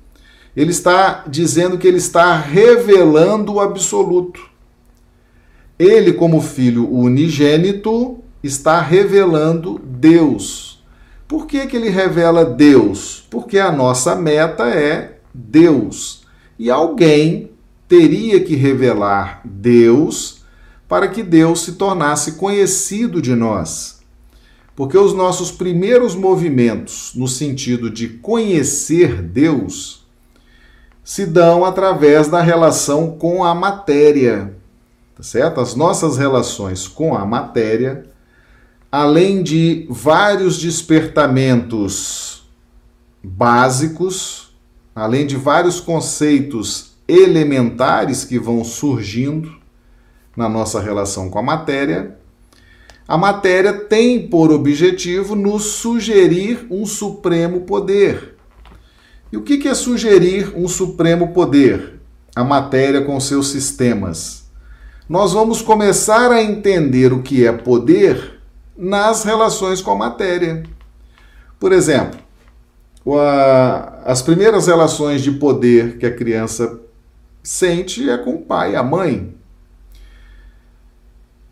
ele 0.55 0.73
está 0.73 1.25
dizendo 1.27 1.79
que 1.79 1.89
ele 1.89 1.97
está 1.97 2.37
revelando 2.37 3.55
o 3.55 3.61
absoluto. 3.61 4.41
Ele, 5.79 6.13
como 6.13 6.43
filho 6.43 6.87
unigênito, 6.93 8.19
está 8.43 8.81
revelando 8.81 9.81
Deus. 9.83 10.85
Por 11.27 11.47
que, 11.47 11.67
que 11.67 11.77
ele 11.77 11.89
revela 11.89 12.45
Deus? 12.45 13.27
Porque 13.31 13.59
a 13.59 13.73
nossa 13.73 14.15
meta 14.15 14.69
é 14.69 15.10
Deus. 15.33 16.23
E 16.59 16.71
alguém 16.71 17.51
teria 17.89 18.41
que 18.41 18.55
revelar 18.55 19.41
Deus 19.45 20.43
para 20.89 21.09
que 21.09 21.23
Deus 21.23 21.61
se 21.61 21.73
tornasse 21.73 22.33
conhecido 22.33 23.23
de 23.23 23.35
nós. 23.35 24.01
Porque 24.75 24.97
os 24.97 25.13
nossos 25.13 25.51
primeiros 25.53 26.15
movimentos 26.15 27.13
no 27.15 27.29
sentido 27.29 27.91
de 27.91 28.09
conhecer 28.09 29.23
Deus 29.23 30.07
se 31.05 31.27
dão 31.27 31.65
através 31.65 32.29
da 32.29 32.41
relação 32.41 33.17
com 33.19 33.45
a 33.45 33.55
matéria, 33.55 34.57
tá 35.17 35.23
certo? 35.23 35.61
As 35.61 35.75
nossas 35.75 36.17
relações 36.17 36.87
com 36.87 37.17
a 37.17 37.27
matéria, 37.27 38.05
além 38.91 39.43
de 39.43 39.87
vários 39.91 40.59
despertamentos 40.59 42.49
básicos, 43.23 44.50
além 44.95 45.27
de 45.27 45.37
vários 45.37 45.81
conceitos 45.81 46.93
elementares 47.07 48.25
que 48.25 48.39
vão 48.39 48.65
surgindo 48.65 49.55
na 50.37 50.49
nossa 50.49 50.81
relação 50.81 51.29
com 51.29 51.39
a 51.39 51.43
matéria, 51.43 52.17
a 53.07 53.19
matéria 53.19 53.73
tem 53.73 54.29
por 54.29 54.53
objetivo 54.53 55.35
nos 55.35 55.65
sugerir 55.65 56.67
um 56.71 56.87
supremo 56.87 57.63
poder 57.63 58.37
e 59.33 59.37
o 59.37 59.43
que 59.43 59.69
é 59.69 59.75
sugerir 59.75 60.53
um 60.57 60.67
supremo 60.67 61.33
poder? 61.33 62.01
A 62.35 62.43
matéria 62.43 63.03
com 63.03 63.19
seus 63.21 63.49
sistemas. 63.49 64.51
Nós 65.09 65.33
vamos 65.33 65.63
começar 65.63 66.33
a 66.33 66.43
entender 66.43 67.13
o 67.13 67.23
que 67.23 67.47
é 67.47 67.53
poder 67.53 68.41
nas 68.77 69.23
relações 69.23 69.81
com 69.81 69.93
a 69.93 69.97
matéria. 69.97 70.65
Por 71.61 71.73
exemplo, 71.73 72.19
as 74.05 74.23
primeiras 74.23 74.67
relações 74.67 75.23
de 75.23 75.33
poder 75.33 75.99
que 75.99 76.07
a 76.07 76.15
criança 76.15 76.81
sente 77.43 78.09
é 78.09 78.19
com 78.19 78.35
o 78.35 78.43
pai, 78.43 78.77
a 78.77 78.83
mãe. 78.83 79.35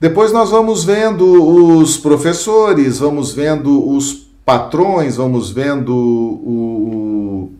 Depois 0.01 0.31
nós 0.33 0.51
vamos 0.51 0.85
vendo 0.85 1.25
os 1.25 1.97
professores, 1.97 2.99
vamos 2.99 3.33
vendo 3.33 3.89
os 3.89 4.29
patrões, 4.45 5.17
vamos 5.17 5.51
vendo 5.51 5.95
o, 5.95 7.53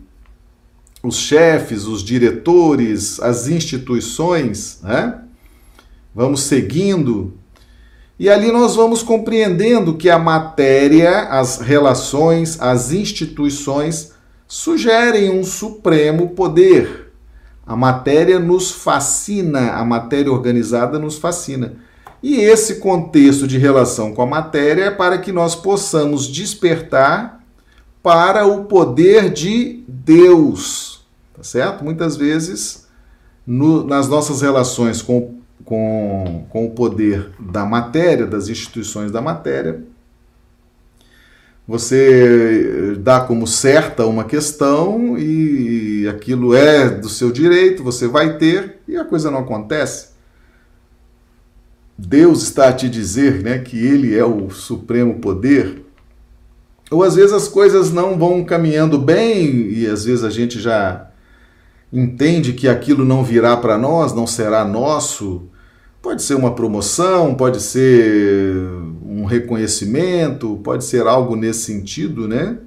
os 1.03 1.17
chefes, 1.17 1.85
os 1.85 2.03
diretores, 2.03 3.19
as 3.19 3.47
instituições, 3.47 4.79
né? 4.81 5.21
Vamos 6.15 6.41
seguindo. 6.41 7.33
E 8.19 8.29
ali 8.29 8.51
nós 8.51 8.75
vamos 8.75 9.01
compreendendo 9.01 9.95
que 9.95 10.09
a 10.09 10.19
matéria, 10.19 11.21
as 11.29 11.59
relações, 11.59 12.59
as 12.61 12.91
instituições 12.91 14.11
sugerem 14.47 15.31
um 15.31 15.43
supremo 15.43 16.29
poder. 16.29 17.13
A 17.65 17.75
matéria 17.75 18.39
nos 18.39 18.71
fascina, 18.71 19.71
a 19.71 19.85
matéria 19.85 20.31
organizada 20.31 20.99
nos 20.99 21.17
fascina. 21.17 21.75
E 22.21 22.35
esse 22.35 22.75
contexto 22.75 23.47
de 23.47 23.57
relação 23.57 24.13
com 24.13 24.21
a 24.21 24.27
matéria 24.27 24.85
é 24.85 24.91
para 24.91 25.17
que 25.17 25.31
nós 25.31 25.55
possamos 25.55 26.27
despertar 26.27 27.41
para 28.03 28.45
o 28.45 28.65
poder 28.65 29.29
de 29.31 29.83
Deus 29.87 30.99
tá 31.39 31.43
certo? 31.43 31.85
Muitas 31.85 32.17
vezes, 32.17 32.85
no, 33.47 33.85
nas 33.85 34.09
nossas 34.09 34.41
relações 34.41 35.01
com, 35.01 35.38
com, 35.65 36.45
com 36.49 36.65
o 36.65 36.71
poder 36.71 37.29
da 37.39 37.65
matéria, 37.65 38.25
das 38.25 38.47
instituições 38.47 39.11
da 39.11 39.21
matéria, 39.21 39.83
você 41.69 42.95
dá 42.99 43.21
como 43.21 43.45
certa 43.45 44.03
uma 44.07 44.23
questão 44.23 45.15
e 45.15 46.07
aquilo 46.07 46.55
é 46.55 46.89
do 46.89 47.07
seu 47.07 47.31
direito, 47.31 47.83
você 47.83 48.07
vai 48.07 48.39
ter 48.39 48.79
e 48.87 48.97
a 48.97 49.05
coisa 49.05 49.29
não 49.29 49.41
acontece. 49.41 50.09
Deus 51.95 52.41
está 52.41 52.69
a 52.69 52.73
te 52.73 52.89
dizer 52.89 53.43
né, 53.43 53.59
que 53.59 53.77
Ele 53.77 54.17
é 54.17 54.25
o 54.25 54.49
supremo 54.49 55.19
poder. 55.19 55.83
Ou 56.89 57.03
às 57.03 57.13
vezes 57.13 57.33
as 57.33 57.47
coisas 57.47 57.91
não 57.91 58.17
vão 58.17 58.43
caminhando 58.43 58.97
bem 58.97 59.69
e 59.69 59.85
às 59.85 60.05
vezes 60.05 60.23
a 60.23 60.29
gente 60.31 60.59
já 60.59 61.08
entende 61.91 62.53
que 62.53 62.67
aquilo 62.67 63.03
não 63.03 63.23
virá 63.23 63.57
para 63.57 63.77
nós, 63.77 64.13
não 64.13 64.27
será 64.27 64.63
nosso. 64.63 65.43
Pode 66.01 66.21
ser 66.23 66.35
uma 66.35 66.55
promoção, 66.55 67.35
pode 67.35 67.61
ser 67.61 68.55
um 69.03 69.25
reconhecimento, 69.25 70.59
pode 70.63 70.85
ser 70.85 71.07
algo 71.07 71.35
nesse 71.35 71.63
sentido, 71.63 72.27
né? 72.27 72.57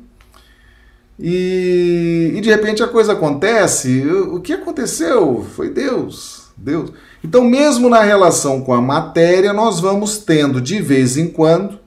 E, 1.19 2.33
e 2.35 2.41
de 2.41 2.51
repente 2.51 2.83
a 2.83 2.89
coisa 2.89 3.13
acontece. 3.13 4.07
O 4.07 4.41
que 4.41 4.53
aconteceu? 4.53 5.47
Foi 5.55 5.71
Deus. 5.71 6.43
Deus. 6.57 6.93
Então, 7.25 7.45
mesmo 7.45 7.89
na 7.89 8.03
relação 8.03 8.61
com 8.61 8.75
a 8.75 8.81
matéria, 8.81 9.53
nós 9.53 9.81
vamos 9.81 10.19
tendo 10.19 10.61
de 10.61 10.83
vez 10.83 11.17
em 11.17 11.29
quando 11.29 11.79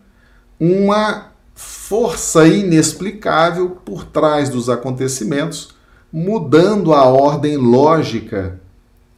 uma 0.59 1.31
força 1.53 2.47
inexplicável 2.47 3.77
por 3.83 4.05
trás 4.05 4.49
dos 4.49 4.69
acontecimentos, 4.69 5.74
mudando 6.15 6.93
a 6.93 7.03
ordem 7.03 7.57
lógica 7.57 8.57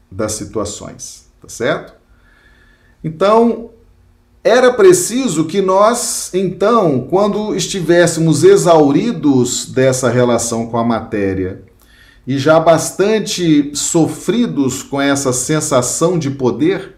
das 0.10 0.32
situações, 0.32 1.28
tá 1.40 1.48
certo? 1.48 1.94
Então, 3.04 3.70
era 4.44 4.74
preciso 4.74 5.46
que 5.46 5.62
nós, 5.62 6.34
então, 6.34 7.02
quando 7.08 7.56
estivéssemos 7.56 8.44
exauridos 8.44 9.68
dessa 9.68 10.10
relação 10.10 10.66
com 10.66 10.78
a 10.80 10.84
matéria 10.84 11.62
e 12.26 12.36
já 12.40 12.60
bastante 12.60 13.70
sofridos 13.76 14.82
com 14.82 15.00
essa 15.00 15.32
sensação 15.32 16.18
de 16.18 16.32
poder, 16.32 16.96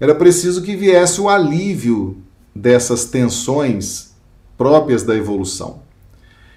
era 0.00 0.14
preciso 0.14 0.62
que 0.62 0.74
viesse 0.74 1.20
o 1.20 1.28
alívio 1.28 2.16
dessas 2.54 3.04
tensões 3.04 4.14
próprias 4.56 5.02
da 5.02 5.14
evolução. 5.14 5.86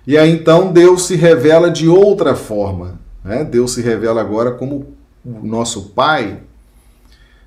E 0.05 0.17
aí 0.17 0.31
então 0.31 0.71
Deus 0.71 1.03
se 1.03 1.15
revela 1.15 1.69
de 1.69 1.87
outra 1.87 2.35
forma. 2.35 2.99
Né? 3.23 3.43
Deus 3.43 3.73
se 3.73 3.81
revela 3.81 4.21
agora 4.21 4.51
como 4.51 4.93
o 5.23 5.45
nosso 5.45 5.89
Pai. 5.89 6.39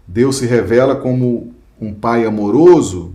Deus 0.06 0.36
se 0.36 0.46
revela 0.46 0.96
como 0.96 1.52
um 1.80 1.92
pai 1.92 2.24
amoroso. 2.24 3.14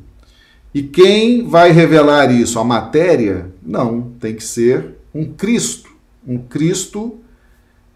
E 0.74 0.84
quem 0.84 1.48
vai 1.48 1.72
revelar 1.72 2.32
isso? 2.32 2.60
A 2.60 2.64
matéria? 2.64 3.48
Não, 3.64 4.12
tem 4.20 4.36
que 4.36 4.44
ser 4.44 4.98
um 5.14 5.26
Cristo. 5.26 5.90
Um 6.28 6.38
Cristo 6.38 7.20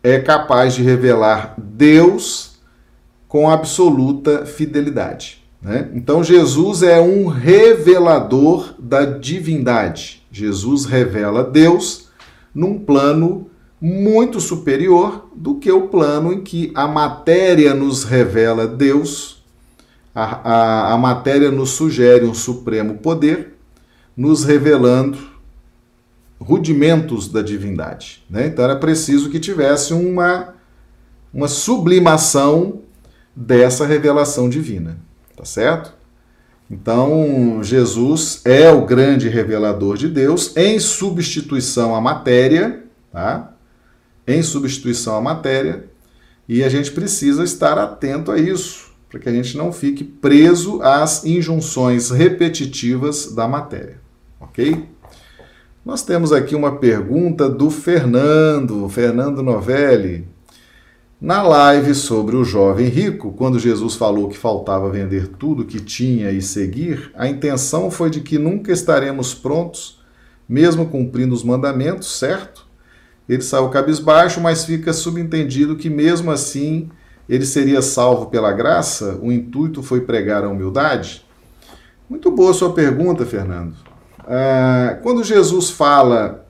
é 0.02 0.20
capaz 0.20 0.74
de 0.74 0.82
revelar 0.82 1.56
Deus 1.58 2.58
com 3.28 3.50
absoluta 3.50 4.46
fidelidade. 4.46 5.44
Né? 5.62 5.90
Então, 5.94 6.24
Jesus 6.24 6.84
é 6.84 7.00
um 7.00 7.28
revelador 7.28 8.74
da 8.78 9.06
divindade. 9.06 10.23
Jesus 10.34 10.84
revela 10.86 11.44
Deus 11.44 12.10
num 12.54 12.78
plano 12.80 13.50
muito 13.80 14.42
superior 14.42 15.30
do 15.36 15.56
que 15.56 15.72
o 15.72 15.88
plano 15.88 16.34
em 16.34 16.42
que 16.42 16.72
a 16.76 16.88
matéria 16.88 17.74
nos 17.74 18.04
revela 18.04 18.68
Deus 18.68 19.44
a, 20.16 20.24
a, 20.24 20.94
a 20.94 20.98
matéria 20.98 21.52
nos 21.52 21.72
sugere 21.72 22.26
um 22.26 22.34
supremo 22.34 23.00
poder, 23.00 23.56
nos 24.16 24.44
revelando 24.44 25.18
rudimentos 26.40 27.28
da 27.28 27.42
divindade. 27.42 28.24
Né? 28.30 28.48
Então 28.48 28.64
era 28.64 28.76
preciso 28.76 29.30
que 29.30 29.40
tivesse 29.40 29.94
uma, 29.94 30.54
uma 31.34 31.48
sublimação 31.48 32.82
dessa 33.36 33.86
revelação 33.86 34.50
divina. 34.50 34.98
Tá 35.36 35.46
certo? 35.46 35.94
Então, 36.70 37.60
Jesus 37.62 38.42
é 38.46 38.72
o 38.72 38.86
grande 38.86 39.30
revelador 39.30 39.98
de 39.98 40.08
Deus 40.08 40.56
em 40.58 40.80
substituição 40.80 41.96
à 41.96 42.02
matéria, 42.02 42.84
tá? 43.12 43.54
Em 44.28 44.42
substituição 44.42 45.16
à 45.16 45.22
matéria, 45.22 45.86
e 46.48 46.64
a 46.64 46.70
gente 46.70 46.92
precisa 46.92 47.44
estar 47.44 47.78
atento 47.78 48.32
a 48.32 48.38
isso 48.38 48.92
para 49.10 49.20
que 49.20 49.30
a 49.30 49.32
gente 49.32 49.56
não 49.56 49.72
fique 49.72 50.04
preso 50.04 50.82
às 50.82 51.24
injunções 51.24 52.10
repetitivas 52.10 53.32
da 53.34 53.48
matéria, 53.48 54.00
ok? 54.40 54.90
Nós 55.86 56.02
temos 56.02 56.32
aqui 56.32 56.56
uma 56.56 56.78
pergunta 56.78 57.48
do 57.48 57.70
Fernando, 57.70 58.88
Fernando 58.90 59.44
Novelli. 59.44 60.26
Na 61.24 61.42
live 61.42 61.96
sobre 61.96 62.36
o 62.36 62.44
jovem 62.44 62.90
rico, 62.90 63.32
quando 63.32 63.58
Jesus 63.58 63.96
falou 63.96 64.28
que 64.28 64.38
faltava 64.38 64.90
vender 64.90 65.30
tudo 65.30 65.64
que 65.64 65.80
tinha 65.80 66.30
e 66.32 66.42
seguir, 66.42 67.14
a 67.16 67.30
intenção 67.30 67.90
foi 67.90 68.10
de 68.10 68.20
que 68.20 68.38
nunca 68.38 68.74
estaremos 68.74 69.34
prontos, 69.34 70.04
mesmo 70.50 70.86
cumprindo 70.86 71.34
os 71.34 71.42
mandamentos, 71.42 72.20
certo? 72.20 72.68
Ele 73.30 73.42
saiu 73.42 73.70
cabisbaixo, 73.70 74.42
mas 74.42 74.66
fica 74.66 74.92
subentendido 74.92 75.78
que 75.78 75.90
mesmo 75.90 76.30
assim 76.30 76.90
ele 77.30 77.46
seria 77.46 77.82
salvo 77.82 78.26
pela 78.26 78.52
graça? 78.52 79.18
O 79.22 79.32
intuito 79.32 79.82
foi 79.82 80.02
pregar 80.02 80.44
a 80.44 80.50
humildade? 80.50 81.26
Muito 82.10 82.30
boa 82.32 82.54
sua 82.54 82.74
pergunta, 82.74 83.26
Fernando. 83.26 83.78
Ah, 84.28 85.00
quando 85.02 85.24
Jesus 85.24 85.70
fala 85.70 86.46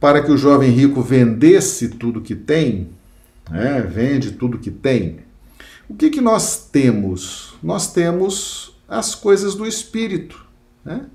para 0.00 0.22
que 0.22 0.32
o 0.32 0.38
jovem 0.38 0.70
rico 0.70 1.02
vendesse 1.02 1.90
tudo 1.90 2.22
que 2.22 2.34
tem, 2.34 2.96
né, 3.50 3.80
vende 3.80 4.32
tudo 4.32 4.58
que 4.58 4.70
tem, 4.70 5.20
o 5.88 5.94
que, 5.94 6.10
que 6.10 6.20
nós 6.20 6.68
temos? 6.70 7.54
Nós 7.62 7.92
temos 7.92 8.76
as 8.88 9.14
coisas 9.14 9.54
do 9.54 9.66
espírito. 9.66 10.44
Né? 10.84 11.06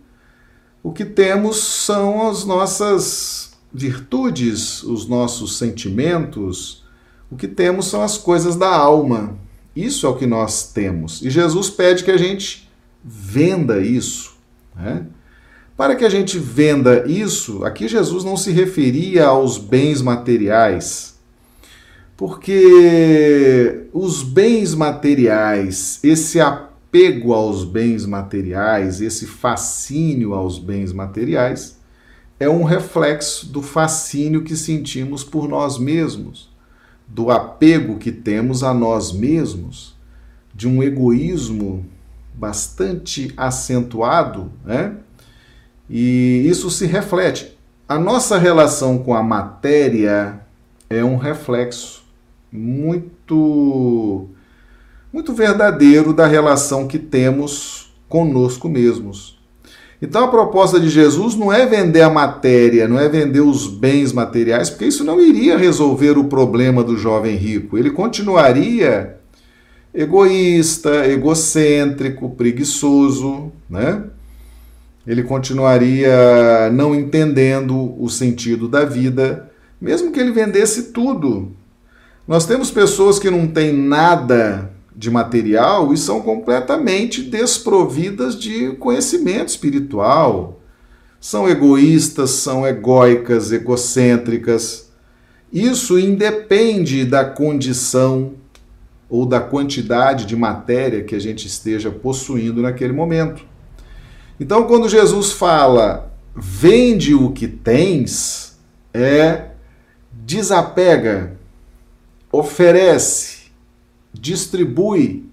O 0.82 0.92
que 0.92 1.06
temos 1.06 1.58
são 1.58 2.30
as 2.30 2.46
nossas 2.46 3.52
virtudes, 3.74 4.82
os 4.84 5.08
nossos 5.08 5.58
sentimentos, 5.58 6.84
o 7.30 7.36
que 7.36 7.48
temos 7.48 7.88
são 7.88 8.02
as 8.02 8.18
coisas 8.18 8.56
da 8.56 8.70
alma. 8.70 9.38
Isso 9.76 10.06
é 10.06 10.10
o 10.10 10.16
que 10.16 10.26
nós 10.26 10.72
temos. 10.72 11.22
E 11.22 11.30
Jesus 11.30 11.70
pede 11.70 12.04
que 12.04 12.12
a 12.12 12.18
gente 12.18 12.70
venda 13.04 13.80
isso. 13.80 14.36
Né? 14.76 15.06
Para 15.78 15.96
que 15.96 16.06
a 16.06 16.10
gente 16.10 16.38
venda 16.38 17.06
isso, 17.08 17.64
aqui 17.64 17.88
Jesus 17.88 18.24
não 18.24 18.38
se 18.38 18.52
referia 18.52 19.28
aos 19.28 19.58
bens 19.58 20.02
materiais, 20.02 21.11
porque 22.22 23.88
os 23.92 24.22
bens 24.22 24.76
materiais, 24.76 26.00
esse 26.04 26.40
apego 26.40 27.34
aos 27.34 27.64
bens 27.64 28.06
materiais, 28.06 29.02
esse 29.02 29.26
fascínio 29.26 30.36
aos 30.36 30.60
bens 30.60 30.94
materiais, 30.94 31.80
é 32.40 32.48
um 32.48 32.64
reflexo 32.64 33.52
do 33.52 33.64
fascínio 33.64 34.44
que 34.44 34.56
sentimos 34.56 35.24
por 35.24 35.50
nós 35.50 35.80
mesmos 35.80 36.52
do 37.08 37.32
apego 37.32 37.98
que 37.98 38.12
temos 38.12 38.62
a 38.62 38.72
nós 38.72 39.12
mesmos, 39.12 39.96
de 40.54 40.68
um 40.68 40.84
egoísmo 40.84 41.84
bastante 42.36 43.34
acentuado, 43.36 44.52
né? 44.64 44.96
E 45.90 46.46
isso 46.46 46.70
se 46.70 46.86
reflete. 46.86 47.58
A 47.90 47.98
nossa 47.98 48.38
relação 48.38 49.00
com 49.00 49.16
a 49.16 49.24
matéria 49.24 50.40
é 50.88 51.04
um 51.04 51.18
reflexo 51.18 52.01
muito 52.52 54.28
muito 55.14 55.34
verdadeiro 55.34 56.14
da 56.14 56.26
relação 56.26 56.88
que 56.88 56.98
temos 56.98 57.94
conosco 58.08 58.70
mesmos. 58.70 59.40
Então 60.02 60.24
a 60.24 60.28
proposta 60.30 60.80
de 60.80 60.90
Jesus 60.90 61.36
não 61.36 61.54
é 61.54 61.66
vender 61.66 62.02
a 62.02 62.10
matéria, 62.10 62.88
não 62.88 63.00
é 63.00 63.08
vender 63.08 63.42
os 63.42 63.68
bens 63.68 64.12
materiais, 64.12 64.70
porque 64.70 64.86
isso 64.86 65.04
não 65.04 65.22
iria 65.22 65.58
resolver 65.58 66.18
o 66.18 66.24
problema 66.24 66.84
do 66.84 66.98
jovem 66.98 67.36
rico. 67.36 67.78
Ele 67.78 67.92
continuaria 67.92 69.18
egoísta, 69.94 71.06
egocêntrico, 71.08 72.30
preguiçoso, 72.32 73.52
né? 73.70 74.04
Ele 75.06 75.24
continuaria 75.24 76.70
não 76.72 76.96
entendendo 76.96 77.96
o 78.02 78.10
sentido 78.10 78.68
da 78.68 78.86
vida, 78.86 79.52
mesmo 79.80 80.12
que 80.12 80.20
ele 80.20 80.32
vendesse 80.32 80.92
tudo. 80.92 81.52
Nós 82.32 82.46
temos 82.46 82.72
pessoas 82.72 83.20
que 83.20 83.30
não 83.30 83.46
têm 83.46 83.74
nada 83.74 84.72
de 84.96 85.12
material 85.12 85.94
e 85.94 85.98
são 85.98 86.22
completamente 86.22 87.22
desprovidas 87.22 88.40
de 88.40 88.72
conhecimento 88.78 89.50
espiritual. 89.50 90.62
São 91.20 91.50
egoístas, 91.50 92.30
são 92.30 92.66
egóicas, 92.66 93.52
egocêntricas. 93.52 94.94
Isso 95.52 96.00
independe 96.00 97.04
da 97.04 97.26
condição 97.26 98.36
ou 99.10 99.26
da 99.26 99.42
quantidade 99.42 100.26
de 100.26 100.38
matéria 100.38 101.04
que 101.04 101.16
a 101.16 101.20
gente 101.20 101.48
esteja 101.48 101.92
possuindo 101.92 102.62
naquele 102.62 102.94
momento. 102.94 103.44
Então, 104.40 104.64
quando 104.64 104.88
Jesus 104.88 105.34
fala 105.34 106.14
vende 106.34 107.14
o 107.14 107.32
que 107.32 107.50
tens, 107.50 108.58
é 108.94 109.48
desapega, 110.14 111.41
oferece, 112.32 113.52
distribui 114.14 115.30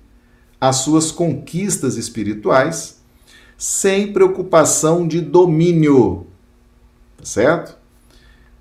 as 0.61 0.77
suas 0.77 1.11
conquistas 1.11 1.97
espirituais 1.97 2.99
sem 3.57 4.13
preocupação 4.13 5.07
de 5.07 5.21
domínio, 5.21 6.27
tá 7.17 7.25
certo? 7.25 7.77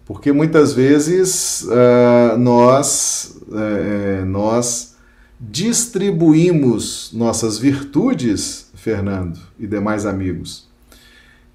Porque 0.05 0.31
muitas 0.31 0.73
vezes 0.73 1.63
uh, 1.63 2.37
nós, 2.37 3.37
uh, 3.47 4.25
nós 4.25 4.95
distribuímos 5.39 7.11
nossas 7.13 7.59
virtudes, 7.59 8.71
Fernando 8.73 9.39
e 9.59 9.67
demais 9.67 10.05
amigos. 10.05 10.67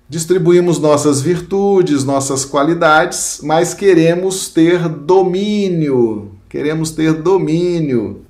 Distribuímos 0.08 0.78
nossas 0.78 1.22
virtudes, 1.22 2.04
nossas 2.04 2.44
qualidades, 2.44 3.40
mas 3.42 3.72
queremos 3.72 4.48
ter 4.50 4.86
domínio, 4.86 6.31
queremos 6.53 6.90
ter 6.90 7.14
domínio 7.14 8.26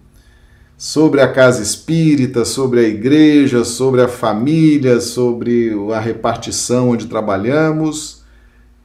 sobre 0.79 1.21
a 1.21 1.27
casa 1.27 1.61
espírita, 1.61 2.45
sobre 2.45 2.79
a 2.79 2.85
igreja, 2.85 3.65
sobre 3.65 4.01
a 4.01 4.07
família, 4.07 5.01
sobre 5.01 5.73
a 5.93 5.99
repartição 5.99 6.91
onde 6.91 7.07
trabalhamos, 7.07 8.23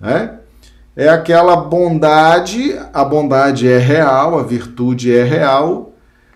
né? 0.02 0.40
É 0.96 1.08
aquela 1.08 1.56
bondade, 1.56 2.76
a 2.92 3.06
bondade 3.06 3.68
é 3.68 3.78
real, 3.78 4.40
a 4.40 4.42
virtude 4.42 5.16
é 5.16 5.24
real, 5.24 5.94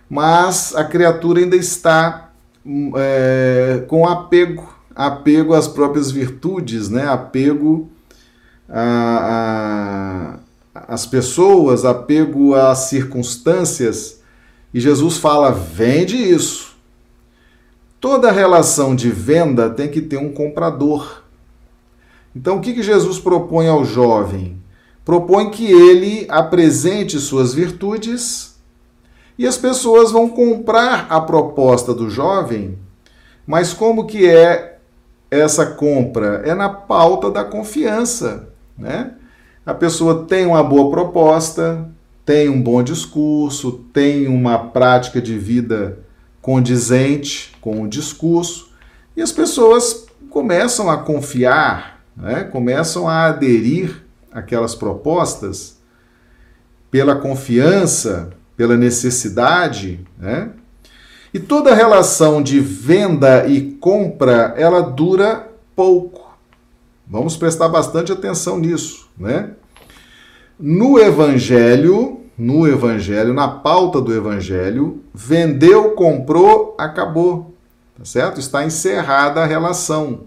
mas 0.08 0.76
a 0.76 0.84
criatura 0.84 1.40
ainda 1.40 1.56
está 1.56 2.30
é, 2.96 3.84
com 3.88 4.08
apego, 4.08 4.72
apego 4.96 5.56
às 5.56 5.68
próprias 5.68 6.12
virtudes, 6.12 6.88
né? 6.88 7.08
apego 7.08 7.90
às 10.92 11.06
pessoas, 11.06 11.86
apego 11.86 12.54
às 12.54 12.80
circunstâncias 12.80 14.20
e 14.74 14.80
Jesus 14.82 15.16
fala: 15.16 15.50
vende 15.50 16.18
isso. 16.18 16.76
Toda 17.98 18.30
relação 18.30 18.94
de 18.94 19.10
venda 19.10 19.70
tem 19.70 19.88
que 19.88 20.02
ter 20.02 20.18
um 20.18 20.34
comprador. 20.34 21.24
Então, 22.36 22.58
o 22.58 22.62
que, 22.62 22.74
que 22.74 22.84
Jesus 22.84 23.20
propõe 23.20 23.70
ao 23.70 23.86
jovem? 23.86 24.62
Propõe 25.06 25.50
que 25.50 25.66
ele 25.66 26.26
apresente 26.30 27.20
suas 27.20 27.54
virtudes 27.54 28.60
e 29.38 29.48
as 29.48 29.58
pessoas 29.58 30.12
vão 30.12 30.28
comprar 30.28 31.08
a 31.10 31.22
proposta 31.22 31.94
do 31.94 32.10
jovem. 32.10 32.78
Mas 33.48 33.72
como 33.72 34.06
que 34.06 34.28
é 34.28 34.78
essa 35.30 35.66
compra? 35.66 36.42
É 36.46 36.54
na 36.54 36.70
pauta 36.70 37.32
da 37.32 37.46
confiança, 37.46 38.50
né? 38.78 39.16
A 39.66 39.74
pessoa 39.74 40.26
tem 40.26 40.46
uma 40.46 40.64
boa 40.64 40.90
proposta, 40.90 41.88
tem 42.26 42.50
um 42.50 42.62
bom 42.62 42.82
discurso, 42.82 43.84
tem 43.94 44.28
uma 44.28 44.58
prática 44.58 45.22
de 45.22 45.38
vida 45.38 46.00
condizente 46.42 47.52
com 47.62 47.84
o 47.84 47.88
discurso, 47.88 48.72
e 49.16 49.22
as 49.22 49.32
pessoas 49.32 50.08
começam 50.30 50.90
a 50.90 50.98
confiar, 50.98 52.02
né? 52.18 52.44
começam 52.46 53.08
a 53.08 53.26
aderir 53.26 54.04
àquelas 54.32 54.74
propostas 54.74 55.80
pela 56.90 57.16
confiança, 57.16 58.32
pela 58.58 58.76
necessidade, 58.76 60.00
né? 60.18 60.50
E 61.34 61.40
toda 61.40 61.74
relação 61.74 62.44
de 62.44 62.60
venda 62.60 63.48
e 63.48 63.72
compra, 63.80 64.54
ela 64.58 64.82
dura 64.82 65.48
pouco. 65.74 66.21
Vamos 67.12 67.36
prestar 67.36 67.68
bastante 67.68 68.10
atenção 68.10 68.58
nisso, 68.58 69.10
né? 69.18 69.52
No 70.58 70.98
evangelho, 70.98 72.22
no 72.38 72.66
evangelho, 72.66 73.34
na 73.34 73.50
pauta 73.50 74.00
do 74.00 74.16
evangelho, 74.16 75.02
vendeu, 75.14 75.92
comprou, 75.92 76.74
acabou. 76.80 77.54
Tá 77.98 78.06
certo? 78.06 78.40
Está 78.40 78.66
encerrada 78.66 79.42
a 79.42 79.46
relação. 79.46 80.22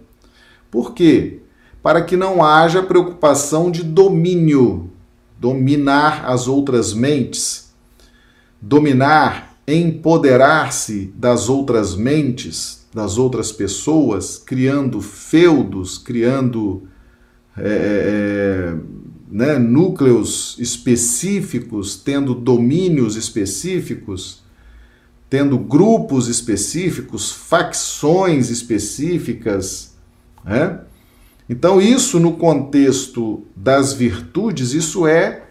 Por 0.71 0.93
quê? 0.93 1.41
Para 1.83 2.03
que 2.03 2.19
não 2.19 2.45
haja 2.45 2.83
preocupação 2.83 3.71
de 3.71 3.83
domínio, 3.83 4.91
dominar 5.41 6.27
as 6.27 6.47
outras 6.47 6.93
mentes, 6.93 7.73
dominar, 8.61 9.57
empoderar-se 9.67 11.15
das 11.17 11.49
outras 11.49 11.97
mentes, 11.97 12.84
das 12.95 13.19
outras 13.19 13.51
pessoas, 13.51 14.39
criando 14.39 15.01
feudos, 15.01 15.99
criando 15.99 16.85
é, 17.59 17.65
é, 17.67 18.77
né, 19.29 19.59
núcleos 19.59 20.57
específicos, 20.61 21.97
tendo 21.97 22.35
domínios 22.35 23.17
específicos, 23.17 24.45
tendo 25.29 25.59
grupos 25.59 26.29
específicos, 26.29 27.33
facções 27.33 28.49
específicas. 28.49 29.97
Né? 30.45 30.79
Então, 31.49 31.81
isso 31.81 32.21
no 32.21 32.35
contexto 32.35 33.43
das 33.57 33.93
virtudes, 33.93 34.73
isso 34.73 35.05
é 35.05 35.43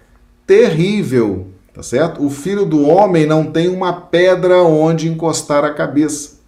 terrível, 0.48 1.48
tá 1.74 1.84
certo? 1.84 2.26
O 2.26 2.30
filho 2.30 2.66
do 2.66 2.84
homem 2.84 3.26
não 3.26 3.52
tem 3.52 3.68
uma 3.68 3.92
pedra 3.92 4.62
onde 4.62 5.10
encostar 5.10 5.66
a 5.66 5.74
cabeça. 5.74 6.43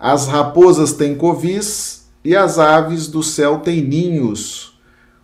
As 0.00 0.26
raposas 0.26 0.94
têm 0.94 1.14
covis 1.14 2.06
e 2.24 2.34
as 2.34 2.58
aves 2.58 3.06
do 3.06 3.22
céu 3.22 3.58
têm 3.58 3.82
ninhos. 3.82 4.72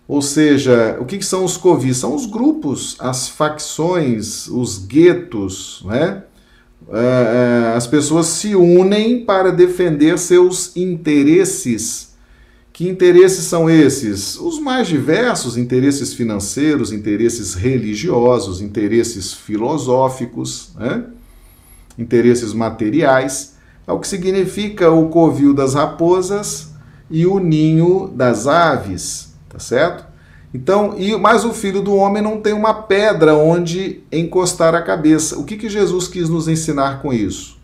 Ou 0.06 0.20
seja, 0.20 0.98
o 1.00 1.06
que, 1.06 1.20
são 1.24 1.44
os 1.44 1.56
covis? 1.56 1.96
São 1.96 2.14
os 2.14 2.26
grupos, 2.26 2.94
as 2.98 3.26
facções, 3.26 4.46
os 4.48 4.78
guetos, 4.78 5.82
né? 5.86 6.24
É, 6.88 7.72
é, 7.72 7.76
as 7.76 7.86
pessoas 7.86 8.26
se 8.26 8.54
unem 8.54 9.24
para 9.24 9.50
defender 9.50 10.18
seus 10.18 10.76
interesses. 10.76 12.14
Que 12.72 12.86
interesses 12.86 13.46
são 13.46 13.70
esses? 13.70 14.36
Os 14.38 14.60
mais 14.60 14.86
diversos: 14.86 15.56
interesses 15.56 16.12
financeiros, 16.12 16.92
interesses 16.92 17.54
religiosos, 17.54 18.60
interesses 18.60 19.32
filosóficos, 19.32 20.70
né? 20.76 21.06
interesses 21.98 22.52
materiais. 22.52 23.55
É 23.86 23.92
o 23.92 24.00
que 24.00 24.08
significa 24.08 24.90
o 24.90 25.08
covil 25.08 25.54
das 25.54 25.74
raposas 25.74 26.72
e 27.10 27.26
o 27.26 27.38
ninho 27.38 28.08
das 28.08 28.46
aves 28.46 29.26
tá 29.56 29.58
certo? 29.58 30.04
Então, 30.52 30.94
e 30.98 31.16
mas 31.16 31.44
o 31.44 31.52
filho 31.52 31.82
do 31.82 31.94
homem 31.94 32.22
não 32.22 32.40
tem 32.40 32.52
uma 32.52 32.74
pedra 32.74 33.34
onde 33.34 34.00
encostar 34.12 34.74
a 34.74 34.82
cabeça. 34.82 35.38
O 35.38 35.44
que, 35.44 35.56
que 35.56 35.68
Jesus 35.68 36.06
quis 36.06 36.28
nos 36.28 36.46
ensinar 36.46 37.00
com 37.00 37.12
isso? 37.12 37.56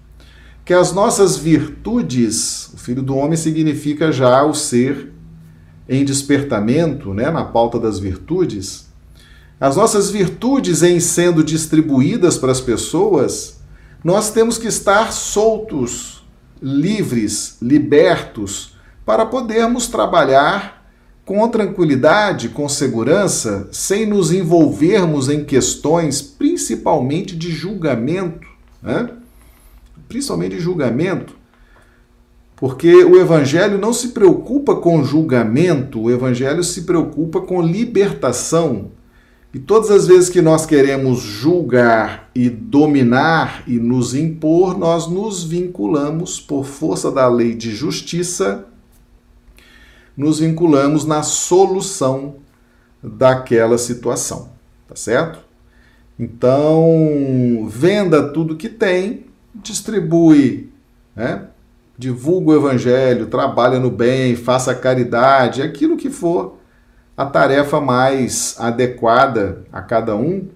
Que 0.65 0.73
as 0.73 0.93
nossas 0.93 1.37
virtudes, 1.37 2.71
o 2.73 2.79
filho 2.79 3.03
do 3.03 3.17
homem 3.17 3.37
significa 3.37 4.11
já 4.11 4.43
o 4.43 4.55
ser 4.55 5.13
em 5.89 6.05
despertamento, 6.05 7.13
né, 7.13 7.31
na 7.31 7.45
pauta 7.45 7.79
das 7.79 7.99
virtudes. 7.99 8.87
As 9.61 9.77
nossas 9.77 10.11
virtudes 10.11 10.83
em 10.83 10.99
sendo 10.99 11.45
distribuídas 11.45 12.39
para 12.39 12.53
as 12.53 12.61
pessoas, 12.61 13.61
nós 14.03 14.31
temos 14.31 14.59
que 14.59 14.67
estar 14.67 15.13
soltos, 15.13 16.25
livres, 16.61 17.57
libertos, 17.61 18.75
para 19.05 19.27
podermos 19.27 19.89
trabalhar 19.89 20.83
com 21.25 21.49
tranquilidade, 21.49 22.49
com 22.49 22.69
segurança, 22.69 23.69
sem 23.71 24.07
nos 24.07 24.33
envolvermos 24.33 25.29
em 25.29 25.45
questões 25.45 26.21
principalmente 26.21 27.37
de 27.37 27.51
julgamento, 27.51 28.47
né? 28.83 29.09
principalmente 30.09 30.57
de 30.57 30.61
julgamento, 30.61 31.35
porque 32.57 33.05
o 33.05 33.19
Evangelho 33.19 33.79
não 33.79 33.93
se 33.93 34.09
preocupa 34.09 34.77
com 34.77 35.03
julgamento, 35.03 36.03
o 36.03 36.11
Evangelho 36.11 36.63
se 36.63 36.83
preocupa 36.83 37.41
com 37.41 37.61
libertação. 37.61 38.91
E 39.55 39.59
todas 39.59 39.91
as 39.91 40.07
vezes 40.07 40.31
que 40.31 40.41
nós 40.41 40.65
queremos 40.65 41.21
julgar 41.21 42.31
e 42.35 42.49
dominar 42.49 43.65
e 43.67 43.79
nos 43.79 44.15
impor, 44.15 44.79
nós 44.79 45.07
nos 45.07 45.45
vinculamos 45.45 46.41
por 46.41 46.65
força 46.65 47.11
da 47.11 47.29
lei 47.29 47.55
de 47.55 47.75
justiça 47.75 48.67
nos 50.17 50.39
vinculamos 50.41 51.05
na 51.05 51.23
solução 51.23 52.37
daquela 53.03 53.79
situação, 53.79 54.51
tá 54.87 54.95
certo? 54.95 55.41
Então, 56.19 57.67
venda 57.69 58.29
tudo 58.29 58.57
que 58.57 58.69
tem, 58.69 59.27
distribui, 59.55 60.71
né? 61.17 61.47
divulga 61.99 62.51
o 62.53 62.57
evangelho, 62.57 63.27
trabalha 63.27 63.79
no 63.79 63.91
bem, 63.91 64.37
faça 64.37 64.75
caridade, 64.75 65.63
aquilo 65.63 65.97
que 65.97 66.11
for 66.11 66.59
a 67.17 67.27
tarefa 67.27 67.81
mais 67.81 68.57
adequada 68.59 69.65
a 69.73 69.81
cada 69.81 70.17
um. 70.17 70.49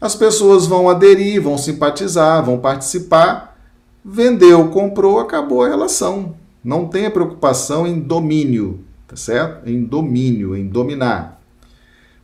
As 0.00 0.14
pessoas 0.14 0.66
vão 0.66 0.88
aderir, 0.88 1.42
vão 1.42 1.58
simpatizar, 1.58 2.44
vão 2.44 2.58
participar. 2.58 3.58
Vendeu, 4.04 4.68
comprou, 4.68 5.18
acabou 5.18 5.62
a 5.62 5.68
relação. 5.68 6.36
Não 6.62 6.86
tenha 6.86 7.10
preocupação 7.10 7.86
em 7.86 7.98
domínio, 7.98 8.84
tá 9.06 9.16
certo? 9.16 9.68
Em 9.68 9.82
domínio, 9.82 10.56
em 10.56 10.66
dominar. 10.66 11.40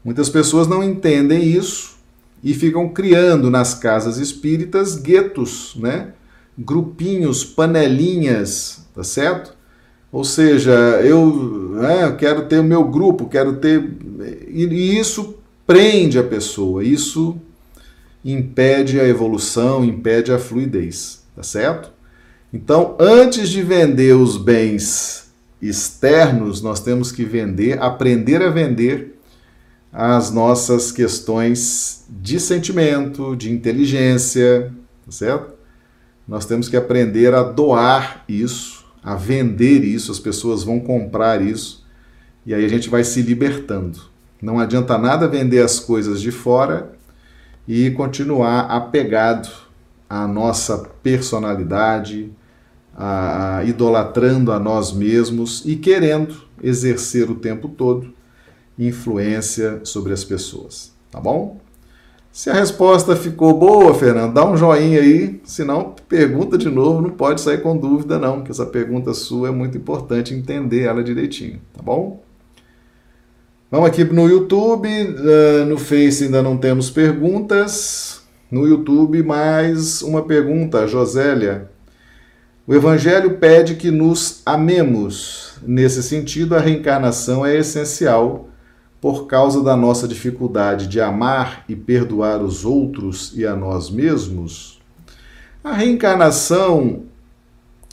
Muitas 0.05 0.29
pessoas 0.29 0.69
não 0.69 0.83
entendem 0.83 1.43
isso 1.43 1.97
e 2.43 2.53
ficam 2.53 2.91
criando 2.91 3.51
nas 3.51 3.75
casas 3.75 4.19
espíritas 4.19 4.97
guetos, 4.97 5.75
né? 5.77 6.13
Grupinhos, 6.57 7.43
panelinhas, 7.43 8.87
tá 8.95 9.03
certo? 9.03 9.57
Ou 10.15 10.23
seja, 10.23 10.71
eu, 11.03 11.73
né, 11.73 12.15
quero 12.17 12.45
ter 12.45 12.61
o 12.61 12.65
meu 12.65 12.85
grupo, 12.85 13.29
quero 13.29 13.55
ter. 13.57 13.97
E 14.49 14.97
isso 14.97 15.35
prende 15.67 16.21
a 16.21 16.23
pessoa, 16.23 16.85
isso 16.85 17.37
impede 18.25 19.01
a 19.01 19.09
evolução, 19.09 19.85
impede 19.85 20.31
a 20.31 20.39
fluidez, 20.39 21.25
tá 21.35 21.43
certo? 21.43 21.91
Então, 22.53 22.95
antes 23.01 23.49
de 23.49 23.61
vender 23.61 24.15
os 24.15 24.37
bens 24.37 25.33
externos, 25.61 26.63
nós 26.63 26.79
temos 26.79 27.11
que 27.11 27.25
vender, 27.25 27.83
aprender 27.83 28.41
a 28.41 28.51
vender 28.51 29.19
as 29.93 30.31
nossas 30.31 30.93
questões 30.93 32.05
de 32.09 32.39
sentimento, 32.39 33.35
de 33.35 33.51
inteligência, 33.51 34.73
tá 35.05 35.11
certo? 35.11 35.55
nós 36.27 36.47
temos 36.47 36.69
que 36.69 36.77
aprender 36.77 37.35
a 37.35 37.43
doar 37.43 38.25
isso, 38.29 38.74
a 39.05 39.15
vender 39.15 39.85
isso, 39.85 40.11
as 40.11 40.19
pessoas 40.19 40.65
vão 40.65 40.81
comprar 40.81 41.43
isso, 41.43 41.85
e 42.47 42.55
aí 42.55 42.65
a 42.65 42.69
gente 42.69 42.89
vai 42.89 43.05
se 43.05 43.21
libertando. 43.21 44.01
Não 44.41 44.59
adianta 44.59 44.97
nada 44.97 45.29
vender 45.29 45.61
as 45.61 45.79
coisas 45.79 46.21
de 46.21 46.31
fora 46.31 46.93
e 47.69 47.91
continuar 47.91 48.61
apegado 48.63 49.49
à 50.09 50.27
nossa 50.27 50.79
personalidade, 51.03 52.33
a, 52.97 53.59
a, 53.59 53.65
idolatrando 53.65 54.53
a 54.53 54.59
nós 54.59 54.93
mesmos 54.93 55.63
e 55.67 55.77
querendo 55.77 56.43
exercer 56.63 57.31
o 57.31 57.35
tempo 57.35 57.69
todo 57.69 58.13
influência 58.79 59.81
sobre 59.85 60.13
as 60.13 60.25
pessoas. 60.25 60.93
Tá 61.11 61.21
bom? 61.21 61.61
Se 62.35 62.51
a 62.51 62.53
resposta 62.53 63.15
ficou 63.15 63.57
boa, 63.57 63.95
Fernando, 63.95 64.35
dá 64.35 64.45
um 64.45 64.57
joinha 64.57 65.01
aí, 65.01 65.41
senão 65.45 65.95
pergunta 66.09 66.59
de 66.59 66.69
novo, 66.69 67.01
não 67.01 67.11
pode 67.11 67.41
sair 67.41 67.63
com 67.63 67.77
dúvida 67.77 68.19
não, 68.19 68.43
que 68.43 68.51
essa 68.51 68.67
pergunta 68.67 69.15
sua 69.15 69.47
é 69.47 69.51
muito 69.53 69.79
importante 69.79 70.35
entender 70.35 70.81
ela 70.81 71.05
direitinho, 71.05 71.61
tá 71.73 71.81
bom? 71.81 72.25
Vamos 73.71 73.89
aqui 73.89 74.03
no 74.03 74.29
YouTube, 74.29 74.89
uh, 74.89 75.65
no 75.67 75.79
Face 75.79 76.25
ainda 76.25 76.43
não 76.43 76.57
temos 76.57 76.91
perguntas, 76.91 78.23
no 78.51 78.67
YouTube 78.67 79.23
mais 79.23 80.03
uma 80.03 80.23
pergunta, 80.23 80.89
Josélia. 80.89 81.71
O 82.67 82.75
Evangelho 82.75 83.39
pede 83.39 83.77
que 83.77 83.93
nos 83.93 84.43
amemos. 84.45 85.55
Nesse 85.63 86.03
sentido, 86.03 86.57
a 86.57 86.61
reencarnação 86.61 87.47
é 87.47 87.57
essencial 87.57 88.49
por 89.05 89.27
causa 89.27 89.63
da 89.63 89.77
nossa 89.77 90.09
dificuldade 90.09 90.87
de 90.87 90.99
amar 90.99 91.63
e 91.69 91.77
perdoar 91.77 92.43
os 92.43 92.65
outros 92.65 93.35
e 93.37 93.45
a 93.45 93.55
nós 93.55 93.91
mesmos, 93.91 94.81
a 95.63 95.75
reencarnação 95.75 97.03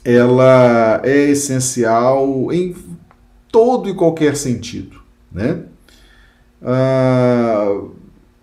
ela 0.05 1.01
é 1.03 1.29
essencial 1.29 2.49
em 2.53 2.73
todo 3.51 3.89
e 3.89 3.93
qualquer 3.93 4.37
sentido, 4.37 5.01
né? 5.29 5.63
Ah, 6.61 7.81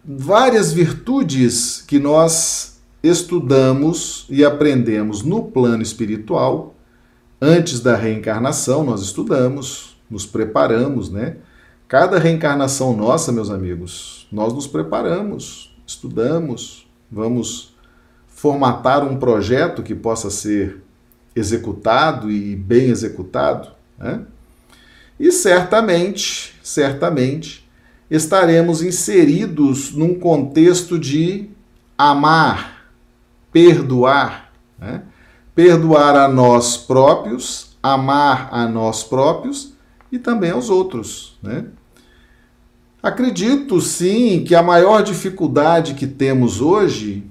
várias 0.05 0.71
virtudes 0.71 1.83
que 1.89 1.99
nós 1.99 2.83
estudamos 3.03 4.27
e 4.29 4.45
aprendemos 4.45 5.23
no 5.23 5.45
plano 5.45 5.83
espiritual 5.83 6.75
antes 7.41 7.81
da 7.81 7.97
reencarnação 7.97 8.85
nós 8.85 9.01
estudamos, 9.01 9.97
nos 10.11 10.27
preparamos, 10.27 11.09
né? 11.09 11.39
Cada 11.89 12.19
reencarnação 12.19 12.95
nossa, 12.95 13.33
meus 13.33 13.49
amigos, 13.49 14.29
nós 14.31 14.53
nos 14.53 14.67
preparamos, 14.67 15.75
estudamos, 15.87 16.87
vamos 17.11 17.75
formatar 18.27 19.03
um 19.03 19.17
projeto 19.17 19.83
que 19.83 19.95
possa 19.95 20.29
ser 20.29 20.83
executado 21.35 22.31
e 22.31 22.55
bem 22.55 22.91
executado, 22.91 23.71
né? 23.99 24.21
E 25.19 25.33
certamente, 25.33 26.55
certamente, 26.63 27.67
estaremos 28.11 28.83
inseridos 28.83 29.93
num 29.93 30.15
contexto 30.15 30.99
de 30.99 31.49
amar, 31.97 32.91
perdoar, 33.51 34.53
né? 34.79 35.05
perdoar 35.55 36.15
a 36.17 36.29
nós 36.29 36.77
próprios, 36.77 37.79
amar 37.83 38.51
a 38.53 38.69
nós 38.69 39.03
próprios 39.03 39.73
e 40.13 40.19
também 40.19 40.51
aos 40.51 40.69
outros, 40.69 41.39
né? 41.43 41.65
Acredito 43.03 43.81
sim 43.81 44.43
que 44.45 44.55
a 44.57 44.63
maior 44.63 45.03
dificuldade 45.03 45.95
que 45.95 46.07
temos 46.07 46.61
hoje 46.61 47.25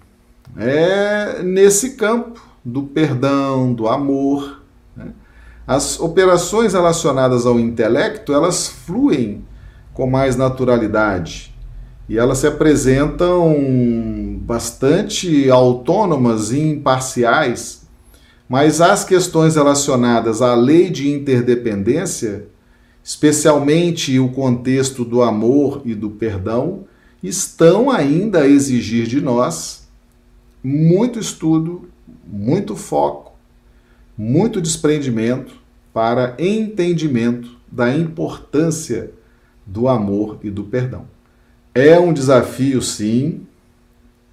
é 0.55 1.43
nesse 1.43 1.95
campo 1.95 2.41
do 2.63 2.83
perdão, 2.83 3.73
do 3.73 3.87
amor. 3.87 4.61
Né? 4.95 5.07
As 5.67 5.99
operações 5.99 6.71
relacionadas 6.71 7.45
ao 7.45 7.59
intelecto 7.59 8.33
elas 8.33 8.69
fluem 8.69 9.43
com 9.93 10.07
mais 10.07 10.37
naturalidade 10.37 11.53
e 12.07 12.17
elas 12.17 12.37
se 12.37 12.47
apresentam 12.47 14.39
bastante 14.41 15.49
autônomas 15.49 16.51
e 16.51 16.59
imparciais, 16.61 17.85
mas 18.47 18.79
as 18.79 19.03
questões 19.03 19.57
relacionadas 19.57 20.41
à 20.41 20.55
lei 20.55 20.89
de 20.89 21.11
interdependência 21.11 22.47
especialmente 23.07 24.19
o 24.19 24.27
contexto 24.27 25.05
do 25.05 25.21
amor 25.21 25.81
e 25.85 25.95
do 25.95 26.09
perdão, 26.09 26.83
estão 27.23 27.89
ainda 27.89 28.41
a 28.41 28.47
exigir 28.49 29.07
de 29.07 29.21
nós 29.21 29.87
muito 30.61 31.17
estudo, 31.17 31.87
muito 32.25 32.75
foco, 32.75 33.31
muito 34.17 34.59
desprendimento 34.59 35.55
para 35.93 36.35
entendimento 36.37 37.55
da 37.71 37.95
importância 37.95 39.11
do 39.65 39.87
amor 39.87 40.39
e 40.43 40.49
do 40.49 40.65
perdão. 40.65 41.05
É 41.73 41.97
um 41.97 42.11
desafio, 42.11 42.81
sim, 42.81 43.47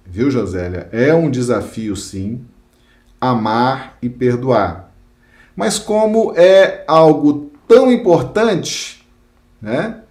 viu, 0.05 0.29
Josélia? 0.29 0.89
É 0.91 1.13
um 1.13 1.31
desafio, 1.31 1.95
sim, 1.95 2.41
amar 3.21 3.97
e 4.01 4.09
perdoar. 4.09 4.93
Mas 5.55 5.79
como 5.79 6.33
é 6.35 6.83
algo 6.85 7.54
tão 7.67 7.91
importante, 7.91 9.05
né? 9.61 10.01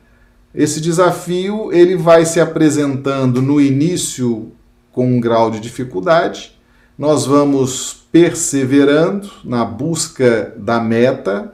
Esse 0.54 0.80
desafio 0.80 1.72
ele 1.72 1.96
vai 1.96 2.24
se 2.24 2.40
apresentando 2.40 3.42
no 3.42 3.60
início 3.60 4.52
com 4.92 5.06
um 5.06 5.20
grau 5.20 5.50
de 5.50 5.58
dificuldade. 5.58 6.56
Nós 6.96 7.26
vamos 7.26 8.06
perseverando 8.12 9.28
na 9.42 9.64
busca 9.64 10.54
da 10.56 10.78
meta 10.80 11.52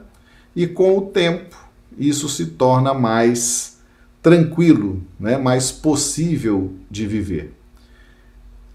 e 0.55 0.67
com 0.67 0.95
o 0.97 1.01
tempo 1.01 1.57
isso 1.97 2.29
se 2.29 2.45
torna 2.45 2.93
mais 2.93 3.79
tranquilo, 4.21 5.01
né? 5.19 5.37
mais 5.37 5.71
possível 5.71 6.73
de 6.89 7.07
viver. 7.07 7.53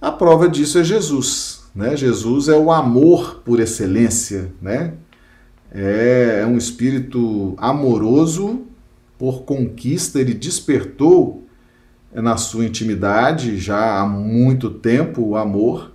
A 0.00 0.10
prova 0.10 0.48
disso 0.48 0.78
é 0.78 0.84
Jesus. 0.84 1.64
Né? 1.74 1.96
Jesus 1.96 2.48
é 2.48 2.56
o 2.56 2.72
amor 2.72 3.42
por 3.44 3.60
excelência, 3.60 4.52
né? 4.60 4.94
É, 5.78 6.40
é 6.40 6.46
um 6.46 6.56
espírito 6.56 7.54
amoroso 7.58 8.62
por 9.18 9.42
conquista, 9.42 10.18
ele 10.18 10.32
despertou 10.32 11.46
na 12.10 12.38
sua 12.38 12.64
intimidade 12.64 13.58
já 13.58 14.00
há 14.00 14.06
muito 14.06 14.70
tempo 14.70 15.22
o 15.22 15.36
amor 15.36 15.92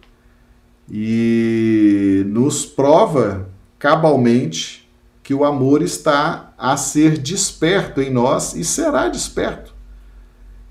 e 0.89 2.23
nos 2.27 2.63
prova 2.63 3.49
cabalmente 3.79 4.87
que 5.23 5.33
o 5.33 5.43
amor 5.43 5.81
está 5.81 6.53
a 6.59 6.77
ser 6.77 7.17
desperto 7.17 8.01
em 8.01 8.11
nós 8.11 8.53
e 8.53 8.63
será 8.63 9.07
desperto. 9.07 9.73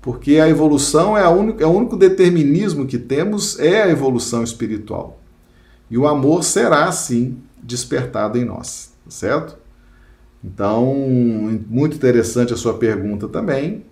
Porque 0.01 0.37
a 0.37 0.47
evolução 0.47 1.17
é, 1.17 1.23
a 1.23 1.29
única, 1.29 1.63
é 1.63 1.67
o 1.67 1.71
único 1.71 1.97
determinismo 1.97 2.85
que 2.85 2.97
temos 2.97 3.59
é 3.59 3.83
a 3.83 3.89
evolução 3.89 4.41
espiritual. 4.41 5.21
E 5.89 5.97
o 5.97 6.07
amor 6.07 6.43
será, 6.43 6.89
sim, 6.91 7.37
despertado 7.61 8.37
em 8.37 8.45
nós 8.45 8.90
certo? 9.11 9.57
Então, 10.43 10.95
muito 11.67 11.95
interessante 11.95 12.53
a 12.53 12.57
sua 12.57 12.73
pergunta 12.73 13.27
também. 13.27 13.85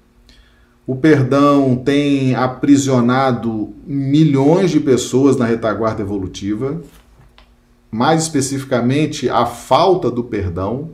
O 0.87 0.95
perdão 0.95 1.75
tem 1.75 2.33
aprisionado 2.33 3.73
milhões 3.85 4.71
de 4.71 4.79
pessoas 4.79 5.37
na 5.37 5.45
retaguarda 5.45 6.01
evolutiva. 6.01 6.81
Mais 7.91 8.23
especificamente, 8.23 9.29
a 9.29 9.45
falta 9.45 10.09
do 10.09 10.23
perdão, 10.23 10.91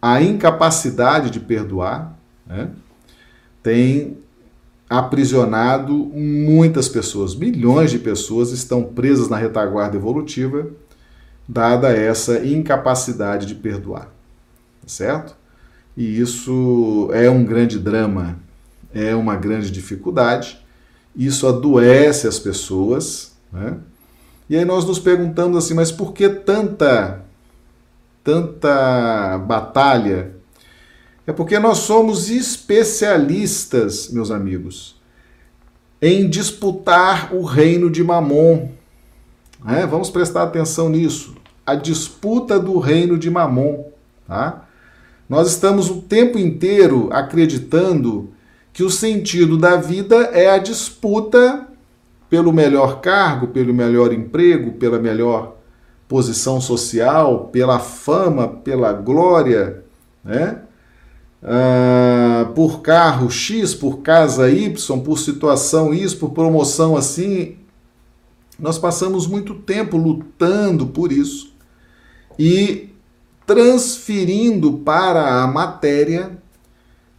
a 0.00 0.20
incapacidade 0.20 1.30
de 1.30 1.40
perdoar, 1.40 2.18
né? 2.46 2.70
tem 3.62 4.18
aprisionado 4.88 5.92
muitas 5.94 6.88
pessoas. 6.88 7.34
Milhões 7.34 7.90
de 7.90 7.98
pessoas 7.98 8.52
estão 8.52 8.82
presas 8.82 9.28
na 9.28 9.36
retaguarda 9.36 9.96
evolutiva 9.96 10.70
dada 11.48 11.92
essa 11.92 12.44
incapacidade 12.44 13.46
de 13.46 13.54
perdoar, 13.54 14.08
certo? 14.86 15.36
E 15.96 16.20
isso 16.20 17.08
é 17.12 17.30
um 17.30 17.44
grande 17.44 17.78
drama, 17.78 18.38
é 18.92 19.14
uma 19.14 19.36
grande 19.36 19.70
dificuldade, 19.70 20.58
isso 21.14 21.46
adoece 21.46 22.26
as 22.26 22.38
pessoas, 22.38 23.32
né? 23.52 23.78
E 24.48 24.56
aí 24.56 24.64
nós 24.64 24.84
nos 24.84 24.98
perguntamos 24.98 25.56
assim, 25.56 25.74
mas 25.74 25.90
por 25.90 26.12
que 26.12 26.28
tanta 26.28 27.24
tanta 28.22 29.38
batalha? 29.38 30.32
É 31.26 31.32
porque 31.32 31.58
nós 31.58 31.78
somos 31.78 32.28
especialistas, 32.28 34.10
meus 34.10 34.30
amigos, 34.30 35.00
em 36.02 36.28
disputar 36.28 37.32
o 37.32 37.44
reino 37.44 37.88
de 37.90 38.02
Mamon, 38.02 38.68
né? 39.64 39.86
Vamos 39.86 40.10
prestar 40.10 40.42
atenção 40.42 40.88
nisso. 40.88 41.35
A 41.66 41.74
disputa 41.74 42.58
do 42.60 42.78
reino 42.78 43.18
de 43.18 43.28
Mamon. 43.28 43.84
Tá? 44.26 44.66
Nós 45.28 45.48
estamos 45.48 45.90
o 45.90 46.00
tempo 46.02 46.38
inteiro 46.38 47.08
acreditando 47.12 48.30
que 48.72 48.84
o 48.84 48.90
sentido 48.90 49.58
da 49.58 49.76
vida 49.76 50.16
é 50.32 50.50
a 50.50 50.58
disputa 50.58 51.66
pelo 52.30 52.52
melhor 52.52 53.00
cargo, 53.00 53.48
pelo 53.48 53.74
melhor 53.74 54.12
emprego, 54.12 54.72
pela 54.72 54.98
melhor 54.98 55.56
posição 56.06 56.60
social, 56.60 57.48
pela 57.48 57.78
fama, 57.78 58.46
pela 58.46 58.92
glória, 58.92 59.82
né? 60.22 60.62
Ah, 61.42 62.50
por 62.54 62.80
carro 62.80 63.30
X, 63.30 63.74
por 63.74 63.98
casa 63.98 64.50
Y, 64.50 65.00
por 65.02 65.18
situação 65.18 65.92
isso, 65.92 66.18
por 66.18 66.30
promoção 66.30 66.96
assim. 66.96 67.56
Nós 68.58 68.78
passamos 68.78 69.26
muito 69.26 69.54
tempo 69.54 69.96
lutando 69.96 70.86
por 70.86 71.12
isso 71.12 71.55
e 72.38 72.90
transferindo 73.46 74.78
para 74.78 75.42
a 75.42 75.46
matéria 75.46 76.38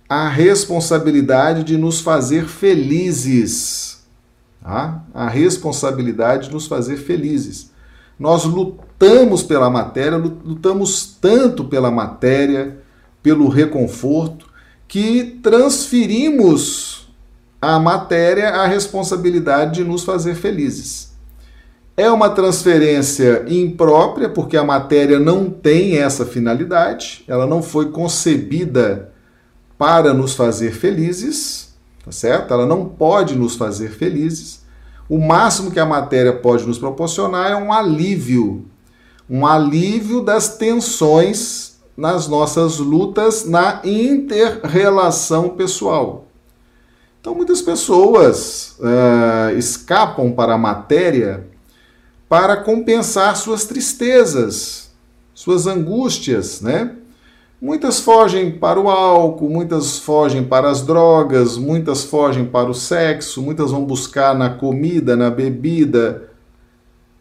a 0.09 0.27
responsabilidade 0.27 1.63
de 1.63 1.77
nos 1.77 1.99
fazer 1.99 2.45
felizes. 2.45 4.05
Tá? 4.61 5.03
A 5.13 5.27
responsabilidade 5.27 6.47
de 6.47 6.53
nos 6.53 6.67
fazer 6.67 6.97
felizes. 6.97 7.71
Nós 8.19 8.45
lutamos 8.45 9.43
pela 9.43 9.69
matéria, 9.69 10.17
lutamos 10.17 11.17
tanto 11.21 11.65
pela 11.65 11.91
matéria, 11.91 12.77
pelo 13.21 13.47
reconforto, 13.47 14.47
que 14.87 15.39
transferimos 15.43 17.09
à 17.61 17.79
matéria 17.79 18.49
a 18.49 18.67
responsabilidade 18.67 19.75
de 19.75 19.83
nos 19.83 20.03
fazer 20.03 20.35
felizes. 20.35 21.16
É 21.99 22.11
uma 22.11 22.29
transferência 22.29 23.43
imprópria, 23.47 24.29
porque 24.29 24.55
a 24.55 24.63
matéria 24.63 25.19
não 25.19 25.49
tem 25.49 25.97
essa 25.97 26.27
finalidade, 26.27 27.23
ela 27.27 27.47
não 27.47 27.63
foi 27.63 27.89
concebida 27.89 29.11
para 29.79 30.13
nos 30.13 30.35
fazer 30.35 30.73
felizes, 30.73 31.75
tá 32.05 32.11
certo? 32.11 32.53
Ela 32.53 32.67
não 32.67 32.85
pode 32.85 33.35
nos 33.35 33.55
fazer 33.55 33.89
felizes. 33.89 34.61
O 35.09 35.17
máximo 35.17 35.71
que 35.71 35.79
a 35.79 35.87
matéria 35.87 36.33
pode 36.33 36.67
nos 36.67 36.77
proporcionar 36.77 37.49
é 37.49 37.55
um 37.55 37.73
alívio, 37.73 38.67
um 39.27 39.47
alívio 39.47 40.21
das 40.21 40.55
tensões 40.55 41.79
nas 41.97 42.27
nossas 42.27 42.77
lutas 42.77 43.43
na 43.43 43.81
inter-relação 43.83 45.49
pessoal. 45.49 46.27
Então, 47.19 47.33
muitas 47.33 47.59
pessoas 47.59 48.77
uh, 48.79 49.57
escapam 49.57 50.31
para 50.31 50.53
a 50.53 50.57
matéria 50.59 51.46
para 52.29 52.57
compensar 52.57 53.35
suas 53.37 53.65
tristezas, 53.65 54.91
suas 55.33 55.67
angústias, 55.67 56.61
né? 56.61 56.95
Muitas 57.59 57.99
fogem 57.99 58.51
para 58.51 58.79
o 58.79 58.87
álcool, 58.87 59.49
muitas 59.49 59.97
fogem 59.97 60.43
para 60.43 60.69
as 60.69 60.83
drogas, 60.83 61.57
muitas 61.57 62.03
fogem 62.03 62.45
para 62.45 62.69
o 62.69 62.73
sexo, 62.73 63.41
muitas 63.41 63.71
vão 63.71 63.83
buscar 63.83 64.35
na 64.35 64.51
comida, 64.51 65.15
na 65.15 65.31
bebida. 65.31 66.29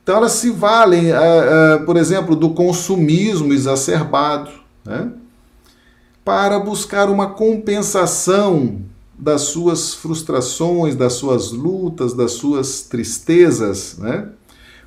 Então 0.02 0.16
elas 0.18 0.32
se 0.32 0.50
valem, 0.50 1.10
uh, 1.10 1.14
uh, 1.14 1.86
por 1.86 1.96
exemplo, 1.96 2.36
do 2.36 2.50
consumismo 2.50 3.52
exacerbado, 3.52 4.50
né? 4.84 5.10
para 6.22 6.58
buscar 6.58 7.08
uma 7.08 7.30
compensação 7.30 8.80
das 9.18 9.42
suas 9.42 9.94
frustrações, 9.94 10.94
das 10.94 11.14
suas 11.14 11.50
lutas, 11.50 12.12
das 12.12 12.32
suas 12.32 12.82
tristezas, 12.82 13.96
né? 13.96 14.28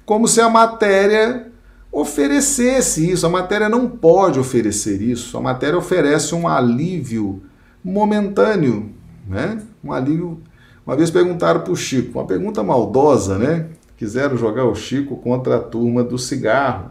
Como 0.09 0.27
se 0.27 0.41
a 0.41 0.49
matéria 0.49 1.51
oferecesse 1.91 3.11
isso. 3.11 3.27
A 3.27 3.29
matéria 3.29 3.69
não 3.69 3.87
pode 3.87 4.39
oferecer 4.39 5.03
isso. 5.03 5.37
A 5.37 5.39
matéria 5.39 5.77
oferece 5.77 6.33
um 6.33 6.47
alívio 6.47 7.43
momentâneo, 7.83 8.89
né? 9.27 9.61
Um 9.83 9.93
alívio. 9.93 10.41
Uma 10.83 10.95
vez 10.95 11.11
perguntaram 11.11 11.59
para 11.59 11.71
o 11.71 11.75
Chico, 11.75 12.17
uma 12.17 12.25
pergunta 12.25 12.63
maldosa, 12.63 13.37
né? 13.37 13.67
Quiseram 13.97 14.35
jogar 14.35 14.65
o 14.65 14.73
Chico 14.73 15.15
contra 15.15 15.57
a 15.57 15.59
turma 15.59 16.03
do 16.03 16.17
cigarro. 16.17 16.89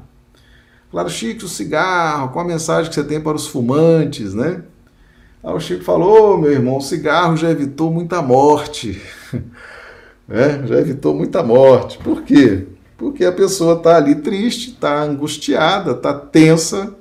Falaram, 0.89 1.11
Chico, 1.11 1.47
o 1.47 1.49
cigarro, 1.49 2.29
qual 2.29 2.45
a 2.45 2.49
mensagem 2.49 2.89
que 2.89 2.95
você 2.95 3.03
tem 3.03 3.21
para 3.21 3.37
os 3.37 3.49
fumantes, 3.49 4.33
né? 4.33 4.63
Aí 5.43 5.53
o 5.53 5.59
Chico 5.59 5.83
falou, 5.83 6.35
oh, 6.35 6.39
meu 6.39 6.53
irmão, 6.53 6.77
o 6.77 6.81
cigarro 6.81 7.37
já 7.37 7.51
evitou 7.51 7.93
muita 7.93 8.23
morte. 8.23 9.03
é, 10.31 10.65
já 10.69 10.79
evitou 10.79 11.17
muita 11.17 11.43
morte. 11.43 11.99
Por 11.99 12.23
quê? 12.23 12.78
Porque 12.99 13.25
a 13.25 13.33
pessoa 13.33 13.77
está 13.77 13.97
ali 13.97 14.17
triste, 14.17 14.71
está 14.71 15.03
angustiada, 15.03 15.93
está 15.93 16.13
tensa, 16.13 16.95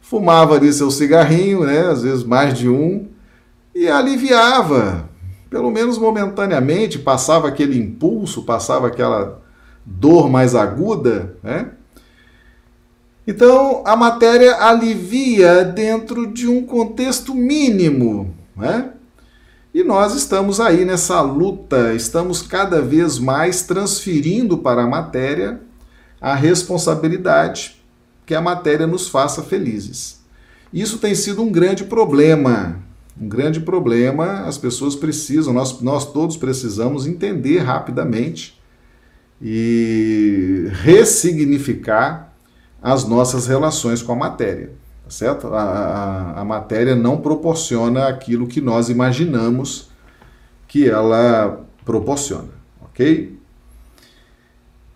fumava 0.00 0.54
ali 0.54 0.72
seu 0.72 0.90
cigarrinho, 0.92 1.64
né, 1.64 1.80
às 1.80 2.04
vezes 2.04 2.22
mais 2.22 2.56
de 2.56 2.68
um, 2.68 3.08
e 3.74 3.88
aliviava, 3.88 5.10
pelo 5.50 5.72
menos 5.72 5.98
momentaneamente, 5.98 7.00
passava 7.00 7.48
aquele 7.48 7.76
impulso, 7.76 8.44
passava 8.44 8.86
aquela 8.86 9.42
dor 9.84 10.30
mais 10.30 10.54
aguda, 10.54 11.36
né? 11.42 11.70
Então, 13.26 13.82
a 13.86 13.96
matéria 13.96 14.56
alivia 14.62 15.64
dentro 15.64 16.26
de 16.26 16.46
um 16.46 16.64
contexto 16.64 17.34
mínimo, 17.34 18.34
né? 18.54 18.90
E 19.74 19.82
nós 19.82 20.14
estamos 20.14 20.60
aí 20.60 20.84
nessa 20.84 21.20
luta, 21.20 21.94
estamos 21.94 22.42
cada 22.42 22.80
vez 22.80 23.18
mais 23.18 23.62
transferindo 23.62 24.58
para 24.58 24.84
a 24.84 24.86
matéria 24.86 25.60
a 26.20 26.32
responsabilidade 26.32 27.82
que 28.24 28.36
a 28.36 28.40
matéria 28.40 28.86
nos 28.86 29.08
faça 29.08 29.42
felizes. 29.42 30.22
Isso 30.72 30.98
tem 30.98 31.12
sido 31.16 31.42
um 31.42 31.50
grande 31.50 31.82
problema. 31.82 32.80
Um 33.20 33.28
grande 33.28 33.58
problema, 33.58 34.44
as 34.46 34.56
pessoas 34.56 34.94
precisam, 34.94 35.52
nós, 35.52 35.80
nós 35.80 36.12
todos 36.12 36.36
precisamos 36.36 37.04
entender 37.04 37.58
rapidamente 37.58 38.56
e 39.42 40.68
ressignificar 40.82 42.32
as 42.80 43.08
nossas 43.08 43.48
relações 43.48 44.02
com 44.02 44.12
a 44.12 44.16
matéria 44.16 44.83
tá 45.04 45.10
certo? 45.10 45.48
A, 45.48 45.62
a, 45.62 46.40
a 46.40 46.44
matéria 46.44 46.96
não 46.96 47.18
proporciona 47.18 48.08
aquilo 48.08 48.46
que 48.46 48.60
nós 48.60 48.88
imaginamos 48.88 49.90
que 50.66 50.88
ela 50.88 51.60
proporciona, 51.84 52.48
ok? 52.80 53.38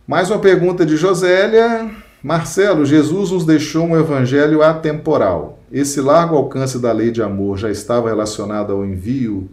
Mais 0.06 0.30
uma 0.30 0.38
pergunta 0.38 0.86
de 0.86 0.96
Josélia. 0.96 1.90
Marcelo, 2.22 2.84
Jesus 2.84 3.30
nos 3.30 3.44
deixou 3.44 3.86
um 3.86 3.96
evangelho 3.96 4.62
atemporal. 4.62 5.60
Esse 5.70 6.00
largo 6.00 6.34
alcance 6.34 6.78
da 6.78 6.90
lei 6.90 7.10
de 7.10 7.22
amor 7.22 7.58
já 7.58 7.70
estava 7.70 8.08
relacionado 8.08 8.72
ao 8.72 8.84
envio 8.84 9.50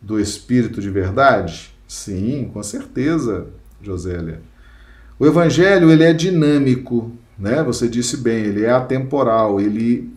do 0.00 0.20
Espírito 0.20 0.80
de 0.80 0.88
verdade? 0.88 1.76
Sim, 1.88 2.50
com 2.54 2.62
certeza, 2.62 3.48
Josélia. 3.82 4.40
O 5.18 5.26
evangelho 5.26 5.90
ele 5.90 6.04
é 6.04 6.12
dinâmico, 6.12 7.10
né? 7.38 7.62
Você 7.62 7.88
disse 7.88 8.16
bem, 8.16 8.44
ele 8.44 8.64
é 8.64 8.70
atemporal, 8.70 9.60
ele 9.60 10.10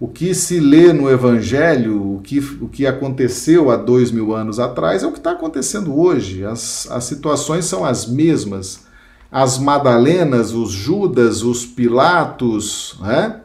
o 0.00 0.06
que 0.06 0.32
se 0.32 0.60
lê 0.60 0.92
no 0.92 1.10
Evangelho, 1.10 2.14
o 2.14 2.20
que, 2.22 2.38
o 2.38 2.68
que 2.68 2.86
aconteceu 2.86 3.68
há 3.68 3.76
dois 3.76 4.12
mil 4.12 4.32
anos 4.32 4.60
atrás, 4.60 5.02
é 5.02 5.06
o 5.06 5.12
que 5.12 5.18
está 5.18 5.32
acontecendo 5.32 5.98
hoje. 5.98 6.44
As, 6.44 6.88
as 6.90 7.04
situações 7.04 7.64
são 7.64 7.84
as 7.84 8.06
mesmas. 8.06 8.86
As 9.30 9.58
Madalenas, 9.58 10.52
os 10.52 10.70
Judas, 10.70 11.42
os 11.42 11.66
Pilatos, 11.66 12.96
né? 13.00 13.40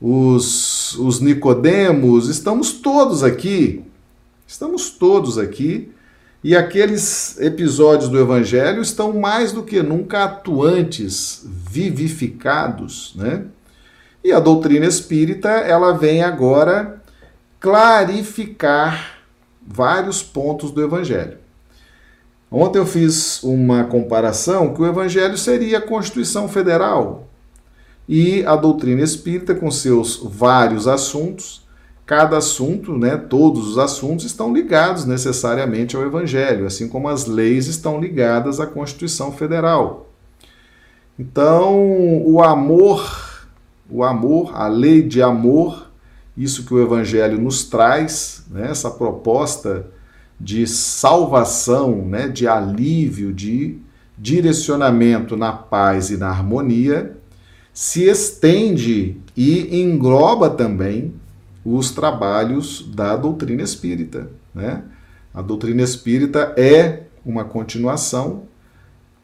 os, 0.00 0.98
os 0.98 1.20
Nicodemos, 1.20 2.28
estamos 2.28 2.72
todos 2.72 3.22
aqui. 3.22 3.84
Estamos 4.46 4.90
todos 4.90 5.38
aqui 5.38 5.92
e 6.42 6.56
aqueles 6.56 7.40
episódios 7.40 8.08
do 8.08 8.18
Evangelho 8.18 8.82
estão 8.82 9.12
mais 9.12 9.52
do 9.52 9.62
que 9.62 9.80
nunca 9.82 10.24
atuantes, 10.24 11.46
vivificados, 11.46 13.14
né? 13.16 13.44
E 14.24 14.32
a 14.32 14.40
doutrina 14.40 14.86
espírita, 14.86 15.48
ela 15.48 15.92
vem 15.92 16.22
agora 16.22 17.00
clarificar 17.60 19.18
vários 19.64 20.22
pontos 20.22 20.70
do 20.70 20.82
Evangelho. 20.82 21.38
Ontem 22.50 22.78
eu 22.78 22.86
fiz 22.86 23.42
uma 23.42 23.84
comparação 23.84 24.74
que 24.74 24.82
o 24.82 24.86
Evangelho 24.86 25.38
seria 25.38 25.78
a 25.78 25.82
Constituição 25.82 26.48
Federal 26.48 27.28
e 28.08 28.44
a 28.44 28.56
doutrina 28.56 29.00
espírita, 29.00 29.54
com 29.54 29.70
seus 29.70 30.20
vários 30.22 30.86
assuntos, 30.86 31.62
cada 32.04 32.38
assunto, 32.38 32.96
né, 32.96 33.16
todos 33.16 33.68
os 33.68 33.78
assuntos 33.78 34.24
estão 34.24 34.52
ligados 34.52 35.04
necessariamente 35.04 35.96
ao 35.96 36.02
Evangelho, 36.02 36.66
assim 36.66 36.88
como 36.88 37.08
as 37.08 37.26
leis 37.26 37.66
estão 37.66 38.00
ligadas 38.00 38.60
à 38.60 38.66
Constituição 38.66 39.32
Federal. 39.32 40.10
Então, 41.18 42.22
o 42.24 42.42
amor, 42.42 43.46
o 43.88 44.02
amor, 44.02 44.52
a 44.54 44.66
lei 44.66 45.02
de 45.02 45.22
amor, 45.22 45.90
isso 46.36 46.64
que 46.64 46.74
o 46.74 46.82
Evangelho 46.82 47.40
nos 47.40 47.64
traz, 47.64 48.44
né, 48.50 48.68
essa 48.70 48.90
proposta 48.90 49.86
de 50.40 50.66
salvação, 50.66 52.04
né, 52.06 52.26
de 52.26 52.48
alívio, 52.48 53.32
de 53.32 53.78
direcionamento 54.18 55.36
na 55.36 55.52
paz 55.52 56.10
e 56.10 56.16
na 56.16 56.28
harmonia, 56.28 57.16
se 57.72 58.04
estende 58.04 59.16
e 59.36 59.80
engloba 59.80 60.50
também 60.50 61.14
os 61.64 61.90
trabalhos 61.90 62.84
da 62.94 63.16
doutrina 63.16 63.62
espírita. 63.62 64.30
Né? 64.54 64.82
A 65.32 65.40
doutrina 65.40 65.82
espírita 65.82 66.54
é 66.56 67.04
uma 67.24 67.44
continuação 67.44 68.44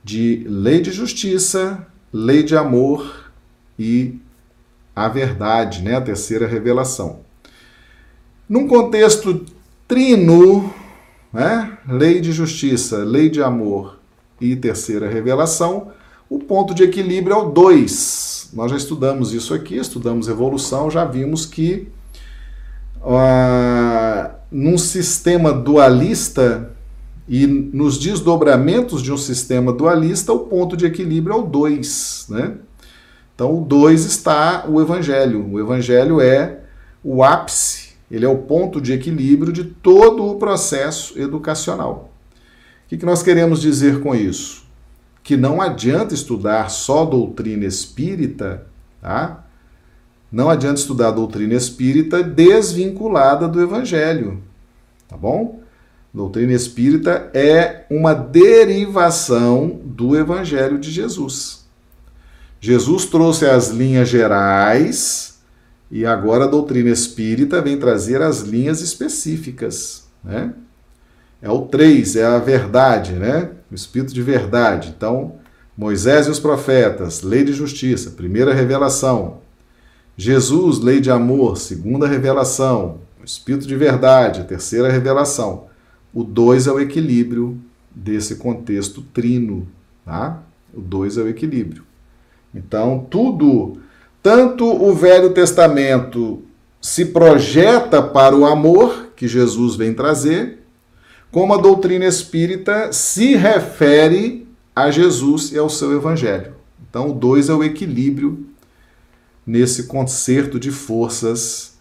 de 0.02 0.44
lei 0.48 0.80
de 0.80 0.90
justiça, 0.92 1.86
lei 2.12 2.42
de 2.42 2.56
amor 2.56 3.30
e 3.78 4.18
a 4.94 5.08
verdade, 5.08 5.82
né? 5.82 5.96
a 5.96 6.00
terceira 6.00 6.46
revelação. 6.46 7.20
Num 8.48 8.66
contexto 8.66 9.44
trino, 9.86 10.72
né? 11.32 11.78
lei 11.88 12.20
de 12.20 12.32
justiça, 12.32 12.98
lei 12.98 13.28
de 13.28 13.42
amor 13.42 13.98
e 14.40 14.56
terceira 14.56 15.08
revelação, 15.08 15.92
o 16.30 16.38
ponto 16.38 16.74
de 16.74 16.82
equilíbrio 16.82 17.34
é 17.34 17.38
o 17.38 17.50
2. 17.50 18.50
Nós 18.52 18.70
já 18.70 18.76
estudamos 18.76 19.32
isso 19.32 19.52
aqui, 19.52 19.76
estudamos 19.76 20.28
evolução, 20.28 20.90
já 20.90 21.04
vimos 21.04 21.44
que 21.44 21.88
num 24.50 24.78
sistema 24.78 25.52
dualista 25.52 26.70
e 27.28 27.46
nos 27.46 27.98
desdobramentos 27.98 29.02
de 29.02 29.12
um 29.12 29.16
sistema 29.18 29.72
dualista, 29.72 30.32
o 30.32 30.40
ponto 30.40 30.76
de 30.76 30.86
equilíbrio 30.86 31.34
é 31.34 31.38
o 31.38 31.42
2. 31.42 32.26
Né? 32.30 32.54
Então, 33.34 33.58
o 33.58 33.64
2 33.64 34.04
está 34.04 34.64
o 34.66 34.80
Evangelho. 34.80 35.46
O 35.52 35.60
Evangelho 35.60 36.20
é 36.20 36.60
o 37.04 37.22
ápice, 37.22 37.90
ele 38.10 38.24
é 38.24 38.28
o 38.28 38.38
ponto 38.38 38.80
de 38.80 38.92
equilíbrio 38.92 39.52
de 39.52 39.64
todo 39.64 40.24
o 40.24 40.36
processo 40.36 41.18
educacional. 41.18 42.10
O 42.86 42.96
que 42.96 43.04
nós 43.04 43.22
queremos 43.22 43.60
dizer 43.60 44.00
com 44.00 44.14
isso? 44.14 44.64
Que 45.22 45.36
não 45.36 45.60
adianta 45.60 46.14
estudar 46.14 46.70
só 46.70 47.04
doutrina 47.04 47.66
espírita, 47.66 48.66
tá? 49.02 49.44
Não 50.30 50.50
adianta 50.50 50.80
estudar 50.80 51.08
a 51.08 51.12
doutrina 51.12 51.54
espírita 51.54 52.22
desvinculada 52.22 53.48
do 53.48 53.62
Evangelho, 53.62 54.42
tá 55.08 55.16
bom? 55.16 55.60
Doutrina 56.12 56.52
espírita 56.52 57.30
é 57.32 57.84
uma 57.90 58.14
derivação 58.14 59.80
do 59.84 60.16
Evangelho 60.16 60.78
de 60.78 60.90
Jesus. 60.90 61.66
Jesus 62.60 63.06
trouxe 63.06 63.46
as 63.46 63.68
linhas 63.68 64.08
gerais 64.08 65.38
e 65.90 66.04
agora 66.04 66.44
a 66.44 66.48
doutrina 66.48 66.90
espírita 66.90 67.62
vem 67.62 67.78
trazer 67.78 68.20
as 68.20 68.40
linhas 68.40 68.80
específicas. 68.80 70.08
Né? 70.24 70.52
É 71.40 71.48
o 71.48 71.62
3, 71.62 72.16
é 72.16 72.26
a 72.26 72.38
verdade, 72.38 73.12
né? 73.12 73.50
o 73.70 73.74
espírito 73.74 74.12
de 74.12 74.22
verdade. 74.22 74.92
Então, 74.96 75.34
Moisés 75.76 76.26
e 76.26 76.30
os 76.30 76.40
profetas, 76.40 77.22
lei 77.22 77.44
de 77.44 77.52
justiça, 77.52 78.10
primeira 78.10 78.52
revelação. 78.52 79.40
Jesus, 80.20 80.80
lei 80.80 81.00
de 81.00 81.12
amor, 81.12 81.56
segunda 81.56 82.08
revelação. 82.08 82.98
Espírito 83.24 83.68
de 83.68 83.76
verdade, 83.76 84.42
terceira 84.48 84.90
revelação. 84.90 85.66
O 86.12 86.24
2 86.24 86.66
é 86.66 86.72
o 86.72 86.80
equilíbrio 86.80 87.56
desse 87.94 88.34
contexto 88.34 89.00
trino, 89.14 89.68
tá? 90.04 90.42
O 90.74 90.80
2 90.80 91.18
é 91.18 91.22
o 91.22 91.28
equilíbrio. 91.28 91.84
Então, 92.52 93.06
tudo, 93.08 93.78
tanto 94.20 94.66
o 94.66 94.92
Velho 94.92 95.32
Testamento 95.32 96.42
se 96.80 97.06
projeta 97.06 98.02
para 98.02 98.34
o 98.34 98.44
amor 98.44 99.10
que 99.14 99.28
Jesus 99.28 99.76
vem 99.76 99.94
trazer, 99.94 100.64
como 101.30 101.54
a 101.54 101.58
doutrina 101.58 102.06
espírita 102.06 102.92
se 102.92 103.36
refere 103.36 104.48
a 104.74 104.90
Jesus 104.90 105.52
e 105.52 105.58
ao 105.58 105.70
seu 105.70 105.92
evangelho. 105.92 106.54
Então, 106.90 107.10
o 107.10 107.12
2 107.12 107.50
é 107.50 107.54
o 107.54 107.62
equilíbrio 107.62 108.47
nesse 109.48 109.84
concerto 109.84 110.60
de 110.60 110.70
forças, 110.70 111.78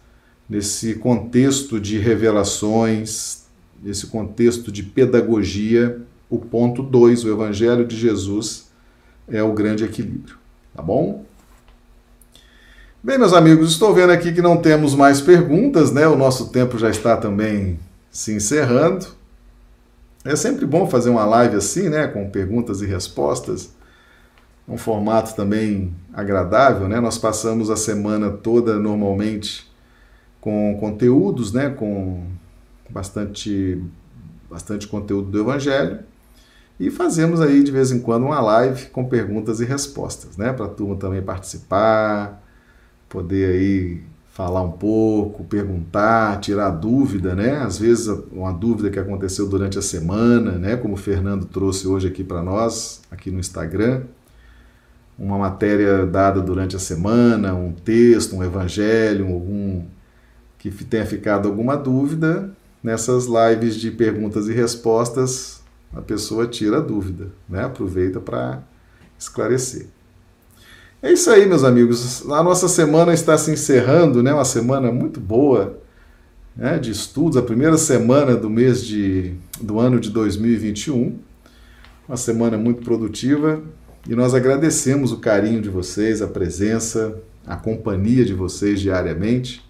nesse 0.49 0.93
contexto 0.93 1.81
de 1.81 1.97
revelações, 1.97 3.41
nesse 3.83 4.07
contexto 4.07 4.71
de 4.71 4.81
pedagogia, 4.81 6.01
o 6.29 6.39
ponto 6.39 6.81
2, 6.81 7.25
o 7.25 7.29
Evangelho 7.29 7.85
de 7.85 7.97
Jesus, 7.97 8.69
é 9.27 9.43
o 9.43 9.51
grande 9.51 9.83
equilíbrio. 9.83 10.37
Tá 10.73 10.81
bom? 10.81 11.25
Bem, 13.03 13.17
meus 13.17 13.33
amigos, 13.33 13.71
estou 13.71 13.93
vendo 13.93 14.11
aqui 14.11 14.31
que 14.31 14.41
não 14.41 14.55
temos 14.61 14.95
mais 14.95 15.19
perguntas, 15.19 15.91
né? 15.91 16.07
O 16.07 16.15
nosso 16.15 16.47
tempo 16.47 16.77
já 16.77 16.89
está 16.89 17.17
também 17.17 17.77
se 18.09 18.31
encerrando. 18.31 19.07
É 20.23 20.37
sempre 20.37 20.65
bom 20.65 20.89
fazer 20.89 21.09
uma 21.09 21.25
live 21.25 21.57
assim, 21.57 21.89
né? 21.89 22.07
Com 22.07 22.29
perguntas 22.29 22.81
e 22.81 22.85
respostas. 22.85 23.75
Um 24.67 24.77
formato 24.77 25.35
também 25.35 25.95
agradável, 26.13 26.89
né? 26.89 26.99
Nós 26.99 27.17
passamos 27.17 27.69
a 27.69 27.77
semana 27.77 28.29
toda 28.29 28.77
normalmente 28.77 29.65
com 30.41 30.77
conteúdos, 30.79 31.53
né? 31.53 31.69
Com 31.69 32.25
bastante, 32.89 33.81
bastante 34.49 34.87
conteúdo 34.87 35.29
do 35.29 35.39
Evangelho. 35.39 35.99
E 36.79 36.91
fazemos 36.91 37.41
aí 37.41 37.63
de 37.63 37.71
vez 37.71 37.91
em 37.91 37.99
quando 37.99 38.25
uma 38.25 38.39
live 38.39 38.87
com 38.87 39.05
perguntas 39.05 39.59
e 39.59 39.65
respostas, 39.65 40.37
né? 40.37 40.53
Para 40.53 40.65
a 40.65 40.69
turma 40.69 40.95
também 40.95 41.21
participar, 41.21 42.43
poder 43.09 43.53
aí 43.53 44.01
falar 44.37 44.61
um 44.61 44.71
pouco, 44.71 45.43
perguntar, 45.45 46.39
tirar 46.39 46.69
dúvida, 46.69 47.33
né? 47.33 47.57
Às 47.57 47.79
vezes 47.79 48.07
uma 48.31 48.51
dúvida 48.51 48.91
que 48.91 48.99
aconteceu 48.99 49.47
durante 49.49 49.79
a 49.79 49.81
semana, 49.81 50.51
né? 50.51 50.75
Como 50.75 50.93
o 50.93 50.97
Fernando 50.97 51.45
trouxe 51.45 51.87
hoje 51.87 52.07
aqui 52.07 52.23
para 52.23 52.43
nós, 52.43 53.01
aqui 53.09 53.31
no 53.31 53.39
Instagram. 53.39 54.03
Uma 55.17 55.37
matéria 55.37 56.05
dada 56.05 56.41
durante 56.41 56.75
a 56.75 56.79
semana, 56.79 57.53
um 57.55 57.71
texto, 57.71 58.35
um 58.35 58.43
evangelho, 58.43 59.27
algum 59.33 59.83
que 60.57 60.69
tenha 60.71 61.05
ficado 61.05 61.47
alguma 61.47 61.75
dúvida, 61.75 62.51
nessas 62.83 63.25
lives 63.25 63.75
de 63.75 63.91
perguntas 63.91 64.47
e 64.47 64.53
respostas, 64.53 65.61
a 65.93 66.01
pessoa 66.01 66.47
tira 66.47 66.77
a 66.77 66.81
dúvida, 66.81 67.29
né? 67.47 67.63
Aproveita 67.63 68.19
para 68.19 68.61
esclarecer. 69.17 69.87
É 71.01 71.11
isso 71.11 71.29
aí, 71.29 71.45
meus 71.45 71.63
amigos. 71.63 72.29
A 72.29 72.43
nossa 72.43 72.67
semana 72.67 73.13
está 73.13 73.37
se 73.37 73.51
encerrando, 73.51 74.21
né? 74.21 74.33
Uma 74.33 74.45
semana 74.45 74.91
muito 74.91 75.19
boa 75.19 75.79
né? 76.55 76.79
de 76.79 76.91
estudos, 76.91 77.37
a 77.37 77.41
primeira 77.41 77.77
semana 77.77 78.35
do 78.35 78.49
mês 78.49 78.83
de, 78.83 79.35
do 79.61 79.79
ano 79.79 79.99
de 79.99 80.09
2021. 80.09 81.19
Uma 82.07 82.17
semana 82.17 82.57
muito 82.57 82.81
produtiva 82.83 83.61
e 84.07 84.15
nós 84.15 84.33
agradecemos 84.33 85.11
o 85.11 85.17
carinho 85.17 85.61
de 85.61 85.69
vocês, 85.69 86.21
a 86.21 86.27
presença, 86.27 87.19
a 87.45 87.57
companhia 87.57 88.23
de 88.23 88.33
vocês 88.33 88.79
diariamente 88.79 89.65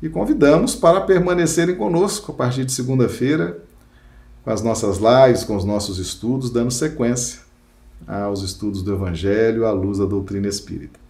e 0.00 0.08
convidamos 0.08 0.76
para 0.76 1.00
permanecerem 1.00 1.74
conosco 1.74 2.30
a 2.30 2.34
partir 2.34 2.64
de 2.64 2.72
segunda-feira, 2.72 3.58
com 4.44 4.50
as 4.50 4.62
nossas 4.62 4.98
lives, 4.98 5.42
com 5.42 5.56
os 5.56 5.64
nossos 5.64 5.98
estudos, 5.98 6.50
dando 6.50 6.70
sequência 6.70 7.40
aos 8.06 8.42
estudos 8.42 8.82
do 8.82 8.92
Evangelho 8.92 9.66
à 9.66 9.72
luz 9.72 9.98
da 9.98 10.04
doutrina 10.04 10.46
espírita. 10.46 11.00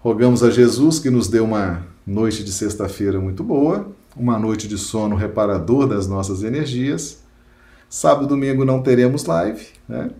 Rogamos 0.00 0.42
a 0.42 0.50
Jesus 0.50 0.98
que 0.98 1.10
nos 1.10 1.28
dê 1.28 1.38
uma 1.38 1.86
noite 2.06 2.42
de 2.42 2.50
sexta-feira 2.50 3.20
muito 3.20 3.44
boa, 3.44 3.92
uma 4.16 4.38
noite 4.38 4.66
de 4.66 4.78
sono 4.78 5.14
reparador 5.14 5.86
das 5.86 6.08
nossas 6.08 6.42
energias. 6.42 7.18
Sábado 7.90 8.24
e 8.24 8.28
domingo 8.28 8.64
não 8.64 8.82
teremos 8.82 9.24
live, 9.24 9.66
né? 9.88 10.10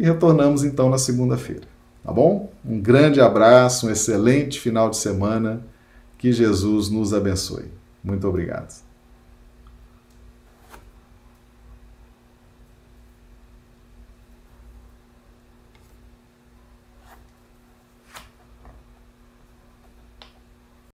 E 0.00 0.02
retornamos 0.02 0.64
então 0.64 0.88
na 0.88 0.96
segunda-feira, 0.96 1.64
tá 2.02 2.10
bom? 2.10 2.50
Um 2.64 2.80
grande 2.80 3.20
abraço, 3.20 3.86
um 3.86 3.90
excelente 3.90 4.58
final 4.58 4.88
de 4.88 4.96
semana 4.96 5.62
que 6.16 6.32
Jesus 6.32 6.88
nos 6.88 7.12
abençoe. 7.12 7.66
Muito 8.02 8.26
obrigado. 8.26 8.89